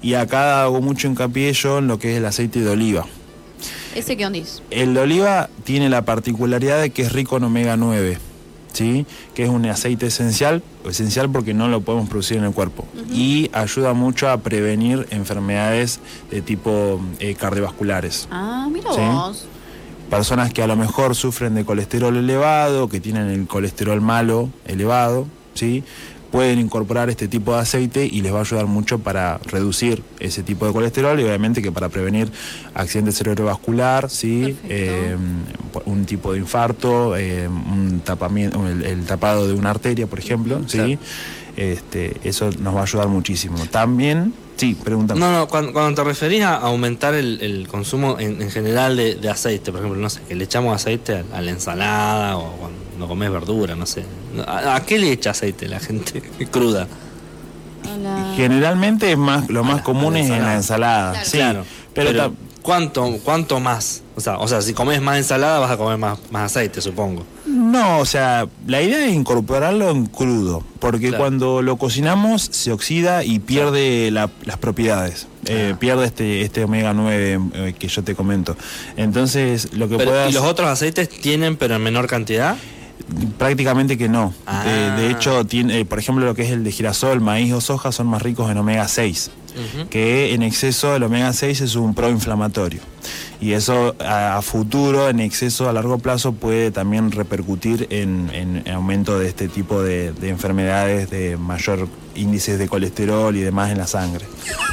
Y 0.05 0.15
acá 0.15 0.63
hago 0.65 0.83
mucho 0.83 1.09
hincapié 1.09 1.51
yo 1.55 1.79
en 1.79 1.87
lo 1.89 1.99
que 1.99 2.13
es 2.13 2.19
el 2.19 2.27
aceite 2.27 2.61
de 2.61 2.69
oliva. 2.69 3.07
¿Ese 3.95 4.19
qué 4.19 4.27
onda 4.27 4.39
es? 4.39 4.63
El 4.71 4.93
de 4.93 5.01
oliva 5.01 5.49
tiene 5.65 5.89
la 5.89 6.05
particularidad 6.05 6.79
de 6.83 6.91
que 6.91 7.01
es 7.03 7.13
rico 7.13 7.39
en 7.39 7.45
omega 7.45 7.79
9, 7.79 8.19
¿sí? 8.75 9.07
que 9.35 9.45
es 9.45 9.49
un 9.49 9.65
aceite 9.65 10.07
esencial, 10.09 10.63
esencial 10.87 11.31
porque 11.31 11.55
no 11.55 11.69
lo 11.69 11.81
podemos 11.81 12.11
producir 12.11 12.37
en 12.37 12.45
el 12.45 12.53
cuerpo. 12.53 12.87
Y 13.11 13.49
ayuda 13.55 13.95
mucho 13.95 14.29
a 14.29 14.37
prevenir 14.43 15.07
enfermedades 15.11 16.01
de 16.31 16.43
tipo 16.43 17.01
eh, 17.19 17.35
cardiovasculares. 17.35 18.29
Ah, 18.31 18.69
mira 18.71 18.93
Sí. 18.93 19.01
vos. 19.01 19.47
Personas 20.11 20.53
que 20.53 20.63
a 20.63 20.67
lo 20.67 20.77
mejor 20.77 21.15
sufren 21.17 21.55
de 21.55 21.65
colesterol 21.65 22.15
elevado, 22.15 22.91
que 22.91 23.01
tienen 23.01 23.31
el 23.31 23.47
colesterol 23.47 24.03
malo 24.03 24.51
elevado, 24.67 25.27
¿sí? 25.55 25.83
Pueden 26.35 26.59
incorporar 26.59 27.11
este 27.11 27.29
tipo 27.29 27.55
de 27.55 27.61
aceite 27.61 28.05
y 28.05 28.21
les 28.21 28.33
va 28.35 28.39
a 28.39 28.41
ayudar 28.41 28.67
mucho 28.67 28.99
para 28.99 29.39
reducir 29.39 30.03
ese 30.19 30.43
tipo 30.43 30.67
de 30.67 30.73
colesterol 30.73 31.21
y 31.21 31.23
obviamente 31.23 31.63
que 31.63 31.71
para 31.71 31.89
prevenir 31.91 32.29
accidente 32.75 33.13
cerebrovascular, 33.13 34.11
¿sí? 34.11 34.57
Eh, 34.69 35.17
un 35.85 36.05
tipo 36.07 36.33
de 36.33 36.41
infarto, 36.41 37.17
eh, 37.17 37.47
un 37.47 38.01
tapamiento, 38.05 38.67
el, 38.67 38.83
el 38.85 39.05
tapado 39.07 39.47
de 39.47 39.55
una 39.55 39.71
arteria, 39.71 40.09
por 40.09 40.19
ejemplo, 40.19 40.61
¿sí? 40.67 40.79
Claro. 40.79 40.99
Este, 41.57 42.17
eso 42.25 42.51
nos 42.59 42.75
va 42.75 42.81
a 42.81 42.83
ayudar 42.83 43.07
muchísimo. 43.07 43.57
También, 43.71 44.35
sí, 44.57 44.77
pregúntame. 44.83 45.21
No, 45.21 45.31
no, 45.31 45.47
cuando, 45.47 45.73
cuando 45.73 46.03
te 46.03 46.03
referís 46.03 46.43
a 46.43 46.57
aumentar 46.57 47.15
el, 47.15 47.41
el 47.43 47.69
consumo 47.69 48.17
en, 48.19 48.43
en 48.43 48.51
general 48.51 48.97
de, 48.97 49.15
de 49.15 49.31
aceite, 49.31 49.71
por 49.71 49.83
ejemplo, 49.83 50.03
no 50.03 50.11
sé, 50.11 50.21
que 50.27 50.35
le 50.35 50.43
echamos 50.43 50.75
aceite 50.75 51.15
a, 51.33 51.39
a 51.39 51.41
la 51.41 51.53
ensalada 51.53 52.39
o 52.39 52.57
cuando 52.57 52.84
comes 53.09 53.31
verdura, 53.31 53.75
no 53.75 53.87
sé. 53.87 54.05
¿A, 54.47 54.77
a 54.77 54.83
qué 54.85 54.99
le 54.99 55.13
echa 55.13 55.31
aceite 55.31 55.69
la 55.69 55.81
gente 55.81 56.23
cruda? 56.51 56.87
La- 58.03 58.33
Generalmente 58.37 59.13
es 59.13 59.19
más, 59.19 59.49
lo 59.51 59.63
más 59.65 59.77
la- 59.79 59.83
común 59.83 60.17
es 60.17 60.31
en 60.31 60.43
la 60.43 60.55
ensalada. 60.55 61.13
Claro. 61.13 61.27
Sí, 61.27 61.37
claro. 61.37 61.65
pero, 61.95 62.11
Pero, 62.11 62.31
ta- 62.31 62.35
¿cuánto, 62.63 63.19
¿cuánto 63.25 63.61
más? 63.61 64.03
O 64.17 64.21
sea, 64.21 64.39
o 64.39 64.47
sea, 64.49 64.63
si 64.63 64.73
comes 64.73 65.03
más 65.03 65.17
ensalada 65.19 65.59
vas 65.59 65.71
a 65.73 65.77
comer 65.77 65.99
más, 65.99 66.19
más 66.31 66.51
aceite, 66.53 66.81
supongo. 66.81 67.25
No, 67.47 67.99
o 67.99 68.07
sea, 68.07 68.47
la 68.67 68.81
idea 68.81 69.07
es 69.07 69.13
incorporarlo 69.13 69.91
en 69.91 70.07
crudo, 70.07 70.63
porque 70.79 71.09
Claro. 71.09 71.19
cuando 71.19 71.63
lo 71.63 71.77
cocinamos 71.77 72.43
se 72.43 72.73
oxida 72.73 73.23
y 73.25 73.39
pierde 73.41 74.11
la- 74.11 74.31
las 74.45 74.57
propiedades. 74.57 75.27
Eh, 75.47 75.73
Ah. 75.75 75.79
pierde 75.79 76.07
este, 76.07 76.41
este 76.43 76.65
omega 76.65 76.95
9 76.95 77.39
eh, 77.55 77.75
que 77.79 77.89
yo 77.89 78.03
te 78.03 78.15
comento. 78.15 78.57
Entonces, 78.97 79.75
lo 79.75 79.89
que 79.89 79.99
Pero, 79.99 80.11
puedas... 80.11 80.31
¿Y 80.31 80.33
los 80.33 80.45
otros 80.45 80.69
aceites 80.69 81.09
tienen, 81.11 81.57
pero 81.57 81.75
en 81.77 81.83
menor 81.83 82.07
cantidad? 82.07 82.57
Prácticamente 83.39 83.99
que 83.99 84.09
no. 84.09 84.33
Ah. 84.47 84.65
De, 84.65 85.03
de 85.03 85.11
hecho, 85.11 85.45
tiene, 85.45 85.81
eh, 85.81 85.85
por 85.85 85.99
ejemplo, 85.99 86.25
lo 86.25 86.35
que 86.35 86.43
es 86.43 86.51
el 86.51 86.65
de 86.65 86.73
girasol, 86.73 87.21
maíz 87.21 87.53
o 87.53 87.61
soja 87.61 87.93
son 87.93 88.07
más 88.07 88.23
ricos 88.23 88.51
en 88.51 88.59
omega 88.59 88.89
6. 88.89 89.31
Ujú. 89.55 89.89
que 89.89 90.35
en 90.35 90.43
exceso 90.43 90.97
el 90.97 91.05
omega 91.05 91.33
6 91.33 91.61
es 91.61 91.77
un 91.77 91.95
proinflamatorio. 91.95 92.81
Y 93.41 93.53
eso 93.53 93.95
a, 94.01 94.37
a 94.37 94.43
futuro, 94.43 95.09
en 95.09 95.21
exceso 95.21 95.69
a 95.69 95.73
largo 95.73 95.99
plazo, 95.99 96.33
puede 96.33 96.73
también 96.73 97.13
repercutir 97.13 97.87
en, 97.91 98.31
en 98.33 98.69
aumento 98.75 99.17
de 99.17 99.29
este 99.29 99.47
tipo 99.47 99.81
de, 99.81 100.13
de 100.13 100.29
enfermedades 100.31 101.09
de 101.09 101.37
mayor 101.37 101.87
índices 102.17 102.59
de 102.59 102.69
colesterol 102.69 103.35
y 103.37 103.41
demás 103.41 103.71
en 103.71 103.79
la 103.79 103.87
sangre. 103.87 104.25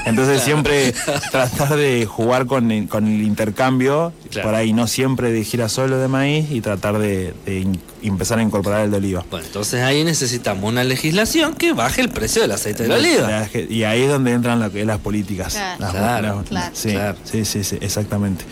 Entonces 0.05 0.41
siempre 0.41 0.93
tratar 1.31 1.75
de 1.75 2.05
jugar 2.05 2.45
con, 2.47 2.71
el- 2.71 2.87
con 2.87 3.07
el 3.07 3.21
intercambio, 3.21 4.13
Claro. 4.31 4.47
por 4.47 4.55
ahí 4.55 4.71
no 4.71 4.87
siempre 4.87 5.29
de 5.33 5.43
girasol 5.43 5.91
o 5.91 5.97
de 5.97 6.07
maíz, 6.07 6.49
y 6.51 6.61
tratar 6.61 6.97
de, 6.99 7.33
de 7.45 7.59
in- 7.59 7.81
empezar 8.01 8.39
a 8.39 8.41
incorporar 8.41 8.85
el 8.85 8.91
de 8.91 8.97
oliva. 8.97 9.25
Bueno, 9.29 9.45
entonces 9.45 9.81
ahí 9.83 10.05
necesitamos 10.05 10.71
una 10.71 10.85
legislación 10.85 11.53
que 11.53 11.73
baje 11.73 11.99
el 12.01 12.09
precio 12.09 12.41
del 12.41 12.51
aceite 12.53 12.87
de 12.87 12.93
oliva. 12.93 13.27
La- 13.27 13.49
Y 13.69 13.83
ahí 13.83 14.03
es 14.03 14.09
donde 14.09 14.31
entran 14.31 14.59
lo 14.61 14.71
que 14.71 14.81
es 14.81 14.87
las 14.87 14.99
políticas. 14.99 15.53
Claro. 15.53 15.79
Las- 15.81 15.91
Claro, 15.91 16.35
las- 16.37 16.45
claro. 16.47 16.71
sí, 16.75 16.89
Claro. 16.91 17.17
sí, 17.25 17.43
sí, 17.45 17.63
sí, 17.65 17.77
exactamente. 17.81 18.45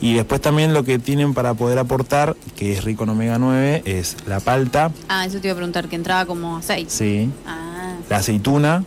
Y 0.00 0.14
después 0.14 0.40
también 0.40 0.72
lo 0.72 0.84
que 0.84 0.98
tienen 0.98 1.34
para 1.34 1.52
poder 1.52 1.78
aportar, 1.78 2.34
que 2.56 2.72
es 2.72 2.82
rico 2.84 3.04
en 3.04 3.10
omega 3.10 3.38
9, 3.38 3.82
es 3.84 4.16
la 4.26 4.40
palta, 4.40 4.90
Ah, 5.08 5.26
eso 5.26 5.38
te 5.38 5.48
iba 5.48 5.52
a 5.52 5.56
preguntar, 5.56 5.88
que 5.88 5.96
entraba 5.96 6.24
como 6.24 6.56
aceite. 6.56 6.90
sí, 6.90 7.30
Ah, 7.46 7.65
la 8.08 8.18
aceituna, 8.18 8.84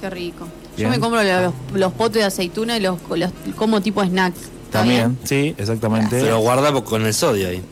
qué 0.00 0.10
rico. 0.10 0.46
Bien. 0.76 0.88
Yo 0.88 0.94
me 0.94 1.00
compro 1.00 1.22
los, 1.22 1.52
los 1.74 1.92
potes 1.92 2.22
de 2.22 2.24
aceituna 2.24 2.76
y 2.76 2.80
los, 2.80 2.98
los 3.08 3.30
como 3.56 3.80
tipo 3.80 4.04
snacks. 4.04 4.38
¿Está 4.38 4.80
también, 4.80 5.16
bien? 5.16 5.18
sí, 5.26 5.54
exactamente. 5.58 6.20
Pero 6.20 6.38
guarda 6.38 6.72
con 6.82 7.04
el 7.04 7.12
sodio 7.12 7.48
ahí. 7.48 7.62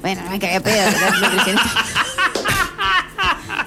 Bueno, 0.00 0.22
no 0.22 0.30
me 0.30 0.38
cagué 0.38 0.56
a 0.56 0.60
pedo. 0.60 0.90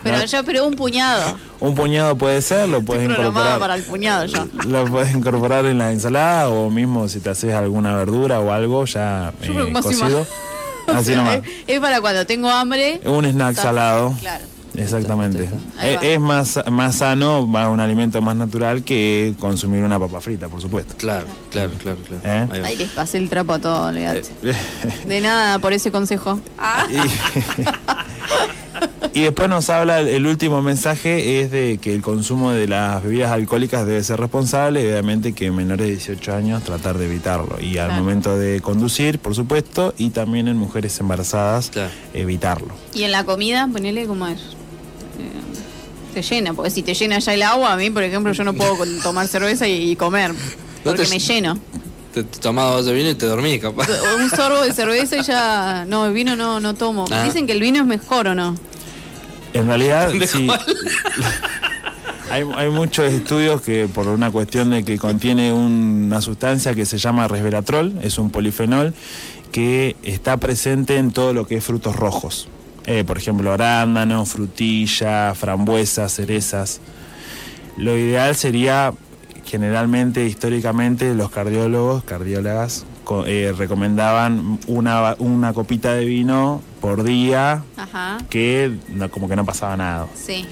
pero 0.04 0.26
yo, 0.26 0.44
pero 0.44 0.68
un 0.68 0.76
puñado. 0.76 1.38
Un 1.60 1.76
puñado 1.76 2.16
puede 2.16 2.42
ser, 2.42 2.70
lo 2.70 2.82
puedes 2.84 3.10
incorporar. 3.10 3.60
para 3.60 3.76
el 3.76 3.84
puñado 3.84 4.26
yo. 4.26 4.48
Lo 4.66 4.86
puedes 4.86 5.14
incorporar 5.14 5.66
en 5.66 5.80
la 5.80 5.92
ensalada 5.92 6.50
o 6.50 6.70
mismo 6.70 7.10
si 7.10 7.20
te 7.20 7.32
haces 7.32 7.54
alguna 7.54 7.96
verdura 7.96 8.40
o 8.40 8.52
algo 8.52 8.86
ya 8.86 9.34
eh, 9.42 9.74
cocido. 9.74 10.26
Así 10.88 11.16
nomás. 11.16 11.38
Es, 11.38 11.44
es 11.68 11.80
para 11.80 12.00
cuando 12.00 12.26
tengo 12.26 12.50
hambre. 12.50 13.02
Un 13.04 13.26
snack 13.26 13.56
salado. 13.56 14.16
Claro. 14.22 14.46
Exactamente. 14.78 15.50
Ahí 15.80 15.98
Es, 16.02 16.20
más, 16.20 16.60
más 16.72 16.96
sano, 16.98 17.42
un 17.44 17.80
alimento 17.80 18.22
más 18.22 18.36
natural 18.36 18.84
que 18.84 19.34
consumir 19.40 19.84
una 19.84 20.00
papa 20.00 20.22
frita, 20.22 20.48
por 20.50 20.62
supuesto. 20.62 20.96
Claro, 20.98 21.26
claro, 21.52 21.72
claro, 21.82 21.98
claro. 22.08 22.54
¿Eh? 22.56 22.62
Ahí 22.64 22.76
les 22.78 22.90
pasé 22.92 23.18
el 23.18 23.30
trapo 23.30 23.54
a 23.54 23.60
todo, 23.60 23.88
olvidate. 23.88 24.24
De 25.08 25.22
nada 25.22 25.60
por 25.60 25.74
ese 25.74 25.92
consejo. 25.92 26.40
Ah, 26.58 26.86
Y, 26.90 26.98
y 29.20 29.24
después 29.24 29.50
nos 29.50 29.68
habla, 29.72 30.02
el 30.02 30.28
último 30.28 30.62
mensaje 30.62 31.42
es 31.42 31.50
de 31.50 31.80
que 31.82 31.94
el 31.96 32.02
consumo 32.04 32.52
de 32.52 32.68
las 32.68 33.02
bebidas 33.04 33.32
alcohólicas 33.32 33.84
debe 33.86 34.04
ser 34.04 34.20
responsable 34.20 34.84
y 34.84 34.86
obviamente 34.86 35.34
que 35.34 35.50
menores 35.50 35.88
de 35.88 35.92
18 35.94 36.36
años 36.36 36.64
tratar 36.64 36.98
de 37.00 37.06
evitarlo. 37.06 37.60
Y 37.60 37.80
al 37.80 37.88
Claro. 37.88 38.04
momento 38.04 38.38
de 38.38 38.62
conducir, 38.62 39.18
por 39.20 39.34
supuesto, 39.34 39.96
y 39.98 40.12
también 40.12 40.48
en 40.48 40.58
mujeres 40.58 41.00
embarazadas, 41.00 41.72
Claro. 41.72 41.90
evitarlo. 42.14 42.76
Y 42.94 43.04
en 43.04 43.12
la 43.12 43.24
comida, 43.24 43.68
ponele 43.72 44.06
como 44.06 44.28
es. 44.28 44.42
Te 46.18 46.24
llena, 46.24 46.52
porque 46.56 46.72
si 46.72 46.82
te 46.82 46.96
llena 46.96 47.20
ya 47.20 47.36
el 47.36 47.44
agua, 47.44 47.74
a 47.74 47.78
mí, 47.78 47.92
por 47.92 48.02
ejemplo, 48.02 48.34
yo 48.34 48.44
no 48.44 48.52
puedo 48.56 48.76
tomar 49.04 49.28
cerveza 49.28 49.68
y, 49.68 49.92
y 49.92 49.96
comer. 49.96 50.34
Porque 50.84 51.04
te- 51.04 51.10
me 51.10 51.20
lleno. 51.20 51.60
Te, 52.12 52.24
dos 52.24 52.86
de 52.88 52.94
vino 52.94 53.12
y 53.12 53.14
te 53.14 53.28
dormís, 53.28 53.62
capaz. 53.62 53.88
Un 54.18 54.28
sorbo 54.36 54.64
de 54.64 54.74
cerveza 54.74 55.18
y 55.18 55.22
ya. 55.22 55.86
No, 55.88 56.08
el 56.08 56.14
vino 56.14 56.36
no, 56.36 56.60
no 56.60 56.74
tomo. 56.74 57.06
Ah. 57.12 57.22
Dicen 57.22 57.46
que 57.46 57.54
el 57.54 57.60
vino 57.62 57.82
es 57.82 57.86
mejor 57.86 58.30
o 58.30 58.34
no. 58.34 58.56
En 59.54 59.68
realidad, 59.68 60.12
¿De 60.20 60.26
sí. 60.26 60.48
hay 62.32 62.70
muchos 62.72 63.14
estudios 63.14 63.62
que 63.62 63.88
por 63.88 64.08
una 64.08 64.32
cuestión 64.32 64.72
de 64.72 64.84
que 64.84 64.98
contiene 64.98 65.54
una 65.54 66.20
sustancia 66.20 66.74
que 66.74 66.88
se 66.88 66.98
llama 66.98 67.28
resveratrol, 67.28 68.00
es 68.02 68.18
un 68.18 68.32
polifenol 68.32 68.96
que 69.52 69.96
está 70.02 70.38
presente 70.38 70.98
en 70.98 71.12
todo 71.12 71.34
lo 71.34 71.46
que 71.46 71.58
es 71.58 71.64
frutos 71.64 71.96
rojos. 71.96 72.48
Eh, 72.88 73.04
por 73.04 73.18
ejemplo, 73.18 73.52
arándano, 73.52 74.26
frutilla, 74.26 75.36
frambuesas, 75.36 76.14
cerezas. 76.14 76.80
Lo 77.76 77.98
ideal 77.98 78.34
sería, 78.36 78.94
generalmente, 79.46 80.26
históricamente, 80.26 81.14
los 81.14 81.30
cardiólogos, 81.30 82.06
cardiólogas, 82.06 82.86
eh, 83.26 83.54
recomendaban 83.58 84.58
una, 84.68 85.16
una 85.20 85.52
copita 85.54 85.94
de 85.96 86.06
vino 86.06 86.62
por 86.80 87.04
día, 87.04 87.64
Ajá. 87.76 88.20
que 88.30 88.72
no- 88.90 89.10
como 89.12 89.28
que 89.28 89.36
no 89.36 89.46
pasaba 89.46 89.76
nada. 89.76 90.08
Sí. 90.16 90.46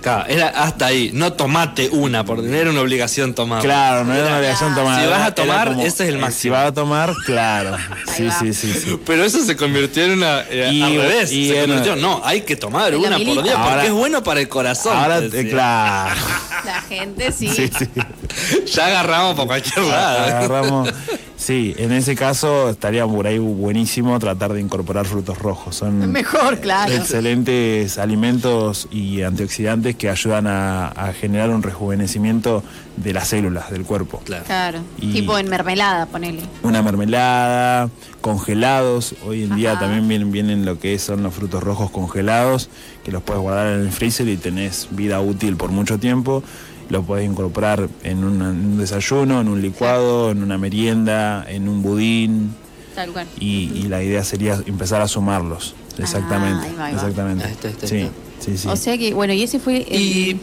Claro, 0.00 0.24
era 0.28 0.48
hasta 0.48 0.86
ahí. 0.86 1.10
No 1.12 1.32
tomate 1.34 1.88
una, 1.92 2.24
por 2.24 2.40
tener 2.42 2.68
una 2.68 2.80
obligación 2.80 3.34
tomar. 3.34 3.62
Claro, 3.62 4.04
no 4.04 4.14
era 4.14 4.28
una 4.28 4.38
obligación 4.38 4.74
tomar. 4.74 5.00
Si 5.02 5.06
vas 5.08 5.18
a 5.20 5.26
era 5.26 5.34
tomar, 5.34 5.68
como, 5.68 5.82
ese 5.82 6.04
es 6.04 6.08
el 6.08 6.14
eh, 6.16 6.18
máximo. 6.18 6.40
Si 6.40 6.48
vas 6.48 6.66
a 6.66 6.72
tomar, 6.74 7.14
claro. 7.26 7.76
Sí, 8.16 8.28
sí, 8.38 8.54
sí, 8.54 8.72
sí. 8.72 8.98
Pero 9.06 9.24
eso 9.24 9.44
se 9.44 9.56
convirtió 9.56 10.04
en 10.04 10.12
una. 10.12 10.40
eh, 10.48 10.70
Y- 10.72 10.82
al 10.82 10.94
revés. 10.96 11.32
y 11.32 11.48
se 11.48 11.60
en- 11.60 11.66
convirtió, 11.66 11.96
no, 11.96 12.20
hay 12.24 12.42
que 12.42 12.56
tomar 12.56 12.94
una 12.96 13.10
por 13.18 13.20
día 13.20 13.34
porque 13.34 13.50
Ahora- 13.52 13.84
es 13.84 13.92
bueno 13.92 14.22
para 14.22 14.40
el 14.40 14.48
corazón. 14.48 14.96
Ahora, 14.96 15.20
te 15.20 15.40
eh, 15.40 15.50
claro. 15.50 16.14
La 16.64 16.80
gente 16.82 17.32
sí. 17.32 17.48
Sí, 17.48 17.70
sí. 17.78 17.86
Ya 18.74 18.86
agarramos 18.86 19.34
por 19.34 19.46
cualquier 19.46 19.84
lado. 19.84 20.18
Agarramos. 20.24 20.90
Sí, 21.40 21.74
en 21.78 21.90
ese 21.92 22.14
caso 22.16 22.68
estaría 22.68 23.06
por 23.06 23.26
ahí 23.26 23.38
buenísimo 23.38 24.18
tratar 24.18 24.52
de 24.52 24.60
incorporar 24.60 25.06
frutos 25.06 25.38
rojos. 25.38 25.74
Son 25.76 26.12
Mejor, 26.12 26.58
claro. 26.60 26.92
excelentes 26.92 27.96
alimentos 27.96 28.88
y 28.90 29.22
antioxidantes 29.22 29.96
que 29.96 30.10
ayudan 30.10 30.46
a, 30.46 30.88
a 30.88 31.14
generar 31.14 31.48
un 31.48 31.62
rejuvenecimiento 31.62 32.62
de 32.98 33.14
las 33.14 33.28
células 33.28 33.70
del 33.70 33.84
cuerpo. 33.84 34.20
Claro. 34.24 34.44
Claro. 34.44 34.78
Y- 35.00 35.12
Tipo 35.14 35.38
en 35.38 35.48
mermelada, 35.48 36.04
ponele. 36.04 36.42
Una 36.62 36.82
mermelada, 36.82 37.88
congelados. 38.20 39.14
Hoy 39.26 39.44
en 39.44 39.56
día 39.56 39.78
también 39.78 40.06
vienen, 40.08 40.32
vienen 40.32 40.66
lo 40.66 40.78
que 40.78 40.98
son 40.98 41.22
los 41.22 41.32
frutos 41.34 41.62
rojos 41.62 41.90
congelados, 41.90 42.68
que 43.02 43.12
los 43.12 43.22
puedes 43.22 43.40
guardar 43.40 43.68
en 43.74 43.80
el 43.80 43.90
freezer 43.92 44.28
y 44.28 44.36
tenés 44.36 44.88
vida 44.90 45.20
útil 45.20 45.56
por 45.56 45.70
mucho 45.70 45.98
tiempo. 45.98 46.42
Lo 46.90 47.02
puedes 47.02 47.28
incorporar 47.28 47.88
en, 48.02 48.24
una- 48.24 48.50
en 48.50 48.66
un 48.66 48.78
desayuno, 48.78 49.40
en 49.40 49.48
un 49.48 49.62
licuado, 49.62 50.30
en 50.30 50.42
una 50.42 50.58
merienda, 50.58 51.44
en 51.48 51.68
un 51.68 51.82
budín. 51.82 52.54
Tal 52.94 53.10
cual. 53.12 53.26
Y, 53.38 53.70
y 53.74 53.82
la 53.88 54.02
idea 54.02 54.22
sería 54.24 54.60
empezar 54.66 55.00
a 55.00 55.08
sumarlos. 55.08 55.74
Exactamente. 55.98 56.66
Ah, 56.66 56.70
ahí 56.70 56.76
va, 56.76 56.86
ahí 56.86 56.92
va. 56.94 57.00
exactamente. 57.00 57.44
Ahí 57.44 57.52
está, 57.52 57.68
ahí 57.68 57.74
está, 57.74 57.86
ahí 57.86 57.90
sí, 57.90 57.98
está. 57.98 58.12
sí, 58.44 58.58
sí. 58.58 58.68
O 58.68 58.76
sea 58.76 58.98
que, 58.98 59.14
bueno, 59.14 59.32
y 59.32 59.42
ese 59.42 59.58
fue 59.60 59.86
el. 59.88 60.00
Y 60.02 60.40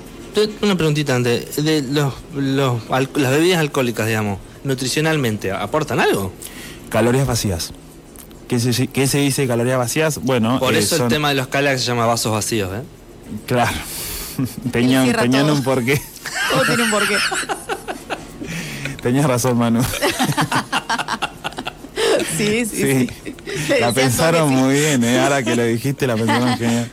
una 0.61 0.75
preguntita 0.75 1.15
antes. 1.15 1.63
De 1.63 1.81
los, 1.81 2.13
las 2.35 3.31
bebidas 3.31 3.59
alcohólicas, 3.59 4.07
digamos, 4.07 4.39
nutricionalmente, 4.63 5.51
¿aportan 5.51 5.99
algo? 5.99 6.31
Calorías 6.89 7.27
vacías. 7.27 7.73
¿Qué 8.47 8.59
se, 8.59 8.87
qué 8.87 9.07
se 9.07 9.17
dice 9.17 9.45
calorías 9.47 9.77
vacías? 9.77 10.19
Bueno, 10.23 10.59
Por 10.59 10.73
eh, 10.75 10.79
eso 10.79 10.95
el 11.03 11.09
tema 11.09 11.29
de 11.29 11.35
los 11.35 11.47
calax 11.47 11.81
se 11.81 11.87
llama 11.87 12.05
vasos 12.05 12.31
vacíos, 12.31 12.69
¿eh? 12.73 12.83
Claro. 13.45 13.75
Tenían 14.71 15.11
todo. 15.11 15.53
un 15.53 15.63
porqué. 15.63 15.99
Todo 16.51 16.63
tiene 16.65 16.83
un 16.83 16.91
porqué. 16.91 17.17
Tenías 19.01 19.25
razón, 19.25 19.57
Manu. 19.57 19.81
Sí, 22.37 22.65
sí, 22.65 22.67
sí. 22.67 23.09
Sí. 23.67 23.73
La 23.79 23.91
pensaron 23.91 24.49
muy 24.49 24.73
bien, 24.75 25.03
¿eh? 25.03 25.19
ahora 25.19 25.43
que 25.43 25.55
lo 25.55 25.63
dijiste, 25.63 26.07
la 26.07 26.15
pensaron 26.15 26.57
genial. 26.57 26.89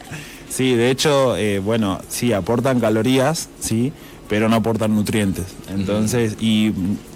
Sí, 0.49 0.75
de 0.75 0.91
hecho, 0.91 1.37
eh, 1.37 1.59
bueno, 1.59 2.01
sí, 2.09 2.33
aportan 2.33 2.81
calorías, 2.81 3.49
sí, 3.61 3.93
pero 4.29 4.49
no 4.49 4.57
aportan 4.57 4.95
nutrientes. 4.95 5.45
Entonces, 5.69 6.37
y 6.41 6.73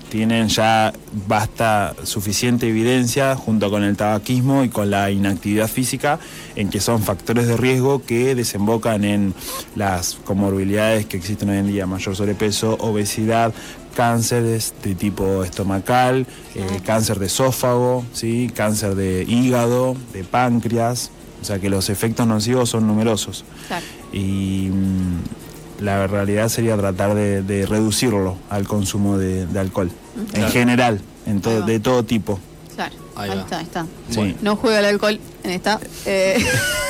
tienen 0.08 0.48
ya 0.48 0.92
basta 1.26 1.94
suficiente 2.02 2.68
evidencia 2.68 3.36
junto 3.36 3.70
con 3.70 3.84
el 3.84 3.96
tabaquismo 3.96 4.64
y 4.64 4.68
con 4.68 4.90
la 4.90 5.10
inactividad 5.10 5.68
física 5.68 6.18
en 6.56 6.70
que 6.70 6.80
son 6.80 7.02
factores 7.02 7.46
de 7.46 7.56
riesgo 7.56 8.04
que 8.04 8.34
desembocan 8.34 9.04
en 9.04 9.34
las 9.76 10.14
comorbilidades 10.24 11.06
que 11.06 11.16
existen 11.16 11.50
hoy 11.50 11.58
en 11.58 11.66
día, 11.66 11.86
mayor 11.86 12.16
sobrepeso, 12.16 12.76
obesidad, 12.80 13.52
cánceres 13.94 14.74
de 14.82 14.94
tipo 14.94 15.44
estomacal, 15.44 16.26
eh, 16.54 16.80
cáncer 16.84 17.18
de 17.18 17.26
esófago, 17.26 18.04
¿sí? 18.12 18.50
cáncer 18.54 18.94
de 18.94 19.24
hígado, 19.28 19.96
de 20.12 20.24
páncreas, 20.24 21.10
o 21.42 21.44
sea 21.44 21.58
que 21.58 21.68
los 21.68 21.90
efectos 21.90 22.26
nocivos 22.26 22.70
son 22.70 22.86
numerosos. 22.86 23.44
Claro. 23.66 23.84
Y 24.12 24.70
mm, 24.72 25.47
la 25.80 26.06
realidad 26.06 26.48
sería 26.48 26.76
tratar 26.76 27.14
de, 27.14 27.42
de 27.42 27.66
reducirlo 27.66 28.36
al 28.50 28.66
consumo 28.66 29.16
de, 29.18 29.46
de 29.46 29.58
alcohol, 29.58 29.90
en 30.16 30.24
Claro. 30.26 30.50
general, 30.52 31.00
en 31.26 31.40
todo, 31.40 31.62
de 31.62 31.80
todo 31.80 32.02
tipo. 32.04 32.38
Claro. 32.74 32.94
Ahí 33.16 33.30
está, 33.38 33.58
ahí 33.58 33.64
está. 33.64 33.86
Sí. 34.10 34.36
No 34.42 34.56
juega 34.56 34.78
el 34.78 34.84
alcohol 34.84 35.18
en 35.42 35.50
esta. 35.50 35.80
Eh, 36.06 36.38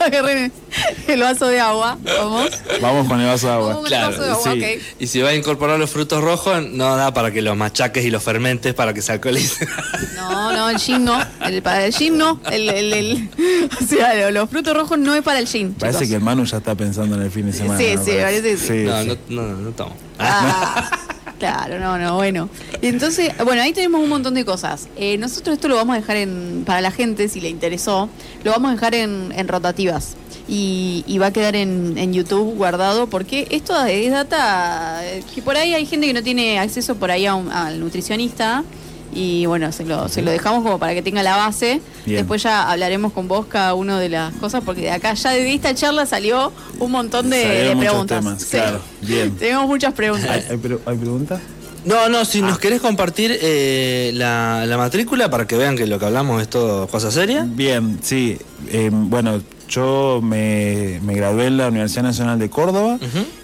agarren 0.04 0.52
el 1.08 1.20
vaso 1.20 1.46
de 1.48 1.60
agua. 1.60 1.98
Vamos. 2.02 2.50
Vamos 2.80 3.08
con 3.08 3.20
el 3.20 3.26
vaso 3.26 3.46
de 3.48 3.52
agua. 3.52 3.68
Vamos 3.68 3.84
con 3.84 3.92
el 3.92 4.00
vaso 4.00 4.22
de 4.22 4.30
agua, 4.30 4.52
sí. 4.52 4.58
ok. 4.78 4.82
Y 5.00 5.06
si 5.06 5.22
vas 5.22 5.32
a 5.32 5.34
incorporar 5.36 5.78
los 5.78 5.90
frutos 5.90 6.22
rojos, 6.22 6.62
no 6.66 6.96
da 6.96 7.12
para 7.12 7.30
que 7.30 7.42
los 7.42 7.56
machaques 7.56 8.04
y 8.04 8.10
los 8.10 8.22
fermentes 8.22 8.74
para 8.74 8.92
que 8.94 9.02
se 9.02 9.12
alcoholicen. 9.12 9.68
No, 10.20 10.52
no, 10.52 10.70
el 10.70 10.78
gin 10.78 11.04
no. 11.04 11.18
El, 11.44 11.60
para 11.62 11.86
el 11.86 11.92
gin 11.94 12.16
no. 12.16 12.40
El, 12.50 12.68
el, 12.68 12.92
el- 12.92 13.30
o 13.80 13.84
sea, 13.86 14.14
lo- 14.14 14.30
los 14.30 14.50
frutos 14.50 14.74
rojos 14.76 14.98
no 14.98 15.14
es 15.14 15.22
para 15.22 15.38
el 15.40 15.46
gin. 15.48 15.74
Parece 15.74 15.98
chicos. 16.00 16.08
que 16.10 16.14
el 16.16 16.20
Manu 16.22 16.44
ya 16.44 16.58
está 16.58 16.74
pensando 16.74 17.16
en 17.16 17.22
el 17.22 17.30
fin 17.30 17.46
de 17.46 17.52
semana. 17.52 17.78
Sí, 17.78 17.94
¿no? 17.96 18.04
sí, 18.04 18.10
parece 18.20 18.42
que 18.42 18.56
sí. 18.56 18.72
no, 18.84 19.02
sí. 19.02 19.18
no, 19.28 19.42
no, 19.42 19.56
no 19.56 19.70
tomo. 19.72 19.96
Ah, 20.18 20.90
claro, 21.40 21.80
no, 21.80 21.98
no, 21.98 22.14
bueno. 22.14 22.48
Entonces, 22.82 23.32
bueno, 23.44 23.62
ahí 23.62 23.72
tenemos 23.72 24.00
un 24.00 24.08
montón 24.08 24.34
de 24.34 24.44
cosas. 24.44 24.86
Eh, 24.96 25.18
nosotros 25.18 25.54
esto 25.54 25.66
lo 25.66 25.74
vamos 25.74 25.96
a 25.96 25.98
dejar 26.00 26.16
en, 26.18 26.62
para 26.64 26.80
la 26.80 26.92
gente, 26.92 27.28
si 27.28 27.40
le 27.40 27.48
interesó, 27.48 28.08
lo 28.44 28.52
vamos 28.52 28.70
a 28.70 28.74
dejar 28.74 28.94
en, 28.94 29.32
en 29.34 29.48
rotativas. 29.48 30.14
Y, 30.48 31.04
y 31.06 31.18
va 31.18 31.26
a 31.26 31.32
quedar 31.32 31.54
en, 31.56 31.96
en 31.96 32.12
YouTube 32.12 32.54
guardado 32.56 33.06
porque 33.08 33.46
esto 33.50 33.84
es 33.86 34.10
data 34.10 35.00
eh, 35.04 35.22
que 35.32 35.42
por 35.42 35.56
ahí 35.56 35.74
hay 35.74 35.86
gente 35.86 36.06
que 36.08 36.12
no 36.12 36.22
tiene 36.24 36.58
acceso 36.58 36.96
por 36.96 37.10
ahí 37.12 37.24
a 37.26 37.34
un- 37.36 37.52
al 37.52 37.78
nutricionista 37.78 38.64
y 39.12 39.46
bueno, 39.46 39.72
se 39.72 39.84
lo, 39.84 40.08
se 40.08 40.22
lo 40.22 40.30
dejamos 40.30 40.62
como 40.62 40.78
para 40.78 40.94
que 40.94 41.02
tenga 41.02 41.22
la 41.22 41.36
base. 41.36 41.80
Bien. 42.06 42.18
Después 42.18 42.42
ya 42.42 42.70
hablaremos 42.70 43.12
con 43.12 43.28
vos 43.28 43.46
cada 43.46 43.74
una 43.74 43.98
de 43.98 44.08
las 44.08 44.32
cosas 44.34 44.62
porque 44.64 44.82
de 44.82 44.90
acá 44.90 45.14
ya 45.14 45.30
de 45.30 45.52
esta 45.54 45.74
charla 45.74 46.06
salió 46.06 46.52
un 46.78 46.90
montón 46.92 47.30
de, 47.30 47.38
de 47.38 47.76
preguntas. 47.76 48.20
temas, 48.20 48.42
Sí. 48.42 48.48
claro, 48.56 48.80
bien. 49.02 49.30
Tenemos 49.38 49.66
muchas 49.66 49.94
preguntas. 49.94 50.30
¿Hay, 50.30 50.44
hay 50.50 50.56
pre- 50.56 50.78
hay 50.86 50.96
preguntas? 50.96 51.40
No, 51.84 52.10
no, 52.10 52.26
si 52.26 52.42
nos 52.42 52.58
querés 52.58 52.80
compartir 52.82 53.38
eh, 53.40 54.10
la, 54.14 54.64
la 54.66 54.76
matrícula 54.76 55.30
para 55.30 55.46
que 55.46 55.56
vean 55.56 55.76
que 55.76 55.86
lo 55.86 55.98
que 55.98 56.04
hablamos 56.04 56.42
es 56.42 56.48
todo 56.48 56.86
cosa 56.88 57.10
seria. 57.10 57.46
Bien, 57.48 57.98
sí. 58.02 58.36
Eh, 58.70 58.90
bueno, 58.92 59.40
yo 59.66 60.20
me, 60.22 61.00
me 61.02 61.14
gradué 61.14 61.46
en 61.46 61.56
la 61.56 61.68
Universidad 61.68 62.02
Nacional 62.02 62.38
de 62.38 62.50
Córdoba 62.50 62.98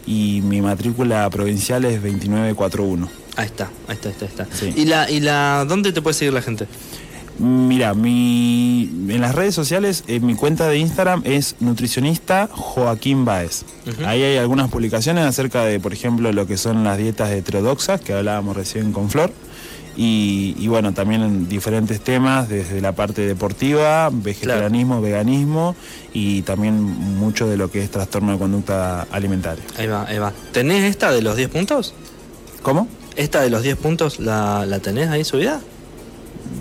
y 0.06 0.42
mi 0.44 0.60
matrícula 0.60 1.30
provincial 1.30 1.86
es 1.86 2.02
2941. 2.02 3.08
Ahí 3.36 3.46
está, 3.46 3.70
ahí 3.86 3.94
está, 3.94 4.08
ahí 4.08 4.14
está. 4.14 4.24
ahí 4.24 4.30
está. 4.30 4.56
Sí. 4.56 4.72
¿Y, 4.76 4.84
la, 4.86 5.10
¿Y 5.10 5.20
la 5.20 5.64
dónde 5.68 5.92
te 5.92 6.02
puede 6.02 6.14
seguir 6.14 6.32
la 6.32 6.42
gente? 6.42 6.66
Mira, 7.38 7.92
mi, 7.92 8.90
en 9.08 9.20
las 9.20 9.34
redes 9.34 9.54
sociales, 9.54 10.04
eh, 10.06 10.20
mi 10.20 10.34
cuenta 10.34 10.68
de 10.68 10.78
Instagram 10.78 11.20
es 11.24 11.56
nutricionista 11.60 12.48
Joaquín 12.50 13.26
Baez. 13.26 13.64
Ahí 14.06 14.22
hay 14.22 14.38
algunas 14.38 14.70
publicaciones 14.70 15.26
acerca 15.26 15.64
de, 15.64 15.78
por 15.78 15.92
ejemplo, 15.92 16.32
lo 16.32 16.46
que 16.46 16.56
son 16.56 16.82
las 16.82 16.96
dietas 16.96 17.30
heterodoxas, 17.30 18.00
que 18.00 18.14
hablábamos 18.14 18.56
recién 18.56 18.92
con 18.92 19.10
Flor. 19.10 19.32
Y, 19.98 20.54
y 20.58 20.68
bueno, 20.68 20.92
también 20.92 21.22
en 21.22 21.48
diferentes 21.48 22.00
temas, 22.00 22.48
desde 22.48 22.80
la 22.80 22.92
parte 22.92 23.26
deportiva, 23.26 24.10
vegetarianismo, 24.12 25.00
veganismo 25.00 25.74
y 26.12 26.42
también 26.42 26.82
mucho 26.82 27.46
de 27.46 27.56
lo 27.56 27.70
que 27.70 27.82
es 27.82 27.90
trastorno 27.90 28.32
de 28.32 28.38
conducta 28.38 29.06
alimentaria. 29.10 29.64
Ahí 29.78 29.86
va, 29.86 30.04
ahí 30.06 30.18
va. 30.18 30.32
¿Tenés 30.52 30.84
esta 30.84 31.10
de 31.12 31.22
los 31.22 31.36
10 31.36 31.48
puntos? 31.48 31.94
¿Cómo? 32.62 32.88
¿Esta 33.16 33.40
de 33.40 33.50
los 33.50 33.62
10 33.62 33.76
puntos 33.76 34.18
la, 34.20 34.66
la 34.66 34.78
tenés 34.80 35.08
ahí 35.08 35.24
subida? 35.24 35.60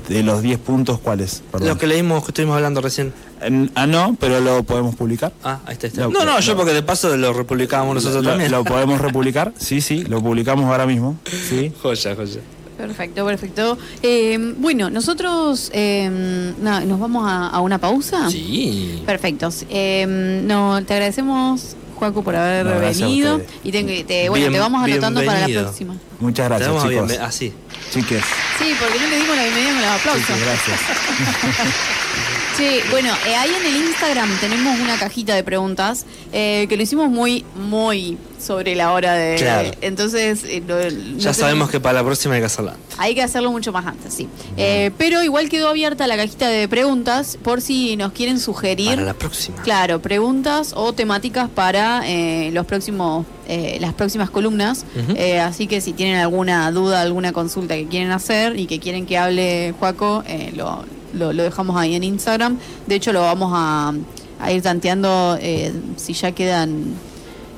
De 0.10 0.24
los 0.24 0.42
10 0.42 0.60
puntos, 0.60 1.00
¿cuáles? 1.00 1.42
Perdón. 1.52 1.70
Lo 1.70 1.78
que 1.78 1.88
leímos, 1.88 2.24
que 2.24 2.30
estuvimos 2.32 2.56
hablando 2.56 2.82
recién. 2.82 3.14
En- 3.42 3.72
Ah, 3.76 3.88
no, 3.88 4.16
pero 4.20 4.40
lo 4.40 4.64
podemos 4.64 4.96
publicar. 4.96 5.34
Ah, 5.44 5.60
ahí 5.66 5.74
está. 5.74 5.88
ahí 5.88 5.92
está. 5.92 6.02
Lo- 6.04 6.10
no, 6.12 6.24
no, 6.26 6.40
yo 6.40 6.56
porque 6.56 6.74
de 6.74 6.84
paso 6.84 7.16
lo 7.18 7.34
republicábamos 7.34 7.96
nosotros 7.96 8.24
lo, 8.24 8.30
también. 8.32 8.52
¿Lo 8.52 8.64
podemos 8.64 9.02
republicar? 9.02 9.54
Sí, 9.60 9.82
sí, 9.82 10.04
lo 10.06 10.22
publicamos 10.22 10.66
ahora 10.66 10.86
mismo. 10.86 11.18
Sí. 11.50 11.72
joya, 11.82 12.16
joya. 12.16 12.40
Perfecto, 12.78 13.26
perfecto. 13.26 13.78
Eh, 14.04 14.38
bueno, 14.58 14.90
nosotros 14.90 15.72
eh, 15.74 16.54
na- 16.62 16.82
nos 16.82 17.00
vamos 17.00 17.26
a, 17.28 17.48
a 17.48 17.62
una 17.62 17.78
pausa. 17.80 18.30
Sí. 18.30 19.02
Perfecto. 19.06 19.50
Eh, 19.70 20.44
no, 20.46 20.84
te 20.86 20.94
agradecemos, 20.94 21.76
Juaco, 21.96 22.24
por 22.24 22.36
haber 22.36 22.66
No, 22.66 22.80
venido. 22.80 23.42
Y 23.64 23.72
te, 23.72 23.84
te- 24.04 24.30
bueno, 24.30 24.44
Bien- 24.44 24.54
te 24.54 24.60
vamos 24.60 24.84
anotando 24.84 25.20
para 25.22 25.40
la 25.40 25.46
bienvenido. 25.48 25.64
próxima. 25.64 25.96
Muchas 26.20 26.46
gracias, 26.48 26.70
Tenemos 26.70 26.90
chicos. 26.90 27.08
bien, 27.08 27.22
así. 27.22 27.54
Chiques, 27.92 28.24
Sí, 28.60 28.76
porque 28.80 29.00
no 29.00 29.08
le 29.08 29.18
dimos 29.18 29.36
la 29.36 29.44
bienvenida 29.44 29.72
con 29.74 29.82
los 29.82 29.92
aplausos. 29.92 30.26
chiques, 30.28 30.42
gracias. 30.46 30.80
Sí, 32.58 32.80
bueno, 32.90 33.10
eh, 33.28 33.36
ahí 33.36 33.50
en 33.60 33.66
el 33.66 33.86
Instagram 33.88 34.30
tenemos 34.40 34.80
una 34.80 34.98
cajita 34.98 35.36
de 35.36 35.44
preguntas 35.44 36.06
eh, 36.32 36.66
que 36.70 36.78
lo 36.78 36.84
hicimos 36.84 37.10
muy, 37.10 37.44
muy 37.56 38.18
sobre 38.40 38.76
la 38.76 38.94
hora 38.94 39.14
de. 39.14 39.36
Claro. 39.36 39.72
Entonces, 39.82 40.46
eh, 40.46 40.64
lo- 40.66 40.76
no 40.78 41.18
Ya 41.18 41.34
sabemos 41.34 41.40
tenemos- 41.68 41.70
que 41.72 41.80
para 41.82 41.96
la 42.00 42.04
próxima 42.06 42.36
hay 42.36 42.40
que 42.40 42.46
hacerla. 42.46 42.78
Hay 42.98 43.14
que 43.14 43.22
hacerlo 43.24 43.52
mucho 43.52 43.74
más 43.74 43.86
antes, 43.86 44.14
sí. 44.14 44.30
Eh, 44.56 44.92
pero 44.98 45.22
igual 45.22 45.50
quedó 45.50 45.68
abierta 45.68 46.08
la 46.08 46.16
cajita 46.16 46.48
de 46.48 46.70
preguntas 46.70 47.38
por 47.44 47.60
si 47.62 47.98
nos 47.98 48.14
quieren 48.14 48.40
sugerir. 48.40 48.92
Para 48.92 49.02
la 49.04 49.14
próxima. 49.16 49.62
Claro, 49.64 50.02
preguntas 50.02 50.72
o 50.78 50.94
temáticas 50.94 51.50
para 51.50 52.04
eh, 52.06 52.52
los 52.54 52.66
próximos, 52.66 53.26
eh, 53.50 53.78
las 53.82 53.94
próximas 53.94 54.30
columnas. 54.30 54.86
Eh, 55.18 55.40
así 55.42 55.68
que 55.68 55.82
si 55.82 55.92
tienen 55.92 56.16
alguna 56.18 56.72
duda, 56.72 57.02
alguna 57.02 57.34
consulta 57.34 57.76
que 57.76 57.86
quieren 57.88 58.12
hacer 58.12 58.58
y 58.58 58.66
que 58.66 58.80
quieren 58.80 59.06
que 59.06 59.18
hable 59.18 59.74
Juaco, 59.78 60.24
eh, 60.26 60.54
lo, 60.56 60.86
lo- 61.16 61.34
lo 61.34 61.44
dejamos 61.44 61.76
ahí 61.78 61.96
en 61.96 62.04
Instagram. 62.04 62.58
De 62.88 62.96
hecho, 62.96 63.12
lo 63.14 63.22
vamos 63.22 63.52
a, 63.56 63.94
a 64.40 64.52
ir 64.52 64.62
tanteando 64.62 65.38
eh, 65.42 65.72
si 65.98 66.14
ya 66.14 66.32
quedan 66.34 66.94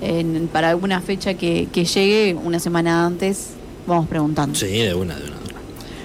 en- 0.02 0.48
para 0.52 0.70
alguna 0.70 1.02
fecha 1.02 1.34
que, 1.34 1.68
que 1.72 1.86
llegue 1.86 2.36
una 2.36 2.60
semana 2.60 3.06
antes. 3.06 3.50
Vamos 3.88 4.08
preguntando. 4.08 4.54
Sí, 4.58 4.68
de 4.68 4.94
una, 4.94 5.16
de 5.16 5.22
una. 5.24 5.36
de 5.36 5.42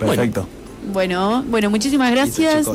una. 0.04 0.06
Perfecto. 0.06 0.48
Bueno, 0.92 1.44
bueno, 1.48 1.70
muchísimas 1.70 2.10
gracias. 2.10 2.66